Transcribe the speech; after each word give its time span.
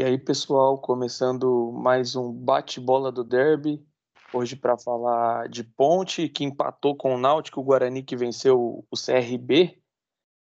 E 0.00 0.02
aí, 0.02 0.16
pessoal, 0.16 0.78
começando 0.78 1.70
mais 1.72 2.16
um 2.16 2.32
bate-bola 2.32 3.12
do 3.12 3.22
Derby. 3.22 3.84
Hoje 4.32 4.56
para 4.56 4.78
falar 4.78 5.46
de 5.46 5.62
Ponte, 5.62 6.26
que 6.26 6.42
empatou 6.42 6.96
com 6.96 7.14
o 7.14 7.18
Náutico, 7.18 7.60
o 7.60 7.62
Guarani 7.62 8.02
que 8.02 8.16
venceu 8.16 8.82
o 8.90 8.96
CRB. 8.96 9.78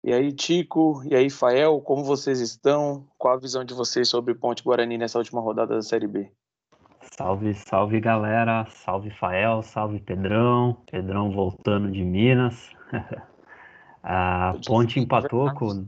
E 0.03 0.11
aí, 0.11 0.33
Tico, 0.33 1.01
e 1.05 1.15
aí, 1.15 1.29
Fael, 1.29 1.79
como 1.79 2.03
vocês 2.03 2.41
estão? 2.41 3.07
Qual 3.17 3.33
a 3.33 3.39
visão 3.39 3.63
de 3.63 3.73
vocês 3.73 4.09
sobre 4.09 4.35
Ponte 4.35 4.61
Guarani 4.61 4.97
nessa 4.97 5.19
última 5.19 5.39
rodada 5.39 5.75
da 5.75 5.81
Série 5.81 6.07
B? 6.07 6.29
Salve, 7.17 7.53
salve 7.53 8.01
galera, 8.01 8.65
salve 8.65 9.09
Fael, 9.09 9.61
salve 9.63 10.01
Pedrão, 10.01 10.83
Pedrão 10.91 11.31
voltando 11.31 11.89
de 11.89 12.03
Minas. 12.03 12.71
a 14.03 14.53
Ponte 14.67 14.99
empatou 14.99 15.53
com 15.53 15.87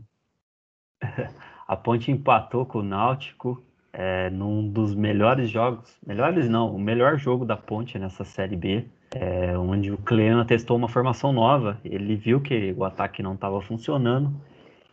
a 1.68 1.76
Ponte 1.76 2.10
empatou 2.10 2.66
com 2.66 2.80
o 2.80 2.84
Náutico 2.84 3.67
é, 3.98 4.30
num 4.30 4.70
dos 4.70 4.94
melhores 4.94 5.50
jogos, 5.50 5.98
melhores 6.06 6.48
não, 6.48 6.74
o 6.74 6.80
melhor 6.80 7.18
jogo 7.18 7.44
da 7.44 7.58
Ponte 7.58 7.98
nessa 7.98 8.24
Série 8.24 8.56
B, 8.56 8.86
é, 9.16 9.58
onde 9.58 9.92
o 9.92 9.98
Cleana 9.98 10.46
testou 10.46 10.78
uma 10.78 10.88
formação 10.88 11.34
nova. 11.34 11.80
Ele 11.84 12.16
viu 12.16 12.40
que 12.40 12.76
o 12.78 12.84
ataque 12.84 13.24
não 13.24 13.34
estava 13.34 13.60
funcionando 13.60 14.32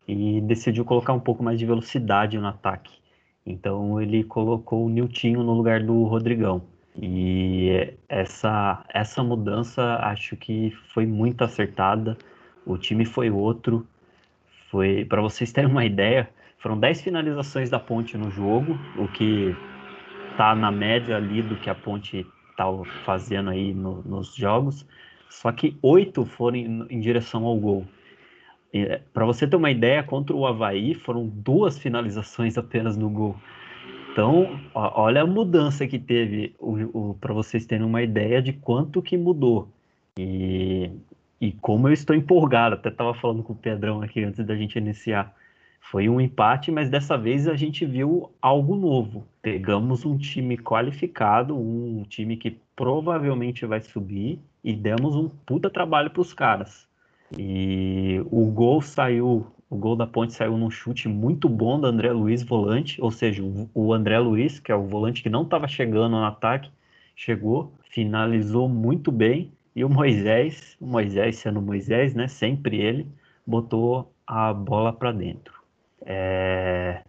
e 0.09 0.41
decidiu 0.41 0.87
colocar 0.87 1.13
um 1.13 1.21
pouco 1.21 1.43
mais 1.43 1.59
de 1.59 1.67
velocidade 1.67 2.39
no 2.39 2.47
ataque. 2.47 2.95
Então 3.45 4.01
ele 4.01 4.25
colocou 4.25 4.87
o 4.87 4.89
Niltinho 4.89 5.43
no 5.43 5.53
lugar 5.53 5.83
do 5.83 6.05
Rodrigão. 6.05 6.63
E 6.97 7.93
essa, 8.09 8.87
essa 8.89 9.23
mudança 9.23 9.97
acho 9.97 10.35
que 10.35 10.71
foi 10.95 11.05
muito 11.05 11.45
acertada. 11.45 12.17
O 12.65 12.79
time 12.79 13.05
foi 13.05 13.31
outro. 13.31 13.87
Foi 14.71 15.05
para 15.05 15.21
vocês 15.21 15.53
terem 15.53 15.71
uma 15.71 15.85
ideia, 15.87 16.31
foram 16.65 16.79
10 16.79 17.03
finalizações 17.03 17.69
da 17.69 17.79
Ponte 17.79 18.17
no 18.17 18.31
jogo, 18.31 18.79
o 18.97 19.07
que 19.07 19.55
está 20.31 20.55
na 20.55 20.73
média 20.73 21.15
ali 21.15 21.43
do 21.43 21.57
que 21.57 21.69
a 21.69 21.75
Ponte 21.75 22.27
está 22.51 22.65
fazendo 23.05 23.51
aí 23.51 23.75
no, 23.75 24.01
nos 24.03 24.35
jogos. 24.35 24.87
Só 25.29 25.53
que 25.53 25.77
oito 25.83 26.25
foram 26.25 26.57
em, 26.57 26.87
em 26.89 27.01
direção 27.01 27.45
ao 27.45 27.55
gol. 27.59 27.87
Para 29.13 29.27
você 29.27 29.47
ter 29.47 29.57
uma 29.57 29.71
ideia, 29.71 30.03
contra 30.03 30.35
o 30.35 30.47
Havaí 30.47 30.95
foram 30.95 31.27
duas 31.29 31.79
finalizações 31.79 32.57
apenas 32.59 32.97
no 32.97 33.11
gol. 33.11 33.37
Então, 34.11 34.59
ó, 34.75 35.03
olha 35.03 35.21
a 35.21 35.27
mudança 35.27 35.87
que 35.87 35.99
teve, 35.99 36.57
para 37.21 37.35
vocês 37.35 37.67
terem 37.67 37.85
uma 37.85 38.01
ideia 38.01 38.41
de 38.41 38.55
quanto 38.55 39.03
que 39.03 39.19
mudou. 39.19 39.69
E, 40.19 40.91
e 41.39 41.53
como 41.53 41.89
eu 41.89 41.93
estou 41.93 42.17
empolgado, 42.17 42.77
até 42.77 42.89
estava 42.89 43.13
falando 43.13 43.43
com 43.43 43.53
o 43.53 43.57
Pedrão 43.57 44.01
aqui 44.01 44.25
antes 44.25 44.43
da 44.47 44.57
gente 44.57 44.79
iniciar. 44.79 45.31
Foi 45.91 46.09
um 46.09 46.21
empate, 46.21 46.71
mas 46.71 46.89
dessa 46.89 47.17
vez 47.17 47.47
a 47.47 47.55
gente 47.55 47.85
viu 47.85 48.31
algo 48.41 48.75
novo. 48.75 49.27
Pegamos 49.43 50.05
um 50.05 50.17
time 50.17 50.57
qualificado, 50.57 51.57
um 51.57 52.03
time 52.09 52.37
que 52.37 52.59
provavelmente 52.75 53.67
vai 53.67 53.81
subir 53.81 54.41
e 54.63 54.75
demos 54.75 55.15
um 55.15 55.29
puta 55.29 55.69
trabalho 55.69 56.11
para 56.11 56.23
os 56.23 56.33
caras. 56.33 56.89
E 57.39 58.21
o 58.31 58.47
gol 58.47 58.81
saiu, 58.81 59.47
o 59.69 59.77
gol 59.77 59.95
da 59.95 60.07
Ponte 60.07 60.33
saiu 60.33 60.57
num 60.57 60.71
chute 60.71 61.07
muito 61.07 61.49
bom 61.49 61.79
do 61.79 61.87
André 61.87 62.11
Luiz, 62.13 62.43
volante, 62.43 63.01
ou 63.01 63.11
seja, 63.11 63.43
o 63.75 63.93
André 63.93 64.19
Luiz, 64.19 64.59
que 64.59 64.73
é 64.73 64.75
o 64.75 64.87
volante 64.87 65.23
que 65.23 65.29
não 65.29 65.43
estava 65.43 65.69
chegando 65.69 66.13
no 66.13 66.25
ataque, 66.25 66.71
chegou, 67.15 67.73
finalizou 67.91 68.69
muito 68.69 69.13
bem, 69.13 69.53
e 69.77 69.85
o 69.85 69.89
Moisés, 69.91 70.77
o 70.81 70.87
Moisés 70.87 71.37
sendo 71.37 71.61
Moisés, 71.61 72.15
né, 72.15 72.27
sempre 72.27 72.81
ele, 72.81 73.07
botou 73.47 74.13
a 74.27 74.53
bola 74.53 74.93
para 74.93 75.13
dentro. 75.13 75.54
É... 76.05 77.03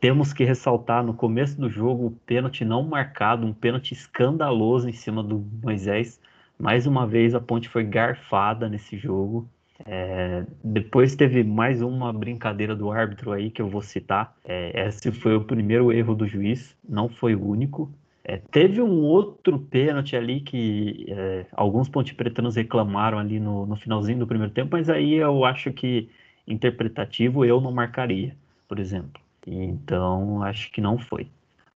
Temos 0.00 0.32
que 0.32 0.44
ressaltar 0.44 1.02
no 1.04 1.14
começo 1.14 1.58
do 1.60 1.68
jogo 1.70 2.06
o 2.06 2.10
pênalti 2.10 2.64
não 2.64 2.82
marcado, 2.82 3.46
um 3.46 3.52
pênalti 3.52 3.92
escandaloso 3.92 4.88
em 4.88 4.92
cima 4.92 5.22
do 5.22 5.44
Moisés. 5.62 6.20
Mais 6.58 6.86
uma 6.86 7.06
vez 7.06 7.34
a 7.34 7.40
Ponte 7.40 7.68
foi 7.68 7.84
garfada 7.84 8.68
nesse 8.68 8.96
jogo. 8.96 9.48
É, 9.84 10.44
depois 10.64 11.14
teve 11.14 11.44
mais 11.44 11.82
uma 11.82 12.12
brincadeira 12.12 12.74
do 12.74 12.90
árbitro 12.90 13.32
aí 13.32 13.50
que 13.50 13.60
eu 13.60 13.68
vou 13.68 13.82
citar. 13.82 14.34
É, 14.44 14.86
esse 14.86 15.10
foi 15.12 15.36
o 15.36 15.44
primeiro 15.44 15.92
erro 15.92 16.14
do 16.14 16.26
juiz, 16.26 16.76
não 16.88 17.08
foi 17.08 17.34
o 17.34 17.46
único. 17.46 17.90
É, 18.24 18.38
teve 18.50 18.80
um 18.80 19.02
outro 19.02 19.58
pênalti 19.58 20.16
ali 20.16 20.40
que 20.40 21.06
é, 21.08 21.46
alguns 21.52 21.88
pontepretanos 21.88 22.56
reclamaram 22.56 23.18
ali 23.18 23.38
no, 23.38 23.66
no 23.66 23.76
finalzinho 23.76 24.18
do 24.18 24.26
primeiro 24.26 24.52
tempo, 24.52 24.70
mas 24.72 24.90
aí 24.90 25.14
eu 25.14 25.44
acho 25.44 25.72
que 25.72 26.08
interpretativo 26.46 27.44
eu 27.44 27.60
não 27.60 27.72
marcaria, 27.72 28.36
por 28.68 28.78
exemplo. 28.78 29.20
Então, 29.46 30.42
acho 30.42 30.70
que 30.72 30.80
não 30.80 30.98
foi. 30.98 31.28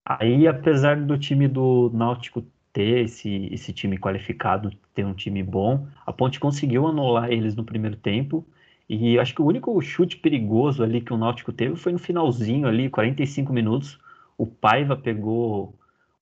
Aí, 0.04 0.46
apesar 0.46 0.96
do 0.96 1.18
time 1.18 1.48
do 1.48 1.90
Náutico 1.92 2.44
ter 2.72 3.04
esse, 3.04 3.48
esse 3.52 3.72
time 3.72 3.98
qualificado, 3.98 4.70
ter 4.94 5.04
um 5.04 5.14
time 5.14 5.42
bom, 5.42 5.86
a 6.04 6.12
Ponte 6.12 6.38
conseguiu 6.38 6.86
anular 6.86 7.30
eles 7.30 7.56
no 7.56 7.64
primeiro 7.64 7.96
tempo. 7.96 8.46
E 8.88 9.18
acho 9.18 9.34
que 9.34 9.42
o 9.42 9.46
único 9.46 9.80
chute 9.80 10.16
perigoso 10.18 10.82
ali 10.82 11.00
que 11.00 11.12
o 11.12 11.16
Náutico 11.16 11.52
teve 11.52 11.74
foi 11.74 11.92
no 11.92 11.98
finalzinho 11.98 12.68
ali, 12.68 12.88
45 12.88 13.52
minutos. 13.52 13.98
O 14.38 14.46
Paiva 14.46 14.96
pegou 14.96 15.74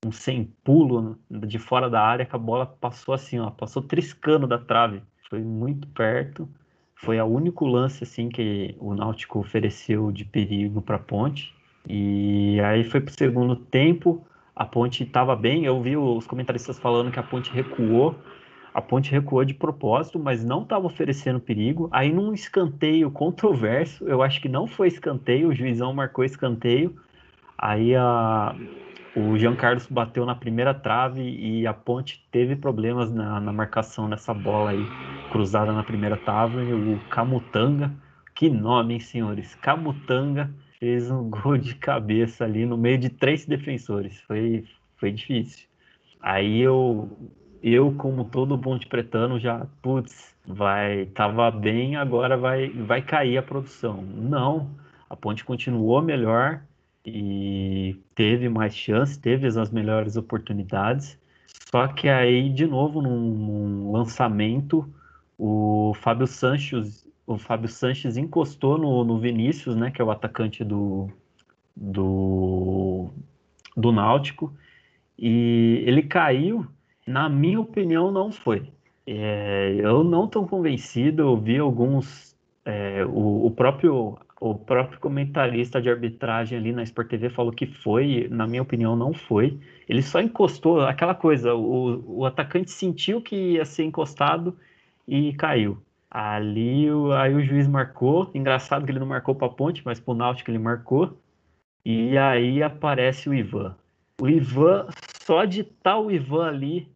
um 0.07 0.13
sem 0.13 0.45
pulo 0.63 1.19
de 1.29 1.59
fora 1.59 1.91
da 1.91 2.01
área, 2.01 2.25
que 2.25 2.37
a 2.37 2.39
bola 2.39 2.67
passou 2.67 3.15
assim, 3.15 3.39
ó, 3.39 3.51
passou 3.51 3.83
triscando 3.83 4.47
da 4.47 4.59
trave. 4.59 5.03
Foi 5.29 5.43
muito 5.43 5.89
perto. 5.89 6.49
Foi 6.97 7.21
o 7.21 7.25
único 7.25 7.67
lance 7.67 8.05
assim 8.05 8.29
que 8.29 8.75
o 8.79 8.95
Náutico 8.95 9.39
ofereceu 9.39 10.11
de 10.11 10.25
perigo 10.25 10.81
para 10.81 10.97
a 10.97 10.99
Ponte. 10.99 11.55
E 11.89 12.59
aí 12.61 12.85
foi 12.85 13.01
para 13.01 13.11
o 13.11 13.15
segundo 13.15 13.57
tempo, 13.57 14.25
a 14.57 14.65
Ponte 14.65 15.03
estava 15.03 15.37
bem. 15.37 15.65
Eu 15.65 15.81
vi 15.83 15.97
os 15.97 16.27
comentaristas 16.27 16.79
falando 16.79 17.11
que 17.11 17.19
a 17.19 17.23
Ponte 17.23 17.53
recuou. 17.53 18.15
A 18.73 18.81
Ponte 18.81 19.11
recuou 19.11 19.45
de 19.45 19.55
propósito, 19.55 20.19
mas 20.19 20.45
não 20.45 20.63
estava 20.63 20.87
oferecendo 20.87 21.39
perigo. 21.39 21.89
Aí 21.93 22.13
num 22.13 22.33
escanteio 22.33 23.11
controverso, 23.11 24.09
eu 24.09 24.23
acho 24.23 24.41
que 24.41 24.49
não 24.49 24.67
foi 24.67 24.89
escanteio, 24.89 25.49
o 25.49 25.55
juizão 25.55 25.93
marcou 25.93 26.25
escanteio. 26.25 26.97
Aí 27.57 27.95
a, 27.95 28.55
o 29.17 29.39
Jean 29.39 29.55
Carlos 29.55 29.87
bateu 29.87 30.27
na 30.27 30.35
primeira 30.35 30.75
trave 30.75 31.23
e 31.23 31.67
a 31.67 31.73
Ponte 31.73 32.27
teve 32.33 32.57
problemas 32.57 33.13
na, 33.13 33.39
na 33.41 33.53
marcação 33.53 34.09
nessa 34.09 34.35
bola 34.35 34.71
aí, 34.71 34.85
cruzada 35.35 35.73
na 35.73 35.83
primeira 35.83 36.17
trave. 36.17 36.73
O 36.73 37.01
Camutanga, 37.11 37.93
que 38.37 38.49
nome, 38.49 38.95
hein, 38.95 39.01
senhores? 39.01 39.57
Camutanga 39.57 40.49
fez 40.79 41.11
um 41.11 41.27
gol 41.29 41.59
de 41.59 41.75
cabeça 41.75 42.45
ali 42.45 42.65
no 42.65 42.77
meio 42.77 42.99
de 42.99 43.11
três 43.11 43.45
defensores. 43.45 44.21
Foi, 44.21 44.65
foi 44.97 45.11
difícil. 45.11 45.67
Aí 46.21 46.61
eu, 46.61 47.11
eu 47.61 47.93
como 47.97 48.25
todo 48.27 48.57
bom 48.57 48.79
de 48.79 48.87
pretano, 48.87 49.41
já, 49.41 49.67
putz, 49.83 50.37
vai, 50.47 51.07
tava 51.07 51.51
bem, 51.51 51.97
agora 51.97 52.37
vai, 52.37 52.69
vai 52.69 53.03
cair 53.03 53.37
a 53.37 53.43
produção. 53.43 54.03
Não, 54.03 54.71
a 55.11 55.17
Ponte 55.17 55.45
continuou 55.45 56.01
melhor 56.01 56.63
e 57.05 58.01
teve 58.15 58.49
mais 58.49 58.77
chances, 58.77 59.17
teve 59.17 59.49
as 59.49 59.71
melhores 59.73 60.17
oportunidades. 60.17 61.19
Só 61.73 61.89
que 61.89 62.09
aí, 62.09 62.49
de 62.51 62.69
novo, 62.69 63.03
num, 63.03 63.31
num 63.35 63.93
lançamento, 63.93 64.89
o 65.39 65.93
Fábio 65.95 66.27
Sanches, 66.27 67.07
o 67.27 67.37
Fábio 67.39 67.69
Sanches 67.69 68.17
encostou 68.17 68.79
no, 68.79 69.05
no 69.05 69.19
Vinícius, 69.19 69.75
né, 69.75 69.91
que 69.91 70.01
é 70.01 70.05
o 70.05 70.11
atacante 70.11 70.65
do, 70.65 71.09
do, 71.77 73.11
do 73.77 73.93
Náutico, 73.93 74.55
e 75.19 75.83
ele 75.87 76.03
caiu. 76.03 76.67
Na 77.07 77.29
minha 77.29 77.61
opinião, 77.61 78.11
não 78.11 78.33
foi. 78.33 78.73
É, 79.07 79.77
eu 79.79 80.03
não 80.03 80.25
estou 80.25 80.47
convencido. 80.47 81.23
Eu 81.23 81.37
vi 81.37 81.59
alguns. 81.59 82.35
É, 82.65 83.05
o, 83.05 83.47
o 83.47 83.51
próprio 83.51 84.19
o 84.41 84.55
próprio 84.55 85.01
comentarista 85.01 85.81
de 85.81 85.89
arbitragem 85.89 86.59
ali 86.59 86.71
na 86.71 86.83
Sport 86.83 87.09
TV 87.09 87.31
falou 87.31 87.51
que 87.51 87.67
foi, 87.67 88.29
na 88.31 88.47
minha 88.47 88.61
opinião, 88.61 88.95
não 88.95 89.15
foi. 89.15 89.59
Ele 89.89 90.03
só 90.03 90.21
encostou, 90.21 90.83
aquela 90.83 91.15
coisa, 91.15 91.55
o, 91.55 92.19
o 92.19 92.27
atacante 92.27 92.71
sentiu 92.71 93.23
que 93.23 93.53
ia 93.53 93.65
ser 93.65 93.85
encostado 93.85 94.55
e 95.07 95.33
caiu. 95.35 95.79
Ali 96.11 96.87
aí 97.19 97.35
o 97.35 97.43
juiz 97.43 97.67
marcou, 97.67 98.31
engraçado 98.35 98.85
que 98.85 98.93
ele 98.93 99.01
não 99.01 99.07
marcou 99.07 99.35
para 99.35 99.49
a 99.49 99.51
ponte, 99.51 99.83
mas 99.85 99.99
para 99.99 100.13
o 100.13 100.17
Náutico 100.17 100.51
ele 100.51 100.59
marcou. 100.59 101.19
E 101.85 102.17
aí 102.17 102.63
aparece 102.63 103.29
o 103.29 103.35
Ivan. 103.35 103.77
O 104.21 104.29
Ivan, 104.29 104.87
só 105.25 105.45
de 105.45 105.65
tal 105.65 106.11
Ivan 106.11 106.47
ali, 106.47 106.89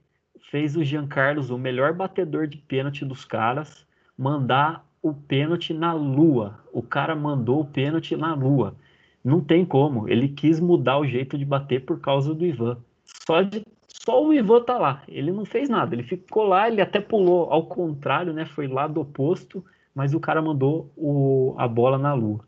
fez 0.51 0.77
o 0.77 0.85
Jean 0.85 1.07
Carlos, 1.07 1.51
o 1.51 1.59
melhor 1.59 1.93
batedor 1.93 2.47
de 2.47 2.59
pênalti 2.59 3.05
dos 3.05 3.25
caras, 3.25 3.87
mandar 4.17 4.87
o 5.03 5.13
pênalti 5.13 5.75
na 5.75 5.93
lua. 5.93 6.61
O 6.73 6.83
cara 6.83 7.15
mandou 7.15 7.61
o 7.61 7.67
pênalti 7.67 8.17
na 8.17 8.35
lua. 8.35 8.77
Não 9.23 9.41
tem 9.41 9.65
como. 9.65 10.09
Ele 10.09 10.29
quis 10.29 10.61
mudar 10.61 10.99
o 10.99 11.07
jeito 11.07 11.37
de 11.37 11.45
bater 11.45 11.85
por 11.85 12.01
causa 12.01 12.35
do 12.35 12.47
Ivan. 12.47 12.79
Só, 13.27 13.43
de, 13.43 13.65
só 14.09 14.25
o 14.25 14.33
Ivan 14.33 14.63
tá 14.63 14.79
lá. 14.79 15.03
Ele 15.07 15.31
não 15.31 15.45
fez 15.45 15.69
nada. 15.69 15.95
Ele 15.95 16.03
ficou 16.03 16.45
lá, 16.45 16.67
ele 16.67 16.81
até 16.81 16.99
pulou 16.99 17.53
ao 17.53 17.67
contrário, 17.67 18.33
né? 18.33 18.47
Foi 18.47 18.67
lá 18.67 18.87
do 18.87 19.03
oposto, 19.03 19.63
mas 19.95 20.15
o 20.15 20.21
cara 20.21 20.41
mandou 20.41 20.91
o, 20.97 21.55
a 21.59 21.69
bola 21.69 21.99
na 21.99 22.15
lua. 22.15 22.41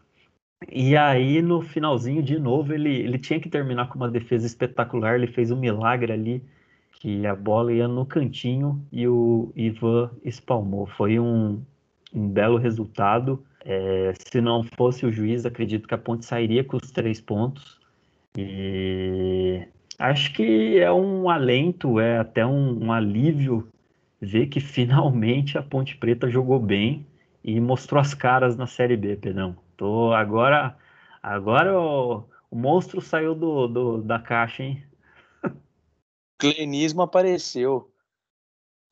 E 0.72 0.96
aí, 0.96 1.42
no 1.42 1.60
finalzinho, 1.60 2.22
de 2.22 2.38
novo, 2.38 2.72
ele, 2.72 2.88
ele 2.88 3.18
tinha 3.18 3.38
que 3.38 3.50
terminar 3.50 3.90
com 3.90 3.96
uma 3.96 4.08
defesa 4.08 4.46
espetacular. 4.46 5.16
Ele 5.16 5.26
fez 5.26 5.50
um 5.50 5.56
milagre 5.60 6.10
ali, 6.10 6.42
que 6.92 7.26
a 7.26 7.36
bola 7.36 7.74
ia 7.74 7.86
no 7.86 8.06
cantinho 8.06 8.82
e 8.90 9.06
o 9.06 9.52
Ivan 9.54 10.10
espalmou. 10.24 10.86
Foi 10.86 11.20
um, 11.20 11.62
um 12.14 12.26
belo 12.26 12.56
resultado. 12.56 13.44
É, 13.66 14.14
se 14.14 14.40
não 14.40 14.62
fosse 14.62 15.04
o 15.04 15.12
juiz, 15.12 15.44
acredito 15.44 15.86
que 15.86 15.94
a 15.94 15.98
Ponte 15.98 16.24
sairia 16.24 16.64
com 16.64 16.78
os 16.78 16.90
três 16.90 17.20
pontos. 17.20 17.78
E 18.34 19.68
acho 20.00 20.32
que 20.32 20.78
é 20.78 20.90
um 20.90 21.28
alento, 21.28 22.00
é 22.00 22.18
até 22.18 22.44
um, 22.44 22.86
um 22.86 22.92
alívio 22.92 23.70
ver 24.18 24.46
que 24.46 24.58
finalmente 24.58 25.58
a 25.58 25.62
Ponte 25.62 25.96
Preta 25.96 26.28
jogou 26.28 26.58
bem 26.58 27.06
e 27.44 27.60
mostrou 27.60 28.00
as 28.00 28.14
caras 28.14 28.56
na 28.56 28.66
Série 28.66 28.96
B, 28.96 29.16
Pedrão. 29.16 29.56
Tô 29.76 30.12
agora, 30.12 30.76
agora 31.22 31.78
o, 31.78 32.24
o 32.50 32.56
monstro 32.56 33.00
saiu 33.00 33.34
do, 33.34 33.68
do, 33.68 34.02
da 34.02 34.18
caixa, 34.18 34.62
hein? 34.62 34.82
Clenismo 36.38 37.02
apareceu. 37.02 37.90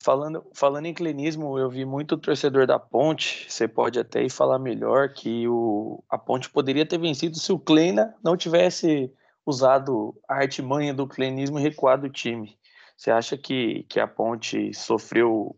Falando, 0.01 0.47
falando 0.55 0.87
em 0.87 0.95
clenismo, 0.95 1.59
eu 1.59 1.69
vi 1.69 1.85
muito 1.85 2.17
torcedor 2.17 2.67
da 2.67 2.79
Ponte. 2.79 3.51
Você 3.51 3.67
pode 3.67 3.99
até 3.99 4.23
ir 4.23 4.31
falar 4.31 4.59
melhor 4.59 5.09
que 5.13 5.49
o, 5.49 6.05
a 6.09 6.17
Ponte 6.17 6.49
poderia 6.51 6.87
ter 6.87 6.99
vencido 6.99 7.37
se 7.37 7.51
o 7.51 7.59
Kleina 7.59 8.15
não 8.23 8.37
tivesse 8.37 9.13
usado 9.49 10.15
a 10.29 10.35
artimanha 10.35 10.93
do 10.93 11.07
clenismo 11.07 11.59
e 11.59 11.63
recuado 11.63 12.07
o 12.07 12.11
time. 12.11 12.59
Você 12.95 13.11
acha 13.11 13.37
que, 13.39 13.85
que 13.89 13.99
a 13.99 14.07
Ponte 14.07 14.75
sofreu 14.75 15.57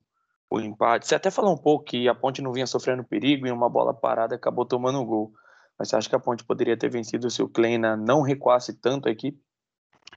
o 0.48 0.60
empate. 0.60 1.08
Você 1.08 1.14
até 1.14 1.30
falou 1.30 1.54
um 1.54 1.58
pouco 1.58 1.86
que 1.86 2.08
a 2.08 2.14
Ponte 2.14 2.40
não 2.40 2.52
vinha 2.52 2.66
sofrendo 2.66 3.02
perigo 3.02 3.46
e 3.46 3.50
uma 3.50 3.68
bola 3.68 3.92
parada 3.92 4.36
acabou 4.36 4.64
tomando 4.64 5.00
um 5.00 5.04
gol. 5.04 5.32
Mas 5.76 5.88
você 5.88 5.96
acha 5.96 6.08
que 6.08 6.14
a 6.14 6.20
Ponte 6.20 6.44
poderia 6.44 6.76
ter 6.76 6.88
vencido 6.88 7.28
se 7.30 7.42
o 7.42 7.48
Kleina 7.48 7.96
não 7.96 8.22
recuasse 8.22 8.74
tanto 8.74 9.08
a 9.08 9.10
equipe? 9.10 9.40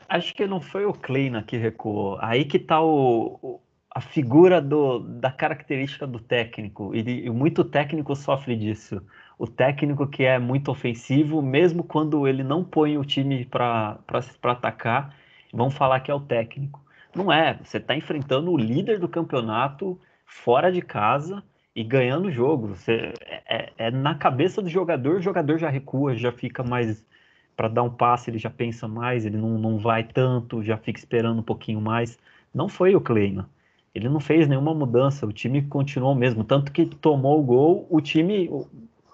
Acho 0.07 0.33
que 0.35 0.45
não 0.45 0.61
foi 0.61 0.85
o 0.85 0.93
Kleina 0.93 1.41
que 1.41 1.57
recuou. 1.57 2.17
Aí 2.21 2.45
que 2.45 2.57
está 2.57 2.81
o, 2.81 3.39
o, 3.41 3.61
a 3.89 4.01
figura 4.01 4.61
do, 4.61 4.99
da 4.99 5.31
característica 5.31 6.05
do 6.05 6.19
técnico. 6.19 6.93
E, 6.93 7.25
e 7.25 7.29
muito 7.29 7.63
técnico 7.63 8.15
sofre 8.15 8.55
disso. 8.55 9.01
O 9.37 9.47
técnico 9.47 10.07
que 10.07 10.23
é 10.23 10.37
muito 10.39 10.69
ofensivo, 10.71 11.41
mesmo 11.41 11.83
quando 11.83 12.27
ele 12.27 12.43
não 12.43 12.63
põe 12.63 12.97
o 12.97 13.05
time 13.05 13.45
para 13.45 13.99
atacar, 14.43 15.15
vão 15.51 15.69
falar 15.69 15.99
que 15.99 16.11
é 16.11 16.13
o 16.13 16.19
técnico. 16.19 16.81
Não 17.15 17.31
é. 17.31 17.59
Você 17.63 17.77
está 17.77 17.95
enfrentando 17.95 18.51
o 18.51 18.57
líder 18.57 18.99
do 18.99 19.07
campeonato 19.07 19.99
fora 20.25 20.71
de 20.71 20.81
casa 20.81 21.43
e 21.75 21.83
ganhando 21.83 22.27
o 22.27 22.31
jogo. 22.31 22.67
Você, 22.67 23.13
é, 23.25 23.43
é, 23.47 23.73
é, 23.77 23.91
na 23.91 24.15
cabeça 24.15 24.61
do 24.61 24.69
jogador, 24.69 25.17
o 25.17 25.21
jogador 25.21 25.57
já 25.57 25.69
recua, 25.69 26.15
já 26.15 26.31
fica 26.31 26.63
mais. 26.63 27.03
Para 27.55 27.67
dar 27.67 27.83
um 27.83 27.89
passe, 27.89 28.31
ele 28.31 28.39
já 28.39 28.49
pensa 28.49 28.87
mais, 28.87 29.27
ele 29.27 29.37
não, 29.37 29.59
não 29.59 29.77
vai 29.77 30.03
tanto, 30.03 30.63
já 30.63 30.75
fica 30.75 30.97
esperando 30.97 31.39
um 31.39 31.43
pouquinho 31.43 31.79
mais. 31.79 32.17
Não 32.51 32.67
foi 32.67 32.95
o 32.95 33.01
Kleina. 33.01 33.47
Ele 33.93 34.09
não 34.09 34.19
fez 34.19 34.47
nenhuma 34.47 34.73
mudança, 34.73 35.25
o 35.25 35.31
time 35.31 35.61
continuou 35.61 36.15
mesmo. 36.15 36.43
Tanto 36.43 36.71
que 36.71 36.83
tomou 36.85 37.39
o 37.39 37.43
gol, 37.43 37.87
o 37.91 38.01
time, 38.01 38.49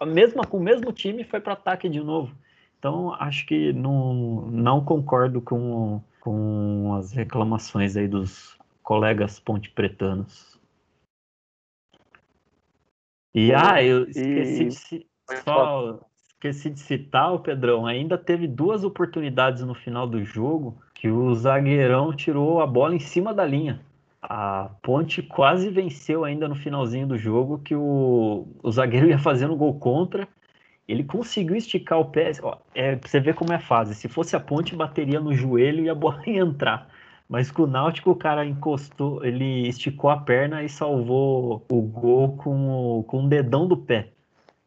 mesmo 0.05 0.45
com 0.47 0.57
o 0.57 0.63
mesmo 0.63 0.91
time, 0.91 1.23
foi 1.23 1.39
para 1.39 1.53
ataque 1.53 1.89
de 1.89 1.99
novo. 1.99 2.35
Então, 2.77 3.13
acho 3.15 3.45
que 3.45 3.73
não, 3.73 4.47
não 4.49 4.83
concordo 4.83 5.41
com, 5.41 6.01
com 6.21 6.95
as 6.95 7.11
reclamações 7.11 7.97
aí 7.97 8.07
dos 8.07 8.57
colegas 8.81 9.39
ponte-pretanos. 9.39 10.57
E 13.33 13.53
ah, 13.53 13.83
eu 13.83 14.03
esqueci 14.09 14.95
e... 14.95 14.99
de, 14.99 15.07
só 15.43 15.99
esqueci 16.29 16.69
de 16.69 16.79
citar 16.79 17.33
o 17.33 17.39
Pedrão. 17.39 17.85
Ainda 17.85 18.17
teve 18.17 18.47
duas 18.47 18.83
oportunidades 18.83 19.63
no 19.63 19.75
final 19.75 20.07
do 20.07 20.23
jogo 20.23 20.81
que 20.93 21.09
o 21.09 21.33
zagueirão 21.35 22.13
tirou 22.13 22.61
a 22.61 22.67
bola 22.67 22.95
em 22.95 22.99
cima 22.99 23.33
da 23.33 23.45
linha. 23.45 23.81
A 24.21 24.69
Ponte 24.81 25.21
quase 25.21 25.69
venceu 25.69 26.25
ainda 26.25 26.47
no 26.47 26.55
finalzinho 26.55 27.07
do 27.07 27.17
jogo 27.17 27.59
que 27.59 27.75
o, 27.75 28.47
o 28.61 28.71
zagueiro 28.71 29.07
ia 29.07 29.19
fazendo 29.19 29.55
gol 29.55 29.79
contra. 29.79 30.27
Ele 30.87 31.03
conseguiu 31.03 31.55
esticar 31.55 31.99
o 31.99 32.05
pé. 32.11 32.31
Ó, 32.41 32.57
é, 32.75 32.95
pra 32.95 33.09
você 33.09 33.19
ver 33.19 33.35
como 33.35 33.53
é 33.53 33.59
fase. 33.59 33.95
Se 33.95 34.09
fosse 34.09 34.35
a 34.35 34.39
Ponte, 34.39 34.75
bateria 34.75 35.19
no 35.19 35.33
joelho 35.33 35.85
e 35.85 35.89
a 35.89 35.95
bola 35.95 36.21
ia 36.27 36.41
entrar. 36.41 36.89
Mas 37.29 37.51
com 37.51 37.63
o 37.63 37.67
Náutico 37.67 38.11
o 38.11 38.15
cara 38.15 38.45
encostou, 38.45 39.23
ele 39.23 39.67
esticou 39.67 40.09
a 40.09 40.17
perna 40.17 40.63
e 40.63 40.69
salvou 40.69 41.63
o 41.69 41.81
gol 41.81 42.35
com 42.37 42.99
o, 42.99 43.03
com 43.03 43.25
o 43.25 43.29
dedão 43.29 43.67
do 43.67 43.77
pé, 43.77 44.11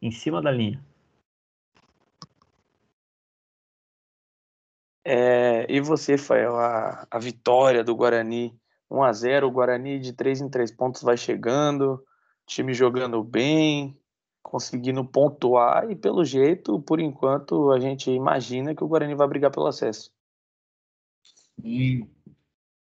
em 0.00 0.12
cima 0.12 0.40
da 0.40 0.50
linha. 0.52 0.80
É, 5.04 5.66
e 5.68 5.80
você, 5.80 6.16
Fael, 6.16 6.56
a, 6.56 7.06
a 7.10 7.18
vitória 7.18 7.82
do 7.82 7.96
Guarani 7.96 8.56
1 8.92 9.02
a 9.02 9.12
0 9.12 9.48
o 9.48 9.50
Guarani 9.50 9.98
de 9.98 10.12
3 10.12 10.40
em 10.40 10.48
3 10.48 10.70
pontos 10.72 11.02
vai 11.02 11.16
chegando, 11.16 12.04
time 12.46 12.74
jogando 12.74 13.22
bem, 13.24 13.98
conseguindo 14.42 15.04
pontuar 15.04 15.90
e 15.90 15.96
pelo 15.96 16.24
jeito, 16.24 16.80
por 16.82 17.00
enquanto, 17.00 17.70
a 17.72 17.80
gente 17.80 18.10
imagina 18.10 18.74
que 18.74 18.84
o 18.84 18.88
Guarani 18.88 19.14
vai 19.14 19.26
brigar 19.26 19.50
pelo 19.50 19.66
acesso. 19.66 20.12
Sim, 21.60 22.08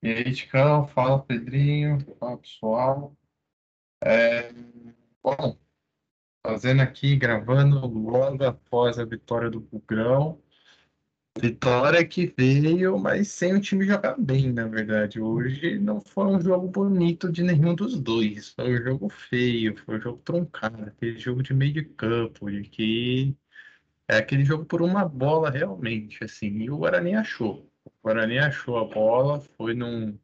e 0.03 0.09
aí, 0.09 0.33
Ticão, 0.33 0.87
fala 0.87 1.21
Pedrinho, 1.21 1.99
fala 2.19 2.37
pessoal. 2.37 3.15
É, 4.03 4.51
bom, 5.21 5.55
fazendo 6.43 6.81
aqui, 6.81 7.15
gravando 7.15 7.85
logo 7.85 8.43
após 8.43 8.97
a 8.97 9.05
vitória 9.05 9.47
do 9.47 9.59
Bugrão. 9.59 10.41
Vitória 11.41 12.05
que 12.05 12.31
veio, 12.37 12.99
mas 12.99 13.29
sem 13.29 13.55
o 13.55 13.59
time 13.59 13.83
jogar 13.83 14.15
bem, 14.15 14.53
na 14.53 14.67
verdade. 14.67 15.19
Hoje 15.19 15.79
não 15.79 15.99
foi 15.99 16.27
um 16.27 16.39
jogo 16.39 16.67
bonito 16.67 17.31
de 17.31 17.41
nenhum 17.41 17.73
dos 17.73 17.99
dois. 17.99 18.49
Foi 18.49 18.79
um 18.79 18.83
jogo 18.83 19.09
feio, 19.09 19.75
foi 19.75 19.97
um 19.97 20.01
jogo 20.01 20.21
truncado, 20.23 20.83
aquele 20.83 21.17
jogo 21.17 21.41
de 21.41 21.51
meio 21.51 21.73
de 21.73 21.83
campo, 21.83 22.51
de 22.51 22.61
que 22.61 23.35
é 24.07 24.17
aquele 24.17 24.45
jogo 24.45 24.65
por 24.65 24.83
uma 24.83 25.03
bola 25.03 25.49
realmente, 25.49 26.23
assim. 26.23 26.59
E 26.59 26.69
o 26.69 26.77
Guarani 26.77 27.15
achou. 27.15 27.67
O 27.85 27.91
Guarani 28.03 28.37
achou 28.37 28.77
a 28.77 28.85
bola, 28.85 29.39
foi 29.57 29.73
num. 29.73 30.15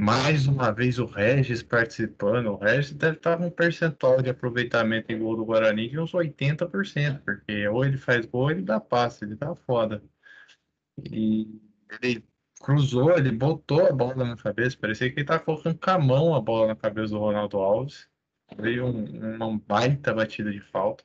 Mais 0.00 0.48
uma 0.48 0.72
vez 0.72 0.98
o 0.98 1.06
Regis 1.06 1.62
participando. 1.62 2.48
O 2.48 2.56
Regis 2.56 2.92
deve 2.92 3.16
estar 3.18 3.36
com 3.38 3.46
um 3.46 3.50
percentual 3.50 4.20
de 4.20 4.30
aproveitamento 4.30 5.12
em 5.12 5.20
gol 5.20 5.36
do 5.36 5.44
Guarani 5.44 5.88
de 5.88 6.00
uns 6.00 6.12
80%, 6.12 7.22
porque 7.24 7.68
ou 7.68 7.84
ele 7.84 7.96
faz 7.96 8.26
gol 8.26 8.42
ou 8.42 8.50
ele 8.50 8.62
dá 8.62 8.80
passe, 8.80 9.24
ele 9.24 9.36
tá 9.36 9.54
foda. 9.54 10.02
E 10.98 11.60
ele 11.90 12.24
cruzou, 12.60 13.16
ele 13.16 13.30
botou 13.30 13.86
a 13.86 13.92
bola 13.92 14.24
na 14.24 14.36
cabeça, 14.36 14.76
parecia 14.78 15.10
que 15.10 15.20
ele 15.20 15.26
tava 15.26 15.44
colocando 15.44 15.78
com 15.78 15.90
a 15.90 15.98
mão 15.98 16.34
a 16.34 16.40
bola 16.40 16.68
na 16.68 16.76
cabeça 16.76 17.14
do 17.14 17.18
Ronaldo 17.18 17.58
Alves. 17.58 18.08
Veio 18.56 18.86
um, 18.86 19.36
uma 19.36 19.58
baita 19.58 20.14
batida 20.14 20.50
de 20.50 20.60
falta. 20.60 21.04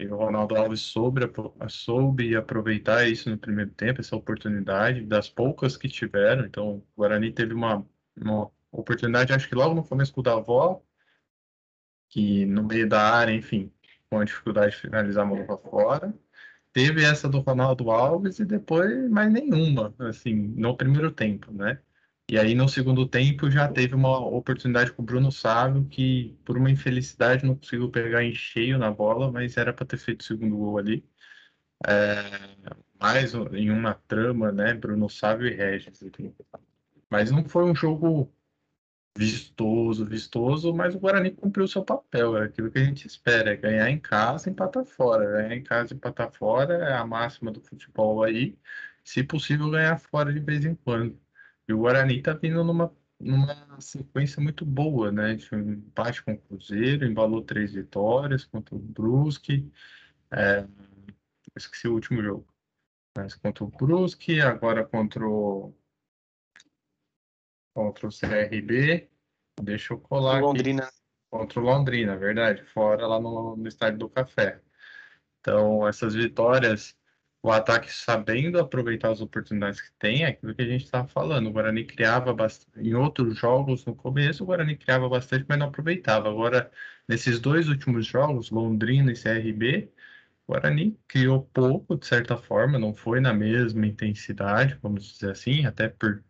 E 0.00 0.06
o 0.06 0.16
Ronaldo 0.16 0.56
Alves 0.56 0.80
soube, 0.80 1.20
soube 1.68 2.34
aproveitar 2.34 3.08
isso 3.08 3.30
no 3.30 3.38
primeiro 3.38 3.70
tempo, 3.72 4.00
essa 4.00 4.16
oportunidade, 4.16 5.04
das 5.06 5.28
poucas 5.28 5.76
que 5.76 5.88
tiveram. 5.88 6.44
Então, 6.44 6.78
o 6.78 6.86
Guarani 6.96 7.30
teve 7.32 7.54
uma, 7.54 7.86
uma 8.16 8.50
oportunidade, 8.72 9.32
acho 9.32 9.48
que 9.48 9.54
logo 9.54 9.74
no 9.74 9.84
começo 9.84 10.12
com 10.12 10.20
o 10.20 10.24
Davó, 10.24 10.82
que 12.08 12.44
no 12.46 12.64
meio 12.64 12.88
da 12.88 13.02
área, 13.14 13.32
enfim, 13.32 13.72
com 14.10 14.18
a 14.18 14.24
dificuldade 14.24 14.74
de 14.74 14.80
finalizar 14.82 15.24
a 15.24 15.28
mão 15.28 15.46
para 15.46 15.58
fora. 15.58 16.14
Teve 16.74 17.04
essa 17.04 17.28
do 17.28 17.38
Ronaldo 17.38 17.90
Alves 17.90 18.40
e 18.40 18.44
depois 18.44 19.08
mais 19.08 19.32
nenhuma, 19.32 19.94
assim, 20.00 20.34
no 20.34 20.76
primeiro 20.76 21.12
tempo, 21.12 21.52
né? 21.52 21.80
E 22.28 22.36
aí, 22.36 22.52
no 22.54 22.68
segundo 22.68 23.06
tempo, 23.08 23.48
já 23.48 23.68
teve 23.68 23.94
uma 23.94 24.18
oportunidade 24.18 24.92
com 24.92 25.02
o 25.02 25.04
Bruno 25.04 25.30
Sávio, 25.30 25.86
que 25.86 26.36
por 26.44 26.58
uma 26.58 26.70
infelicidade 26.70 27.46
não 27.46 27.54
conseguiu 27.54 27.90
pegar 27.90 28.24
em 28.24 28.34
cheio 28.34 28.76
na 28.76 28.90
bola, 28.90 29.30
mas 29.30 29.56
era 29.56 29.72
para 29.72 29.86
ter 29.86 29.98
feito 29.98 30.22
o 30.22 30.24
segundo 30.24 30.56
gol 30.56 30.78
ali. 30.78 31.04
É, 31.86 32.56
mais 33.00 33.34
em 33.52 33.70
uma 33.70 33.94
trama, 33.94 34.50
né? 34.50 34.74
Bruno 34.74 35.08
Sávio 35.08 35.46
e 35.46 35.54
Regis. 35.54 36.00
Mas 37.08 37.30
não 37.30 37.48
foi 37.48 37.64
um 37.64 37.74
jogo 37.76 38.33
vistoso, 39.16 40.04
vistoso, 40.04 40.74
mas 40.74 40.94
o 40.94 40.98
Guarani 40.98 41.30
cumpriu 41.30 41.64
o 41.64 41.68
seu 41.68 41.84
papel, 41.84 42.36
é 42.36 42.44
aquilo 42.44 42.70
que 42.70 42.78
a 42.78 42.84
gente 42.84 43.06
espera, 43.06 43.52
é 43.52 43.56
ganhar 43.56 43.88
em 43.90 43.98
casa 43.98 44.48
e 44.48 44.52
empatar 44.52 44.84
fora. 44.84 45.24
Ganhar 45.24 45.56
em 45.56 45.62
casa 45.62 45.94
e 45.94 45.96
empatar 45.96 46.32
fora 46.32 46.74
é 46.74 46.94
a 46.94 47.06
máxima 47.06 47.50
do 47.52 47.60
futebol 47.60 48.22
aí, 48.24 48.58
se 49.04 49.22
possível 49.22 49.70
ganhar 49.70 49.98
fora 49.98 50.32
de 50.32 50.40
vez 50.40 50.64
em 50.64 50.74
quando. 50.74 51.18
E 51.68 51.72
o 51.72 51.78
Guarani 51.78 52.18
está 52.18 52.32
vindo 52.34 52.64
numa, 52.64 52.92
numa 53.20 53.80
sequência 53.80 54.42
muito 54.42 54.64
boa, 54.66 55.12
né? 55.12 55.34
De 55.34 55.54
um 55.54 55.72
empate 55.74 56.22
com 56.22 56.32
o 56.32 56.38
Cruzeiro, 56.38 57.06
embalou 57.06 57.42
três 57.42 57.72
vitórias 57.74 58.44
contra 58.44 58.74
o 58.74 58.78
Brusque. 58.78 59.70
É, 60.30 60.66
esqueci 61.56 61.88
o 61.88 61.94
último 61.94 62.22
jogo. 62.22 62.46
Mas 63.16 63.34
contra 63.34 63.64
o 63.64 63.68
Brusque, 63.68 64.40
agora 64.40 64.84
contra 64.84 65.26
o, 65.26 65.74
contra 67.74 68.06
o 68.06 68.10
CRB. 68.10 69.10
Deixa 69.60 69.92
eu 69.92 69.98
colar 69.98 70.40
Londrina. 70.40 70.84
aqui. 70.84 70.94
Contra 71.30 71.60
o 71.60 71.64
Londrina, 71.64 72.16
verdade. 72.16 72.64
Fora 72.72 73.06
lá 73.06 73.20
no, 73.20 73.56
no 73.56 73.68
estádio 73.68 73.98
do 73.98 74.08
Café. 74.08 74.60
Então, 75.40 75.86
essas 75.86 76.14
vitórias, 76.14 76.96
o 77.42 77.50
ataque 77.50 77.92
sabendo 77.92 78.58
aproveitar 78.58 79.10
as 79.10 79.20
oportunidades 79.20 79.80
que 79.80 79.92
tem, 79.98 80.24
é 80.24 80.28
aquilo 80.28 80.54
que 80.54 80.62
a 80.62 80.66
gente 80.66 80.84
estava 80.84 81.06
falando. 81.08 81.48
O 81.48 81.52
Guarani 81.52 81.84
criava 81.84 82.32
bastante. 82.32 82.80
Em 82.80 82.94
outros 82.94 83.36
jogos, 83.36 83.84
no 83.84 83.94
começo, 83.94 84.42
o 84.42 84.46
Guarani 84.46 84.76
criava 84.76 85.08
bastante, 85.08 85.44
mas 85.48 85.58
não 85.58 85.66
aproveitava. 85.66 86.28
Agora, 86.30 86.70
nesses 87.08 87.40
dois 87.40 87.68
últimos 87.68 88.06
jogos, 88.06 88.50
Londrina 88.50 89.12
e 89.12 89.14
CRB, 89.20 89.92
o 90.46 90.52
Guarani 90.52 90.98
criou 91.08 91.42
pouco, 91.52 91.96
de 91.96 92.06
certa 92.06 92.36
forma, 92.36 92.78
não 92.78 92.94
foi 92.94 93.20
na 93.20 93.34
mesma 93.34 93.86
intensidade, 93.86 94.78
vamos 94.82 95.12
dizer 95.12 95.30
assim, 95.32 95.66
até 95.66 95.88
por, 95.88 96.24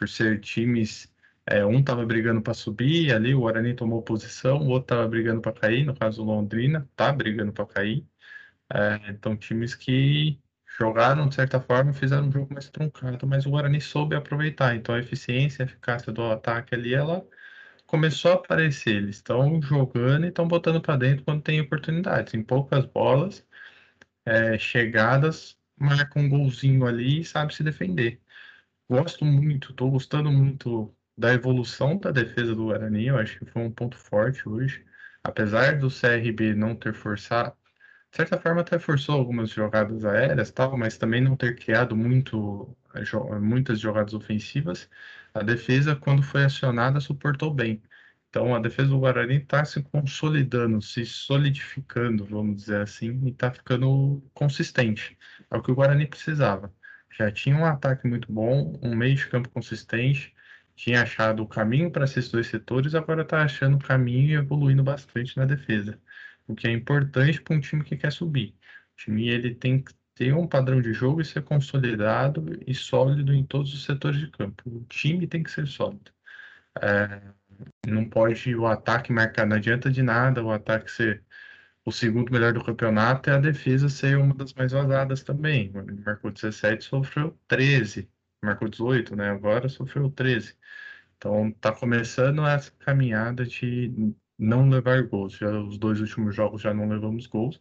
por 0.00 0.08
ser 0.08 0.40
times. 0.40 1.12
É, 1.46 1.64
um 1.66 1.80
estava 1.80 2.06
brigando 2.06 2.42
para 2.42 2.54
subir, 2.54 3.12
ali 3.14 3.34
o 3.34 3.40
Guarani 3.40 3.74
tomou 3.74 4.02
posição, 4.02 4.58
o 4.58 4.68
outro 4.68 4.94
estava 4.94 5.08
brigando 5.08 5.40
para 5.42 5.52
cair, 5.52 5.84
no 5.84 5.94
caso 5.96 6.22
o 6.22 6.24
Londrina 6.24 6.88
está 6.92 7.12
brigando 7.12 7.52
para 7.52 7.66
cair. 7.66 8.06
É, 8.72 9.10
então, 9.10 9.36
times 9.36 9.74
que 9.74 10.40
jogaram 10.78 11.28
de 11.28 11.34
certa 11.36 11.60
forma, 11.60 11.92
fizeram 11.92 12.28
um 12.28 12.32
jogo 12.32 12.52
mais 12.54 12.70
truncado, 12.70 13.26
mas 13.26 13.46
o 13.46 13.50
Guarani 13.50 13.80
soube 13.80 14.16
aproveitar. 14.16 14.76
Então, 14.76 14.94
a 14.94 15.00
eficiência, 15.00 15.64
a 15.64 15.66
eficácia 15.68 16.12
do 16.12 16.22
ataque 16.24 16.74
ali, 16.74 16.94
ela 16.94 17.26
começou 17.86 18.32
a 18.32 18.34
aparecer. 18.36 18.96
Eles 18.96 19.16
estão 19.16 19.60
jogando 19.62 20.26
e 20.26 20.28
estão 20.30 20.48
botando 20.48 20.80
para 20.82 20.96
dentro 20.96 21.24
quando 21.24 21.42
tem 21.42 21.60
oportunidades. 21.60 22.34
Em 22.34 22.42
poucas 22.44 22.86
bolas, 22.86 23.46
é, 24.24 24.58
chegadas, 24.58 25.58
marca 25.78 26.18
um 26.18 26.28
golzinho 26.28 26.86
ali 26.86 27.20
e 27.20 27.24
sabe 27.24 27.54
se 27.54 27.62
defender. 27.62 28.20
Gosto 28.90 29.24
muito, 29.24 29.70
estou 29.70 29.90
gostando 29.90 30.30
muito 30.32 30.94
da 31.16 31.32
evolução 31.32 31.96
da 31.98 32.10
defesa 32.10 32.54
do 32.54 32.64
Guarani. 32.66 33.06
Eu 33.06 33.18
acho 33.18 33.38
que 33.38 33.46
foi 33.46 33.62
um 33.62 33.70
ponto 33.72 33.96
forte 33.96 34.46
hoje. 34.48 34.84
Apesar 35.22 35.78
do 35.78 35.88
CRB 35.90 36.54
não 36.54 36.74
ter 36.76 36.92
forçado, 36.94 37.56
de 38.10 38.16
certa 38.16 38.38
forma 38.38 38.62
até 38.62 38.78
forçou 38.80 39.16
algumas 39.16 39.50
jogadas 39.50 40.04
aéreas, 40.04 40.50
tal, 40.52 40.76
mas 40.78 40.98
também 40.98 41.20
não 41.20 41.36
ter 41.36 41.56
criado 41.56 41.96
muito, 41.96 42.76
muitas 43.42 43.80
jogadas 43.80 44.14
ofensivas. 44.14 44.90
A 45.34 45.42
defesa, 45.42 45.96
quando 45.96 46.22
foi 46.22 46.44
acionada, 46.44 47.00
suportou 47.00 47.52
bem. 47.54 47.82
Então, 48.30 48.54
a 48.54 48.60
defesa 48.60 48.88
do 48.90 49.00
Guarani 49.00 49.36
está 49.36 49.64
se 49.64 49.82
consolidando, 49.84 50.82
se 50.82 51.04
solidificando, 51.06 52.24
vamos 52.26 52.56
dizer 52.56 52.82
assim, 52.82 53.20
e 53.26 53.30
está 53.30 53.52
ficando 53.52 54.22
consistente. 54.34 55.18
É 55.50 55.56
o 55.56 55.62
que 55.62 55.70
o 55.72 55.74
Guarani 55.76 56.06
precisava. 56.08 56.72
Já 57.12 57.30
tinha 57.30 57.56
um 57.56 57.64
ataque 57.64 58.06
muito 58.06 58.32
bom, 58.32 58.78
um 58.82 58.94
meio 58.96 59.14
de 59.16 59.28
campo 59.28 59.48
consistente, 59.50 60.34
tinha 60.76 61.02
achado 61.02 61.42
o 61.42 61.48
caminho 61.48 61.90
para 61.90 62.04
esses 62.04 62.30
dois 62.30 62.46
setores, 62.46 62.94
agora 62.94 63.22
está 63.22 63.42
achando 63.42 63.76
o 63.76 63.80
caminho 63.80 64.30
e 64.30 64.34
evoluindo 64.34 64.82
bastante 64.82 65.36
na 65.36 65.44
defesa. 65.44 66.00
O 66.46 66.54
que 66.54 66.66
é 66.66 66.72
importante 66.72 67.40
para 67.42 67.56
um 67.56 67.60
time 67.60 67.84
que 67.84 67.96
quer 67.96 68.12
subir. 68.12 68.54
O 68.94 68.96
time 68.96 69.28
ele 69.28 69.54
tem 69.54 69.82
que 69.82 69.92
ter 70.14 70.34
um 70.34 70.46
padrão 70.46 70.80
de 70.80 70.92
jogo 70.92 71.20
e 71.20 71.24
ser 71.24 71.42
consolidado 71.42 72.46
e 72.66 72.74
sólido 72.74 73.32
em 73.34 73.44
todos 73.44 73.72
os 73.74 73.84
setores 73.84 74.20
de 74.20 74.30
campo. 74.30 74.62
O 74.66 74.84
time 74.84 75.26
tem 75.26 75.42
que 75.42 75.50
ser 75.50 75.66
sólido. 75.66 76.12
É, 76.80 77.20
não 77.86 78.08
pode 78.08 78.54
o 78.54 78.66
ataque 78.66 79.12
marcar, 79.12 79.46
não 79.46 79.56
adianta 79.56 79.90
de 79.90 80.02
nada 80.02 80.42
o 80.42 80.50
ataque 80.52 80.90
ser 80.90 81.24
o 81.84 81.92
segundo 81.92 82.32
melhor 82.32 82.52
do 82.52 82.64
campeonato 82.64 83.30
e 83.30 83.32
a 83.32 83.38
defesa 83.38 83.88
ser 83.88 84.18
uma 84.18 84.34
das 84.34 84.52
mais 84.54 84.72
vazadas 84.72 85.22
também. 85.22 85.72
Marcou 86.04 86.30
17, 86.30 86.84
sofreu 86.84 87.38
13. 87.48 88.10
Marcou 88.42 88.68
18, 88.68 89.16
né? 89.16 89.30
Agora 89.30 89.68
sofreu 89.68 90.10
13. 90.10 90.56
Então 91.16 91.52
tá 91.52 91.72
começando 91.72 92.46
essa 92.46 92.70
caminhada 92.78 93.44
de 93.44 94.14
não 94.38 94.68
levar 94.68 95.02
gols. 95.06 95.34
Já, 95.34 95.50
os 95.60 95.78
dois 95.78 96.00
últimos 96.00 96.34
jogos 96.34 96.62
já 96.62 96.72
não 96.74 96.88
levamos 96.88 97.26
gols. 97.26 97.60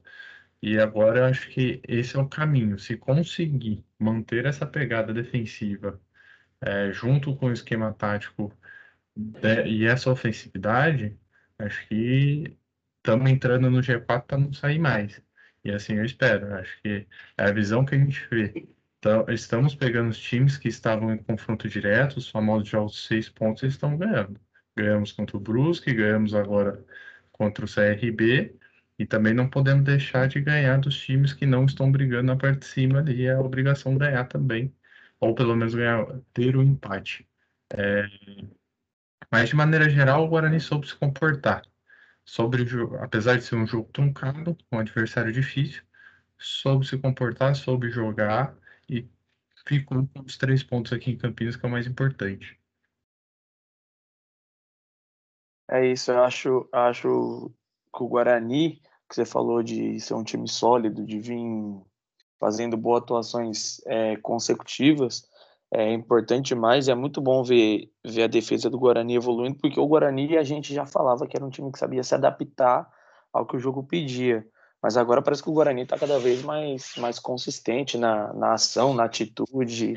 E 0.62 0.78
agora 0.80 1.20
eu 1.20 1.26
acho 1.26 1.50
que 1.50 1.82
esse 1.88 2.16
é 2.18 2.20
o 2.20 2.28
caminho. 2.30 2.80
Se 2.80 2.98
conseguir 2.98 3.86
manter 4.00 4.46
essa 4.46 4.66
pegada 4.66 5.14
defensiva 5.14 6.02
é, 6.62 6.92
junto 6.92 7.36
com 7.38 7.48
o 7.48 7.54
esquema 7.54 7.94
tático 7.94 8.54
de, 9.16 9.66
e 9.68 9.86
essa 9.86 10.12
ofensividade, 10.12 11.18
acho 11.60 11.88
que 11.88 12.58
estamos 13.00 13.30
entrando 13.30 13.70
no 13.70 13.82
G4 13.82 14.26
para 14.28 14.38
não 14.38 14.54
sair 14.54 14.80
mais. 14.80 15.22
E 15.64 15.72
assim 15.72 15.96
eu 15.96 16.06
espero. 16.06 16.54
Acho 16.56 16.82
que 16.82 17.08
é 17.38 17.44
a 17.46 17.52
visão 17.52 17.86
que 17.86 17.96
a 17.96 17.98
gente 17.98 18.28
vê. 18.30 18.68
Então, 19.00 19.26
estamos 19.30 19.76
pegando 19.76 20.10
os 20.12 20.20
times 20.20 20.58
que 20.58 20.68
estavam 20.68 21.14
em 21.14 21.18
confronto 21.18 21.70
direto, 21.70 22.18
os 22.18 22.30
famosos 22.30 22.68
jogos 22.68 23.08
seis 23.08 23.30
pontos, 23.30 23.64
eles 23.64 23.76
estão 23.76 23.98
ganhando. 23.98 24.40
Ganhamos 24.76 25.12
contra 25.14 25.38
o 25.38 25.40
Brusque, 25.40 25.94
ganhamos 25.94 26.34
agora 26.34 26.84
contra 27.32 27.66
o 27.66 27.68
CRB, 27.68 28.56
e 29.00 29.06
também 29.06 29.34
não 29.34 29.50
podemos 29.50 29.84
deixar 29.86 30.28
de 30.28 30.42
ganhar 30.42 30.80
dos 30.80 31.00
times 31.00 31.34
que 31.34 31.46
não 31.46 31.66
estão 31.66 31.92
brigando 31.92 32.28
na 32.28 32.36
parte 32.38 32.60
de 32.60 32.66
cima 32.66 33.00
ali, 33.00 33.26
é 33.26 33.34
a 33.34 33.40
obrigação 33.42 33.98
ganhar 33.98 34.26
também, 34.26 34.74
ou 35.20 35.34
pelo 35.36 35.56
menos 35.56 35.74
ganhar, 35.76 36.06
ter 36.34 36.56
o 36.58 36.60
um 36.62 36.64
empate. 36.64 37.28
É, 37.74 38.06
mas, 39.32 39.50
de 39.50 39.56
maneira 39.56 39.90
geral, 39.90 40.24
o 40.26 40.28
Guarani 40.28 40.60
soube 40.60 40.88
se 40.88 40.96
comportar. 40.96 41.64
Sobre 42.30 42.64
apesar 43.02 43.40
de 43.40 43.44
ser 43.44 43.56
um 43.56 43.66
jogo 43.66 43.90
truncado, 43.92 44.56
um 44.72 44.78
adversário 44.78 45.32
difícil, 45.32 45.82
soube 46.38 46.86
se 46.86 46.96
comportar, 46.96 47.56
soube 47.56 47.90
jogar 47.90 48.56
e 48.88 49.10
ficou 49.66 50.08
com 50.08 50.22
os 50.22 50.38
três 50.38 50.62
pontos 50.62 50.94
aqui 50.94 51.10
em 51.10 51.18
Campinas, 51.18 51.56
que 51.56 51.66
é 51.66 51.68
o 51.68 51.72
mais 51.72 51.88
importante. 51.88 52.56
É 55.72 55.88
isso, 55.88 56.12
eu 56.12 56.24
acho, 56.24 56.70
acho 56.72 57.52
que 57.92 58.04
o 58.04 58.08
Guarani, 58.08 58.80
que 59.10 59.16
você 59.16 59.26
falou 59.26 59.64
de 59.64 60.00
ser 60.00 60.14
um 60.14 60.24
time 60.24 60.48
sólido, 60.48 61.04
de 61.04 61.18
vir 61.18 61.84
fazendo 62.40 62.78
boas 62.78 63.02
atuações 63.02 63.82
é, 63.88 64.16
consecutivas, 64.18 65.28
é 65.72 65.92
importante 65.94 66.50
demais. 66.50 66.88
É 66.88 66.96
muito 66.96 67.22
bom 67.22 67.44
ver, 67.44 67.92
ver 68.06 68.24
a 68.24 68.28
defesa 68.28 68.70
do 68.70 68.80
Guarani 68.80 69.16
evoluindo, 69.16 69.58
porque 69.58 69.80
o 69.80 69.88
Guarani 69.88 70.38
a 70.38 70.44
gente 70.44 70.74
já 70.74 70.86
falava 70.86 71.28
que 71.28 71.38
era 71.38 71.46
um 71.46 71.50
time 71.50 71.72
que 71.72 71.80
sabia 71.80 72.04
se 72.04 72.16
adaptar 72.16 72.90
ao 73.32 73.46
que 73.46 73.56
o 73.56 73.60
jogo 73.60 73.84
pedia. 73.84 74.46
Mas 74.82 74.96
agora 74.96 75.22
parece 75.22 75.44
que 75.44 75.50
o 75.50 75.54
Guarani 75.54 75.82
está 75.82 75.98
cada 75.98 76.18
vez 76.20 76.42
mais, 76.42 76.94
mais 76.98 77.20
consistente 77.20 77.98
na, 77.98 78.34
na 78.34 78.54
ação, 78.54 78.94
na 78.94 79.04
atitude, 79.04 79.94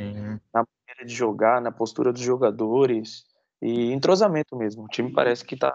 na 0.53 0.65
maneira 0.65 1.07
de 1.07 1.15
jogar, 1.15 1.61
na 1.61 1.71
postura 1.71 2.13
dos 2.13 2.21
jogadores 2.21 3.25
e 3.61 3.93
entrosamento 3.93 4.57
mesmo. 4.57 4.85
O 4.85 4.89
time 4.89 5.13
parece 5.13 5.45
que 5.45 5.55
está 5.55 5.73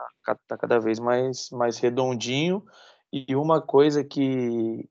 tá 0.48 0.58
cada 0.58 0.78
vez 0.78 1.00
mais, 1.00 1.50
mais 1.52 1.80
redondinho. 1.80 2.64
E 3.12 3.34
uma 3.36 3.62
coisa 3.62 4.04
que, 4.04 4.90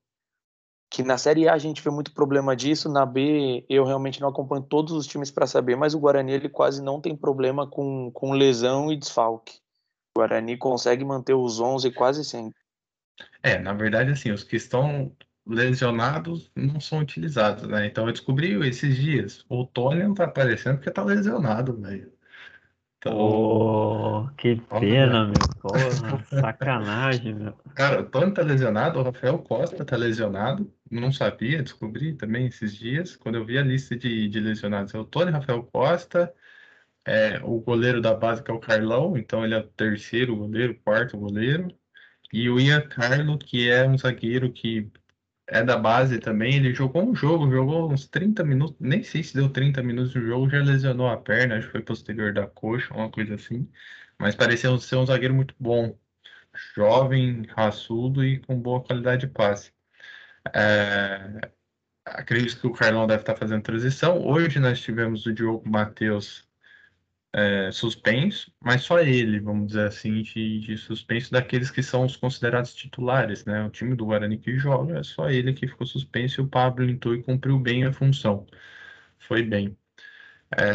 que 0.90 1.02
na 1.02 1.18
Série 1.18 1.48
A 1.48 1.54
a 1.54 1.58
gente 1.58 1.82
vê 1.82 1.90
muito 1.90 2.12
problema 2.12 2.54
disso, 2.54 2.88
na 2.88 3.04
B 3.04 3.64
eu 3.68 3.84
realmente 3.84 4.20
não 4.20 4.28
acompanho 4.28 4.62
todos 4.62 4.92
os 4.92 5.06
times 5.06 5.30
para 5.30 5.46
saber, 5.46 5.76
mas 5.76 5.94
o 5.94 5.98
Guarani 5.98 6.32
ele 6.32 6.48
quase 6.48 6.82
não 6.82 7.00
tem 7.00 7.16
problema 7.16 7.68
com, 7.68 8.10
com 8.12 8.32
lesão 8.32 8.92
e 8.92 8.96
desfalque. 8.96 9.58
O 10.14 10.20
Guarani 10.20 10.56
consegue 10.56 11.04
manter 11.04 11.34
os 11.34 11.60
11 11.60 11.90
quase 11.92 12.24
sempre. 12.24 12.58
É, 13.42 13.58
na 13.58 13.72
verdade, 13.72 14.10
assim, 14.10 14.30
os 14.30 14.44
que 14.44 14.56
estão 14.56 15.14
lesionados 15.46 16.50
não 16.56 16.80
são 16.80 16.98
utilizados, 16.98 17.64
né? 17.68 17.86
Então 17.86 18.06
eu 18.06 18.12
descobri 18.12 18.52
esses 18.66 18.96
dias, 18.96 19.44
o 19.48 19.64
Tony 19.64 20.02
não 20.02 20.14
tá 20.14 20.24
aparecendo 20.24 20.76
porque 20.76 20.90
tá 20.90 21.04
lesionado, 21.04 21.76
velho. 21.80 22.12
Oh, 23.04 24.26
que 24.36 24.56
pena, 24.56 25.26
meu. 25.26 25.34
Porra, 25.60 26.24
sacanagem, 26.30 27.34
meu. 27.34 27.54
Cara, 27.74 28.00
o 28.00 28.10
Tony 28.10 28.32
tá 28.32 28.42
lesionado, 28.42 28.98
o 28.98 29.02
Rafael 29.02 29.38
Costa 29.38 29.84
tá 29.84 29.96
lesionado. 29.96 30.72
Não 30.90 31.12
sabia, 31.12 31.62
descobri 31.62 32.14
também 32.14 32.46
esses 32.46 32.74
dias, 32.74 33.14
quando 33.14 33.36
eu 33.36 33.44
vi 33.44 33.58
a 33.58 33.62
lista 33.62 33.96
de, 33.96 34.28
de 34.28 34.40
lesionados. 34.40 34.94
É 34.94 34.98
o 34.98 35.04
Tony, 35.04 35.30
Rafael 35.30 35.62
Costa, 35.64 36.32
é, 37.04 37.40
o 37.42 37.60
goleiro 37.60 38.00
da 38.00 38.14
base 38.14 38.42
que 38.42 38.50
é 38.50 38.54
o 38.54 38.60
Carlão, 38.60 39.16
então 39.16 39.44
ele 39.44 39.54
é 39.54 39.58
o 39.58 39.68
terceiro 39.68 40.36
goleiro, 40.36 40.74
quarto 40.82 41.18
goleiro. 41.18 41.68
E 42.32 42.50
o 42.50 42.58
Ian 42.60 42.82
Carlo, 42.88 43.38
que 43.38 43.70
é 43.70 43.86
um 43.86 43.96
zagueiro 43.96 44.52
que 44.52 44.90
é 45.46 45.62
da 45.62 45.76
base 45.78 46.18
também, 46.18 46.56
ele 46.56 46.74
jogou 46.74 47.08
um 47.08 47.14
jogo, 47.14 47.50
jogou 47.50 47.92
uns 47.92 48.08
30 48.08 48.44
minutos, 48.44 48.76
nem 48.80 49.02
sei 49.02 49.22
se 49.22 49.34
deu 49.34 49.48
30 49.48 49.82
minutos 49.82 50.14
no 50.14 50.22
jogo, 50.22 50.50
já 50.50 50.58
lesionou 50.62 51.08
a 51.08 51.16
perna, 51.16 51.56
acho 51.56 51.66
que 51.66 51.72
foi 51.72 51.82
posterior 51.82 52.32
da 52.32 52.46
coxa, 52.46 52.92
uma 52.94 53.10
coisa 53.10 53.34
assim. 53.34 53.70
Mas 54.18 54.34
pareceu 54.34 54.78
ser 54.78 54.96
um 54.96 55.06
zagueiro 55.06 55.34
muito 55.34 55.54
bom, 55.58 55.96
jovem, 56.74 57.44
raçudo 57.56 58.24
e 58.24 58.40
com 58.40 58.60
boa 58.60 58.82
qualidade 58.82 59.26
de 59.26 59.32
passe. 59.32 59.72
É, 60.54 61.50
acredito 62.04 62.60
que 62.60 62.66
o 62.66 62.72
Carlão 62.72 63.06
deve 63.06 63.22
estar 63.22 63.36
fazendo 63.36 63.62
transição. 63.62 64.24
Hoje 64.26 64.58
nós 64.58 64.80
tivemos 64.80 65.26
o 65.26 65.32
Diogo 65.32 65.68
Matheus 65.68 66.45
é, 67.36 67.70
suspenso, 67.70 68.50
mas 68.58 68.82
só 68.82 68.98
ele, 68.98 69.38
vamos 69.40 69.68
dizer 69.68 69.88
assim, 69.88 70.22
de, 70.22 70.60
de, 70.60 70.78
suspenso 70.78 71.30
daqueles 71.30 71.70
que 71.70 71.82
são 71.82 72.04
os 72.06 72.16
considerados 72.16 72.74
titulares, 72.74 73.44
né? 73.44 73.62
O 73.66 73.70
time 73.70 73.94
do 73.94 74.06
Guarani 74.06 74.38
que 74.38 74.58
joga, 74.58 75.00
é 75.00 75.02
só 75.02 75.28
ele 75.28 75.52
que 75.52 75.68
ficou 75.68 75.86
suspenso 75.86 76.40
e 76.40 76.44
o 76.44 76.48
Pablo 76.48 76.88
entrou 76.88 77.14
e 77.14 77.22
cumpriu 77.22 77.58
bem 77.58 77.84
a 77.84 77.92
função. 77.92 78.46
Foi 79.18 79.42
bem. 79.42 79.76
É, 80.56 80.72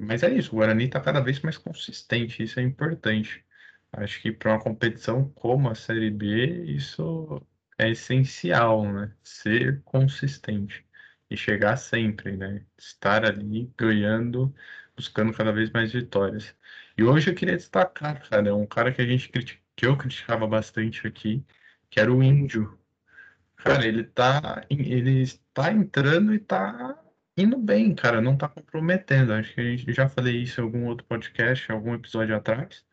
mas 0.00 0.22
é 0.22 0.30
isso, 0.34 0.52
o 0.52 0.56
Guarani 0.58 0.84
está 0.84 1.00
cada 1.00 1.20
vez 1.20 1.40
mais 1.40 1.58
consistente, 1.58 2.42
isso 2.42 2.60
é 2.60 2.62
importante. 2.62 3.44
Acho 3.92 4.22
que 4.22 4.32
para 4.32 4.52
uma 4.52 4.60
competição 4.62 5.30
como 5.30 5.68
a 5.70 5.74
Série 5.74 6.10
B, 6.10 6.64
isso 6.66 7.42
é 7.78 7.90
essencial, 7.90 8.84
né? 8.92 9.14
Ser 9.22 9.82
consistente 9.84 10.86
e 11.30 11.36
chegar 11.36 11.76
sempre, 11.76 12.36
né? 12.36 12.64
Estar 12.78 13.24
ali 13.24 13.72
ganhando, 13.76 14.54
buscando 15.00 15.32
cada 15.32 15.52
vez 15.52 15.70
mais 15.70 15.92
vitórias. 15.92 16.54
E 16.96 17.02
hoje 17.02 17.30
eu 17.30 17.34
queria 17.34 17.56
destacar, 17.56 18.28
cara, 18.28 18.54
um 18.54 18.66
cara 18.66 18.92
que 18.92 19.00
a 19.02 19.06
gente 19.06 19.28
critica, 19.30 19.62
que 19.76 19.86
eu 19.86 19.96
criticava 19.96 20.46
bastante 20.46 21.06
aqui, 21.06 21.44
que 21.90 21.98
era 22.00 22.12
o 22.12 22.22
Índio. 22.22 22.78
Cara, 23.56 23.86
ele 23.86 24.04
tá, 24.04 24.64
ele 24.70 25.22
está 25.22 25.72
entrando 25.72 26.34
e 26.34 26.38
tá 26.38 26.98
indo 27.36 27.58
bem, 27.58 27.94
cara, 27.94 28.20
não 28.20 28.36
tá 28.36 28.48
comprometendo. 28.48 29.32
Acho 29.32 29.54
que 29.54 29.60
a 29.60 29.64
gente 29.64 29.92
já 29.92 30.08
falei 30.08 30.42
isso 30.42 30.60
em 30.60 30.64
algum 30.64 30.86
outro 30.86 31.06
podcast, 31.06 31.70
algum 31.72 31.94
episódio 31.94 32.36
atrás. 32.36 32.84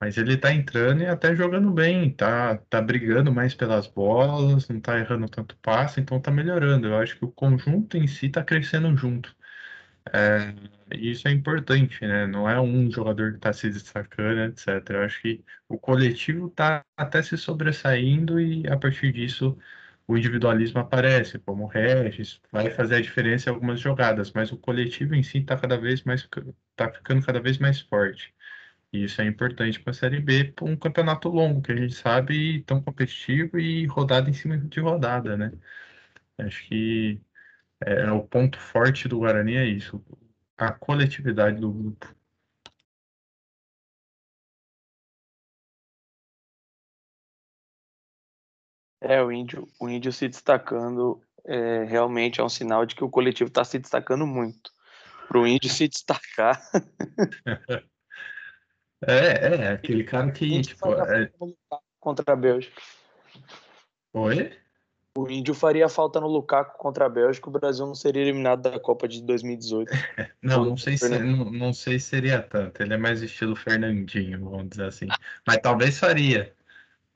Mas 0.00 0.18
ele 0.18 0.36
tá 0.36 0.52
entrando 0.52 1.02
e 1.02 1.06
até 1.06 1.34
jogando 1.36 1.70
bem, 1.72 2.10
tá, 2.12 2.56
tá 2.68 2.82
brigando 2.82 3.32
mais 3.32 3.54
pelas 3.54 3.86
bolas, 3.86 4.68
não 4.68 4.80
tá 4.80 4.98
errando 4.98 5.28
tanto 5.28 5.56
passe, 5.58 6.00
então 6.00 6.20
tá 6.20 6.30
melhorando. 6.30 6.88
Eu 6.88 6.98
acho 6.98 7.16
que 7.18 7.24
o 7.24 7.32
conjunto 7.32 7.96
em 7.96 8.06
si 8.06 8.28
tá 8.28 8.42
crescendo 8.44 8.94
junto. 8.96 9.34
É, 10.10 10.52
isso 10.98 11.28
é 11.28 11.30
importante, 11.30 12.00
né? 12.06 12.26
Não 12.26 12.48
é 12.48 12.60
um 12.60 12.90
jogador 12.90 13.30
que 13.32 13.36
está 13.36 13.52
se 13.52 13.70
destacando, 13.70 14.40
etc. 14.52 14.98
Eu 14.98 15.04
acho 15.04 15.20
que 15.22 15.44
o 15.68 15.78
coletivo 15.78 16.48
está 16.48 16.84
até 16.96 17.22
se 17.22 17.36
sobressaindo 17.38 18.40
e 18.40 18.66
a 18.68 18.76
partir 18.76 19.12
disso 19.12 19.56
o 20.06 20.16
individualismo 20.18 20.80
aparece, 20.80 21.38
como 21.38 21.64
o 21.64 21.66
Regis, 21.68 22.40
vai 22.50 22.70
fazer 22.70 22.96
a 22.96 23.00
diferença 23.00 23.48
em 23.48 23.52
algumas 23.54 23.80
jogadas, 23.80 24.32
mas 24.32 24.50
o 24.52 24.58
coletivo 24.58 25.14
em 25.14 25.22
si 25.22 25.38
está 25.38 25.56
cada 25.56 25.78
vez 25.78 26.02
mais 26.02 26.28
tá 26.76 26.92
ficando 26.92 27.24
cada 27.24 27.40
vez 27.40 27.58
mais 27.58 27.80
forte. 27.80 28.34
E 28.92 29.04
isso 29.04 29.22
é 29.22 29.26
importante 29.26 29.80
para 29.80 29.92
a 29.92 29.94
Série 29.94 30.20
B, 30.20 30.44
para 30.52 30.66
um 30.66 30.76
campeonato 30.76 31.28
longo, 31.28 31.62
que 31.62 31.72
a 31.72 31.76
gente 31.76 31.94
sabe 31.94 32.62
tão 32.64 32.82
competitivo 32.82 33.58
e 33.58 33.86
rodada 33.86 34.30
em 34.30 34.32
cima 34.34 34.58
de 34.58 34.80
rodada, 34.80 35.36
né? 35.36 35.52
Acho 36.38 36.66
que 36.68 37.20
é, 37.86 38.10
o 38.10 38.22
ponto 38.22 38.58
forte 38.58 39.08
do 39.08 39.18
Guarani 39.18 39.56
é 39.56 39.64
isso, 39.64 40.02
a 40.56 40.72
coletividade 40.72 41.60
do 41.60 41.70
grupo. 41.72 42.14
É, 49.00 49.20
o 49.20 49.32
índio, 49.32 49.68
o 49.80 49.88
índio 49.88 50.12
se 50.12 50.28
destacando 50.28 51.20
é, 51.44 51.82
realmente 51.84 52.40
é 52.40 52.44
um 52.44 52.48
sinal 52.48 52.86
de 52.86 52.94
que 52.94 53.02
o 53.02 53.10
coletivo 53.10 53.48
está 53.48 53.64
se 53.64 53.78
destacando 53.78 54.26
muito. 54.26 54.70
Para 55.26 55.40
o 55.40 55.46
índio 55.46 55.68
se 55.68 55.88
destacar. 55.88 56.62
é, 59.06 59.54
é, 59.54 59.68
aquele 59.68 60.04
cara 60.04 60.30
que. 60.30 60.62
Tipo, 60.62 60.94
é... 60.94 61.30
Contra 61.98 62.32
a 62.32 62.36
Bélgica. 62.36 62.80
Oi? 64.12 64.56
O 65.16 65.30
Índio 65.30 65.54
faria 65.54 65.88
falta 65.90 66.18
no 66.18 66.26
Lukaku 66.26 66.78
contra 66.78 67.04
a 67.04 67.08
Bélgica, 67.08 67.48
o 67.48 67.52
Brasil 67.52 67.86
não 67.86 67.94
seria 67.94 68.22
eliminado 68.22 68.62
da 68.62 68.80
Copa 68.80 69.06
de 69.06 69.22
2018. 69.22 69.90
não, 70.42 70.64
não 70.64 70.76
sei, 70.76 70.96
se, 70.96 71.18
não, 71.18 71.50
não 71.50 71.72
sei 71.72 71.98
se 71.98 72.06
seria 72.06 72.42
tanto. 72.42 72.82
Ele 72.82 72.94
é 72.94 72.96
mais 72.96 73.20
estilo 73.20 73.54
Fernandinho, 73.54 74.48
vamos 74.48 74.70
dizer 74.70 74.86
assim. 74.86 75.06
Mas 75.46 75.58
talvez 75.58 75.98
faria. 75.98 76.54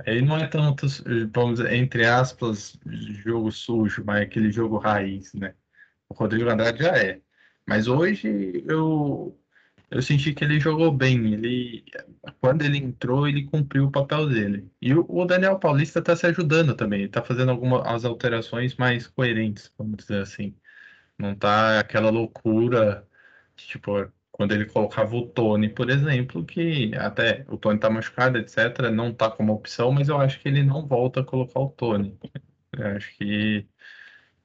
Ele 0.04 0.22
não 0.22 0.36
é 0.36 0.46
tanto, 0.46 0.86
vamos 1.32 1.58
dizer, 1.58 1.72
entre 1.72 2.04
aspas, 2.04 2.78
jogo 3.24 3.50
sujo, 3.50 4.04
mas 4.04 4.22
aquele 4.22 4.52
jogo 4.52 4.76
raiz, 4.76 5.32
né? 5.32 5.54
O 6.08 6.14
Rodrigo 6.14 6.50
Andrade 6.50 6.82
já 6.82 6.98
é. 6.98 7.20
Mas 7.66 7.88
hoje 7.88 8.62
eu 8.68 9.36
eu 9.90 10.02
senti 10.02 10.34
que 10.34 10.44
ele 10.44 10.58
jogou 10.60 10.92
bem. 10.92 11.32
Ele, 11.34 11.84
quando 12.40 12.62
ele 12.62 12.78
entrou, 12.78 13.28
ele 13.28 13.44
cumpriu 13.44 13.86
o 13.86 13.90
papel 13.90 14.28
dele. 14.28 14.70
E 14.80 14.94
o, 14.94 15.24
Daniel 15.24 15.58
Paulista 15.58 16.00
está 16.00 16.16
se 16.16 16.26
ajudando 16.26 16.74
também. 16.74 17.00
Ele 17.00 17.08
está 17.08 17.22
fazendo 17.22 17.50
algumas 17.50 18.04
alterações 18.04 18.74
mais 18.76 19.06
coerentes, 19.06 19.72
vamos 19.78 19.98
dizer 19.98 20.22
assim. 20.22 20.54
Não 21.18 21.34
tá 21.34 21.80
aquela 21.80 22.10
loucura, 22.10 23.06
tipo, 23.56 24.10
quando 24.32 24.52
ele 24.52 24.66
colocava 24.66 25.16
o 25.16 25.26
Tony, 25.28 25.68
por 25.68 25.90
exemplo, 25.90 26.44
que 26.44 26.94
até 26.96 27.44
o 27.48 27.56
Tony 27.58 27.78
tá 27.80 27.90
machucado, 27.90 28.38
etc., 28.38 28.90
não 28.92 29.14
tá 29.14 29.30
como 29.30 29.54
opção, 29.54 29.92
mas 29.92 30.08
eu 30.08 30.18
acho 30.20 30.40
que 30.40 30.48
ele 30.48 30.62
não 30.62 30.86
volta 30.86 31.20
a 31.20 31.24
colocar 31.24 31.60
o 31.60 31.70
Tony. 31.70 32.18
Eu 32.72 32.86
acho 32.96 33.16
que 33.16 33.66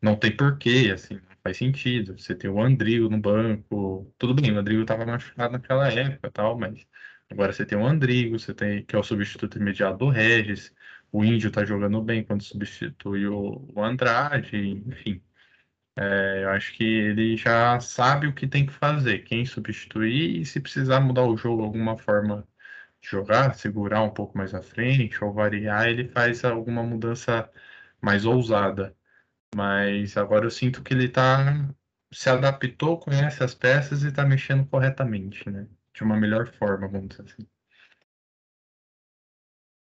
não 0.02 0.16
tem 0.16 0.36
porquê, 0.36 0.92
assim 0.94 1.20
faz 1.44 1.58
sentido. 1.58 2.18
Você 2.18 2.36
tem 2.36 2.50
o 2.50 2.62
Andrigo 2.62 3.10
no 3.10 3.20
banco. 3.20 4.14
Tudo 4.18 4.34
bem, 4.34 4.52
o 4.52 4.60
Andrigo 4.60 4.82
estava 4.82 5.06
machucado 5.06 5.54
naquela 5.54 5.92
época 5.92 6.32
tal, 6.32 6.58
mas 6.58 6.86
agora 7.30 7.54
você 7.54 7.66
tem 7.66 7.78
o 7.78 7.86
Andrigo, 7.86 8.40
você 8.40 8.54
tem 8.54 8.86
que 8.86 8.96
é 8.96 9.00
o 9.00 9.04
substituto 9.04 9.58
imediato 9.58 9.98
do 10.00 10.10
Regis. 10.10 10.74
O 11.12 11.24
Índio 11.26 11.50
está 11.50 11.66
jogando 11.66 12.02
bem 12.02 12.24
quando 12.24 12.44
substitui 12.44 13.28
o, 13.28 13.68
o 13.76 13.84
Andrade, 13.84 14.58
enfim. 14.88 15.22
É, 15.96 16.44
eu 16.44 16.50
acho 16.50 16.74
que 16.74 16.84
ele 16.84 17.38
já 17.38 17.80
sabe 17.80 18.28
o 18.28 18.34
que 18.34 18.48
tem 18.48 18.66
que 18.66 18.72
fazer, 18.74 19.20
quem 19.20 19.46
substituir 19.46 20.42
e 20.42 20.46
se 20.46 20.60
precisar 20.60 21.00
mudar 21.02 21.24
o 21.26 21.38
jogo 21.38 21.64
alguma 21.64 21.98
forma 21.98 22.48
de 23.02 23.10
jogar, 23.10 23.56
segurar 23.56 24.04
um 24.04 24.10
pouco 24.12 24.38
mais 24.38 24.54
à 24.54 24.62
frente 24.62 25.24
ou 25.24 25.34
variar, 25.34 25.88
ele 25.88 26.08
faz 26.10 26.44
alguma 26.46 26.84
mudança 26.84 27.50
mais 28.02 28.26
ousada. 28.26 28.96
Mas 29.56 30.16
agora 30.16 30.46
eu 30.46 30.52
sinto 30.52 30.82
que 30.82 30.94
ele 30.94 31.10
tá 31.10 31.70
se 32.14 32.30
adaptou, 32.30 33.00
conhece 33.00 33.44
as 33.44 33.54
peças 33.54 34.04
e 34.04 34.10
está 34.10 34.26
mexendo 34.26 34.68
corretamente, 34.68 35.50
né? 35.50 35.68
De 35.94 36.04
uma 36.04 36.18
melhor 36.18 36.52
forma, 36.54 36.88
vamos 36.88 37.10
dizer 37.10 37.24
assim. 37.24 37.48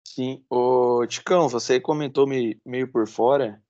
Sim. 0.04 0.44
Ô, 0.48 1.06
Ticão, 1.06 1.48
você 1.48 1.80
comentou 1.80 2.26
me, 2.26 2.60
meio 2.64 2.90
por 2.90 3.06
fora, 3.06 3.62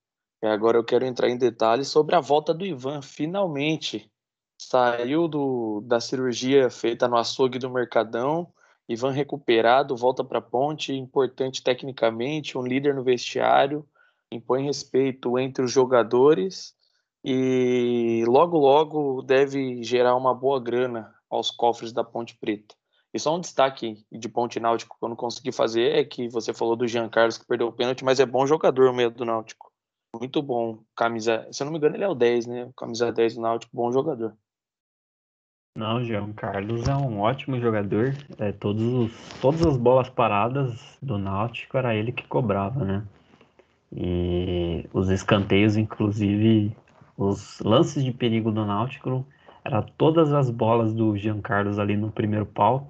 e 0.43 0.47
agora 0.47 0.79
eu 0.79 0.85
quero 0.85 1.05
entrar 1.05 1.29
em 1.29 1.37
detalhes 1.37 1.89
sobre 1.89 2.15
a 2.15 2.21
volta 2.21 2.55
do 2.55 2.65
Ivan. 2.65 3.03
Finalmente 3.03 4.11
saiu 4.59 5.29
do, 5.29 5.83
da 5.83 6.01
cirurgia 6.01 6.71
feita 6.71 7.09
no 7.09 7.17
açougue 7.17 7.59
do 7.59 7.71
Mercadão, 7.71 8.53
Ivan 8.89 9.11
recuperado, 9.11 9.97
volta 9.97 10.25
para 10.25 10.39
a 10.39 10.43
ponte, 10.43 10.93
importante 10.95 11.63
tecnicamente, 11.63 12.57
um 12.57 12.63
líder 12.63 12.95
no 12.95 13.03
vestiário, 13.03 13.87
impõe 14.37 14.65
respeito 14.65 15.39
entre 15.39 15.65
os 15.65 15.73
jogadores 15.73 16.75
e 17.25 18.25
logo 18.27 18.57
logo 18.57 19.23
deve 19.23 19.83
gerar 19.83 20.15
uma 20.15 20.33
boa 20.33 20.61
grana 20.61 21.13
aos 21.29 21.51
cofres 21.51 21.93
da 21.93 22.05
Ponte 22.05 22.37
Preta. 22.39 22.75
E 23.13 23.19
só 23.19 23.35
um 23.35 23.41
destaque 23.41 24.05
de 24.13 24.29
Ponte 24.29 24.61
Náutico 24.61 24.97
que 24.99 25.05
eu 25.05 25.09
não 25.09 25.17
consegui 25.17 25.51
fazer 25.51 25.93
é 25.93 26.05
que 26.05 26.29
você 26.29 26.53
falou 26.53 26.77
do 26.77 26.87
Jean 26.87 27.09
Carlos 27.09 27.39
que 27.39 27.47
perdeu 27.47 27.69
o 27.69 27.73
pênalti, 27.73 28.05
mas 28.05 28.21
é 28.21 28.27
bom 28.27 28.47
jogador 28.47 28.91
o 28.91 28.95
meio 28.95 29.11
do 29.11 29.25
Náutico. 29.25 29.73
Muito 30.15 30.41
bom. 30.43 30.83
Camisa, 30.95 31.49
se 31.51 31.63
eu 31.63 31.65
não 31.65 31.73
me 31.73 31.79
engano, 31.79 31.97
ele 31.97 32.05
é 32.05 32.09
o 32.09 32.15
10, 32.15 32.47
né? 32.47 32.71
Camisa 32.77 33.13
10 33.13 33.35
do 33.35 33.41
Náutico, 33.41 33.75
bom 33.75 33.91
jogador. 33.91 34.37
Não, 35.77 36.03
Jean 36.03 36.33
Carlos 36.33 36.89
é 36.89 36.95
um 36.95 37.21
ótimo 37.21 37.61
jogador. 37.61 38.15
É, 38.39 38.53
todos 38.53 38.83
os, 38.83 39.41
todas 39.41 39.67
as 39.67 39.77
bolas 39.77 40.09
paradas 40.09 40.99
do 41.03 41.19
Náutico 41.19 41.77
era 41.77 41.95
ele 41.95 42.13
que 42.13 42.27
cobrava, 42.27 42.85
né? 42.85 43.07
E 43.93 44.87
os 44.93 45.11
escanteios, 45.11 45.77
inclusive, 45.77 46.77
os 47.17 47.61
lances 47.61 48.05
de 48.05 48.13
perigo 48.13 48.51
do 48.51 48.65
Náutico, 48.65 49.27
era 49.65 49.83
todas 49.83 50.33
as 50.33 50.51
bolas 50.51 50.95
do 50.95 51.17
Jean 51.17 51.41
Carlos 51.41 51.79
ali 51.79 51.97
no 51.97 52.11
primeiro 52.11 52.47
pau, 52.47 52.89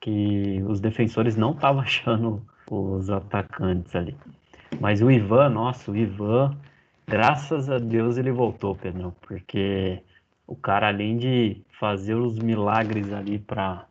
que 0.00 0.62
os 0.66 0.80
defensores 0.80 1.36
não 1.36 1.52
estavam 1.52 1.80
achando 1.82 2.42
os 2.70 3.10
atacantes 3.10 3.94
ali. 3.94 4.16
Mas 4.80 5.00
o 5.00 5.10
Ivan, 5.10 5.50
nossa, 5.50 5.90
o 5.90 5.96
Ivan, 5.96 6.56
graças 7.06 7.70
a 7.70 7.78
Deus 7.78 8.16
ele 8.16 8.30
voltou, 8.32 8.74
Pedro, 8.74 9.14
porque 9.20 10.02
o 10.46 10.56
cara, 10.56 10.88
além 10.88 11.16
de 11.16 11.62
fazer 11.78 12.14
os 12.14 12.38
milagres 12.38 13.12
ali 13.12 13.38
para 13.38 13.86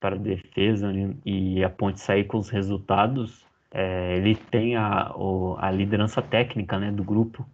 para 0.00 0.14
defesa 0.14 0.92
né, 0.92 1.12
e 1.26 1.64
a 1.64 1.68
ponte 1.68 2.00
sair 2.00 2.22
com 2.24 2.38
os 2.38 2.48
resultados, 2.48 3.44
é, 3.72 4.16
ele 4.16 4.34
tem 4.34 4.76
a, 4.76 5.12
o, 5.14 5.56
a 5.58 5.70
liderança 5.70 6.22
técnica 6.22 6.78
né, 6.78 6.90
do 6.90 7.04
grupo 7.04 7.46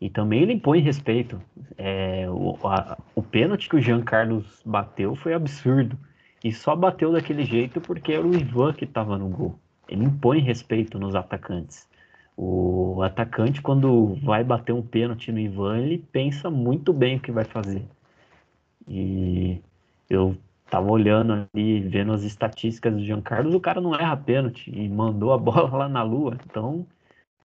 e 0.00 0.10
também 0.10 0.42
ele 0.42 0.54
impõe 0.54 0.80
respeito. 0.80 1.40
É, 1.78 2.26
o, 2.28 2.58
a, 2.66 2.98
o 3.14 3.22
pênalti 3.22 3.68
que 3.68 3.76
o 3.76 3.80
Jean 3.80 4.02
Carlos 4.02 4.62
bateu 4.64 5.14
foi 5.14 5.32
absurdo 5.32 5.96
e 6.44 6.52
só 6.52 6.74
bateu 6.74 7.12
daquele 7.12 7.44
jeito 7.44 7.80
porque 7.80 8.12
era 8.12 8.26
o 8.26 8.34
Ivan 8.34 8.72
que 8.72 8.84
estava 8.84 9.16
no 9.16 9.28
gol. 9.28 9.58
Ele 9.88 10.04
impõe 10.04 10.40
respeito 10.40 10.98
nos 10.98 11.14
atacantes. 11.14 11.88
O 12.36 13.02
atacante, 13.02 13.60
quando 13.60 14.14
vai 14.22 14.42
bater 14.42 14.72
um 14.72 14.82
pênalti 14.82 15.30
no 15.30 15.38
Ivan, 15.38 15.78
ele 15.78 15.98
pensa 15.98 16.50
muito 16.50 16.92
bem 16.92 17.16
o 17.16 17.20
que 17.20 17.30
vai 17.30 17.44
fazer. 17.44 17.84
E 18.88 19.60
eu 20.08 20.36
tava 20.72 20.90
olhando 20.90 21.46
ali, 21.54 21.80
vendo 21.80 22.14
as 22.14 22.22
estatísticas 22.22 22.94
do 22.94 23.04
Jean 23.04 23.20
Carlos, 23.20 23.54
o 23.54 23.60
cara 23.60 23.78
não 23.78 23.94
erra 23.94 24.16
pênalti 24.16 24.72
e 24.74 24.88
mandou 24.88 25.30
a 25.30 25.36
bola 25.36 25.76
lá 25.76 25.86
na 25.86 26.02
lua. 26.02 26.38
Então, 26.46 26.86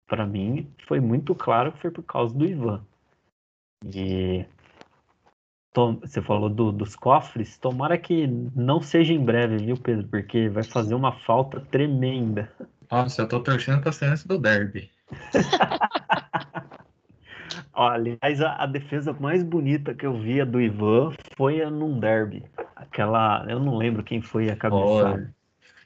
para 0.06 0.26
mim, 0.26 0.70
foi 0.86 1.00
muito 1.00 1.34
claro 1.34 1.72
que 1.72 1.80
foi 1.80 1.90
por 1.90 2.02
causa 2.02 2.34
do 2.34 2.44
Ivan. 2.44 2.84
E 3.86 4.44
você 5.74 6.20
falou 6.20 6.50
do, 6.50 6.70
dos 6.70 6.94
cofres, 6.94 7.56
tomara 7.56 7.96
que 7.96 8.26
não 8.54 8.82
seja 8.82 9.14
em 9.14 9.24
breve, 9.24 9.56
viu, 9.56 9.78
Pedro? 9.78 10.06
Porque 10.06 10.50
vai 10.50 10.62
fazer 10.62 10.94
uma 10.94 11.12
falta 11.20 11.60
tremenda. 11.60 12.52
Nossa, 12.90 13.22
eu 13.22 13.28
tô 13.28 13.40
torcendo 13.40 13.80
pra 13.80 13.90
ser 13.90 14.04
antes 14.04 14.26
do 14.26 14.38
derby. 14.38 14.90
aliás, 17.72 18.42
a, 18.42 18.62
a, 18.62 18.66
defesa 18.66 19.14
mais 19.14 19.42
bonita 19.42 19.94
que 19.94 20.06
eu 20.06 20.18
via 20.18 20.44
do 20.44 20.60
Ivan 20.60 21.14
foi 21.36 21.62
a 21.62 21.70
num 21.70 21.98
derby. 21.98 22.44
Aquela. 22.86 23.44
Eu 23.48 23.60
não 23.60 23.76
lembro 23.76 24.02
quem 24.02 24.20
foi 24.20 24.50
a 24.50 24.56
cabeçada. 24.56 25.34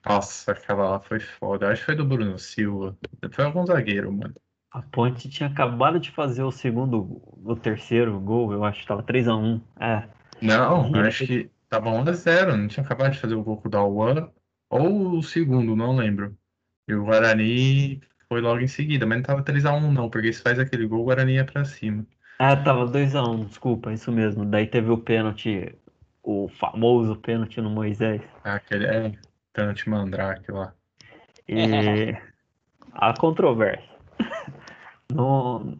Nossa, 0.06 0.52
aquela 0.52 0.90
lá 0.90 1.00
foi 1.00 1.20
foda. 1.20 1.68
Acho 1.68 1.80
que 1.80 1.86
foi 1.86 1.96
do 1.96 2.04
Bruno 2.04 2.38
Silva. 2.38 2.96
Foi 3.32 3.44
algum 3.44 3.66
zagueiro, 3.66 4.12
mano. 4.12 4.34
A 4.70 4.82
Ponte 4.82 5.28
tinha 5.28 5.48
acabado 5.48 5.98
de 5.98 6.10
fazer 6.10 6.42
o 6.42 6.52
segundo, 6.52 7.22
o 7.42 7.56
terceiro 7.56 8.20
gol, 8.20 8.52
eu 8.52 8.64
acho 8.64 8.82
que 8.82 8.86
tava 8.86 9.02
3x1. 9.02 9.60
É. 9.80 10.04
Não, 10.42 10.94
e 10.94 10.98
acho 11.00 11.26
que 11.26 11.50
tava 11.68 11.90
1x0, 11.90 12.54
não 12.54 12.68
tinha 12.68 12.84
acabado 12.84 13.12
de 13.12 13.18
fazer 13.18 13.34
o 13.34 13.42
gol 13.42 13.56
com 13.56 13.68
o 13.68 13.70
Dalwan. 13.70 14.28
Ou 14.70 15.18
o 15.18 15.22
segundo, 15.22 15.74
não 15.74 15.96
lembro. 15.96 16.36
E 16.86 16.94
o 16.94 17.04
Guarani 17.04 18.00
foi 18.28 18.42
logo 18.42 18.60
em 18.60 18.68
seguida, 18.68 19.06
mas 19.06 19.18
não 19.18 19.24
tava 19.24 19.42
3x1 19.42 19.90
não, 19.90 20.10
porque 20.10 20.32
se 20.32 20.42
faz 20.42 20.58
aquele 20.58 20.86
gol, 20.86 21.00
o 21.00 21.04
Guarani 21.04 21.34
ia 21.34 21.44
pra 21.44 21.64
cima. 21.64 22.06
Ah, 22.38 22.54
tava 22.54 22.86
2x1, 22.86 23.46
desculpa, 23.46 23.92
isso 23.92 24.12
mesmo. 24.12 24.44
Daí 24.44 24.66
teve 24.66 24.90
o 24.90 24.98
pênalti, 24.98 25.74
o 26.28 26.46
famoso 26.46 27.16
pênalti 27.16 27.58
no 27.58 27.70
Moisés. 27.70 28.20
Ah, 28.44 28.56
aquele 28.56 28.84
é 28.84 29.12
pênalti 29.50 29.88
mandrake 29.88 30.52
lá. 30.52 30.74
E 31.48 32.14
a 32.92 33.14
controvérsia. 33.14 33.88
Não, 35.10 35.78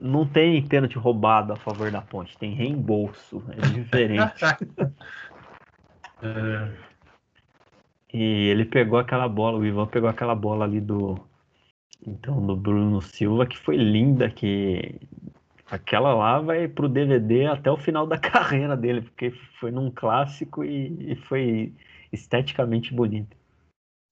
não 0.00 0.26
tem 0.26 0.66
pênalti 0.66 0.98
roubado 0.98 1.52
a 1.52 1.56
favor 1.56 1.92
da 1.92 2.02
ponte, 2.02 2.36
tem 2.36 2.54
reembolso, 2.54 3.40
é 3.50 3.68
diferente. 3.68 4.44
é. 6.20 6.72
E 8.12 8.48
ele 8.48 8.64
pegou 8.64 8.98
aquela 8.98 9.28
bola, 9.28 9.58
o 9.58 9.64
Ivan 9.64 9.86
pegou 9.86 10.10
aquela 10.10 10.34
bola 10.34 10.64
ali 10.64 10.80
do 10.80 11.14
então 12.04 12.44
do 12.44 12.56
Bruno 12.56 13.00
Silva 13.00 13.46
que 13.46 13.56
foi 13.56 13.76
linda, 13.76 14.28
que 14.28 15.00
aquela 15.70 16.14
lá 16.14 16.40
vai 16.40 16.66
pro 16.68 16.88
DVD 16.88 17.46
até 17.46 17.70
o 17.70 17.76
final 17.76 18.06
da 18.06 18.18
carreira 18.18 18.76
dele, 18.76 19.02
porque 19.02 19.30
foi 19.60 19.70
num 19.70 19.90
clássico 19.90 20.64
e, 20.64 21.12
e 21.12 21.16
foi 21.16 21.74
esteticamente 22.12 22.92
bonito. 22.92 23.36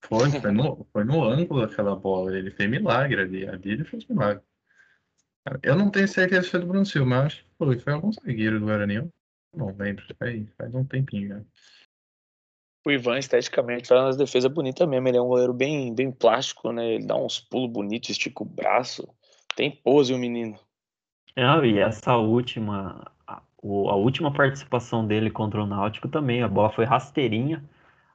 Foi, 0.04 0.30
foi 0.30 0.52
no, 0.52 0.86
foi 0.92 1.04
no 1.04 1.24
ângulo 1.24 1.62
aquela 1.62 1.96
bola, 1.96 2.36
ele 2.36 2.50
fez 2.50 2.70
milagre 2.70 3.20
ali, 3.20 3.48
ali 3.48 3.70
ele 3.72 3.84
fez 3.84 4.06
milagre. 4.06 4.42
Eu 5.62 5.76
não 5.76 5.90
tenho 5.90 6.08
certeza 6.08 6.42
se 6.42 6.50
foi 6.50 6.60
do 6.60 6.66
Bruno 6.66 6.84
Silva, 6.84 7.08
mas 7.08 7.26
acho 7.26 7.44
que 7.44 7.50
foi, 7.56 7.78
foi 7.78 7.92
algum 7.92 8.12
zagueiro 8.12 8.60
do 8.60 8.66
Guarani, 8.66 8.96
eu 8.96 9.10
não 9.54 9.74
lembro, 9.76 10.04
faz, 10.18 10.46
faz 10.56 10.74
um 10.74 10.84
tempinho, 10.84 11.28
né? 11.30 11.44
o 12.86 12.90
Ivan, 12.90 13.18
esteticamente, 13.18 13.88
faz 13.88 14.00
uma 14.00 14.16
defesa 14.16 14.48
bonita 14.48 14.86
mesmo. 14.86 15.08
Ele 15.08 15.16
é 15.16 15.20
um 15.20 15.26
goleiro 15.26 15.52
bem, 15.52 15.92
bem 15.92 16.12
plástico, 16.12 16.70
né? 16.70 16.94
Ele 16.94 17.04
dá 17.04 17.16
uns 17.16 17.40
pulos 17.40 17.68
bonitos, 17.68 18.10
estica 18.10 18.44
o 18.44 18.46
braço. 18.46 19.08
Tem 19.56 19.72
pose 19.72 20.14
o 20.14 20.18
menino. 20.18 20.56
É, 21.36 21.66
e 21.66 21.78
essa 21.78 22.16
última, 22.16 23.12
a, 23.26 23.42
a, 23.62 23.94
última 23.94 24.32
participação 24.32 25.06
dele 25.06 25.30
contra 25.30 25.62
o 25.62 25.66
Náutico 25.66 26.08
também, 26.08 26.42
a 26.42 26.48
bola 26.48 26.70
foi 26.70 26.86
rasteirinha. 26.86 27.62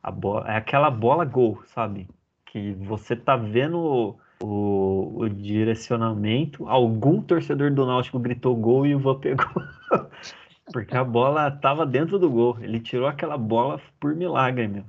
A 0.01 0.09
bola, 0.09 0.51
é 0.51 0.57
aquela 0.57 0.89
bola 0.89 1.23
gol, 1.23 1.61
sabe? 1.67 2.07
Que 2.45 2.73
você 2.73 3.15
tá 3.15 3.37
vendo 3.37 4.17
o, 4.41 5.19
o 5.19 5.29
direcionamento, 5.29 6.67
algum 6.67 7.21
torcedor 7.21 7.71
do 7.71 7.85
Náutico 7.85 8.17
gritou 8.17 8.55
gol 8.55 8.87
e 8.87 8.95
o 8.95 8.99
Ivan 8.99 9.19
pegou. 9.19 9.45
Porque 10.73 10.97
a 10.97 11.03
bola 11.03 11.49
estava 11.49 11.85
dentro 11.85 12.17
do 12.17 12.29
gol. 12.29 12.57
Ele 12.59 12.79
tirou 12.79 13.07
aquela 13.07 13.37
bola 13.37 13.79
por 13.99 14.15
milagre, 14.15 14.67
meu. 14.67 14.85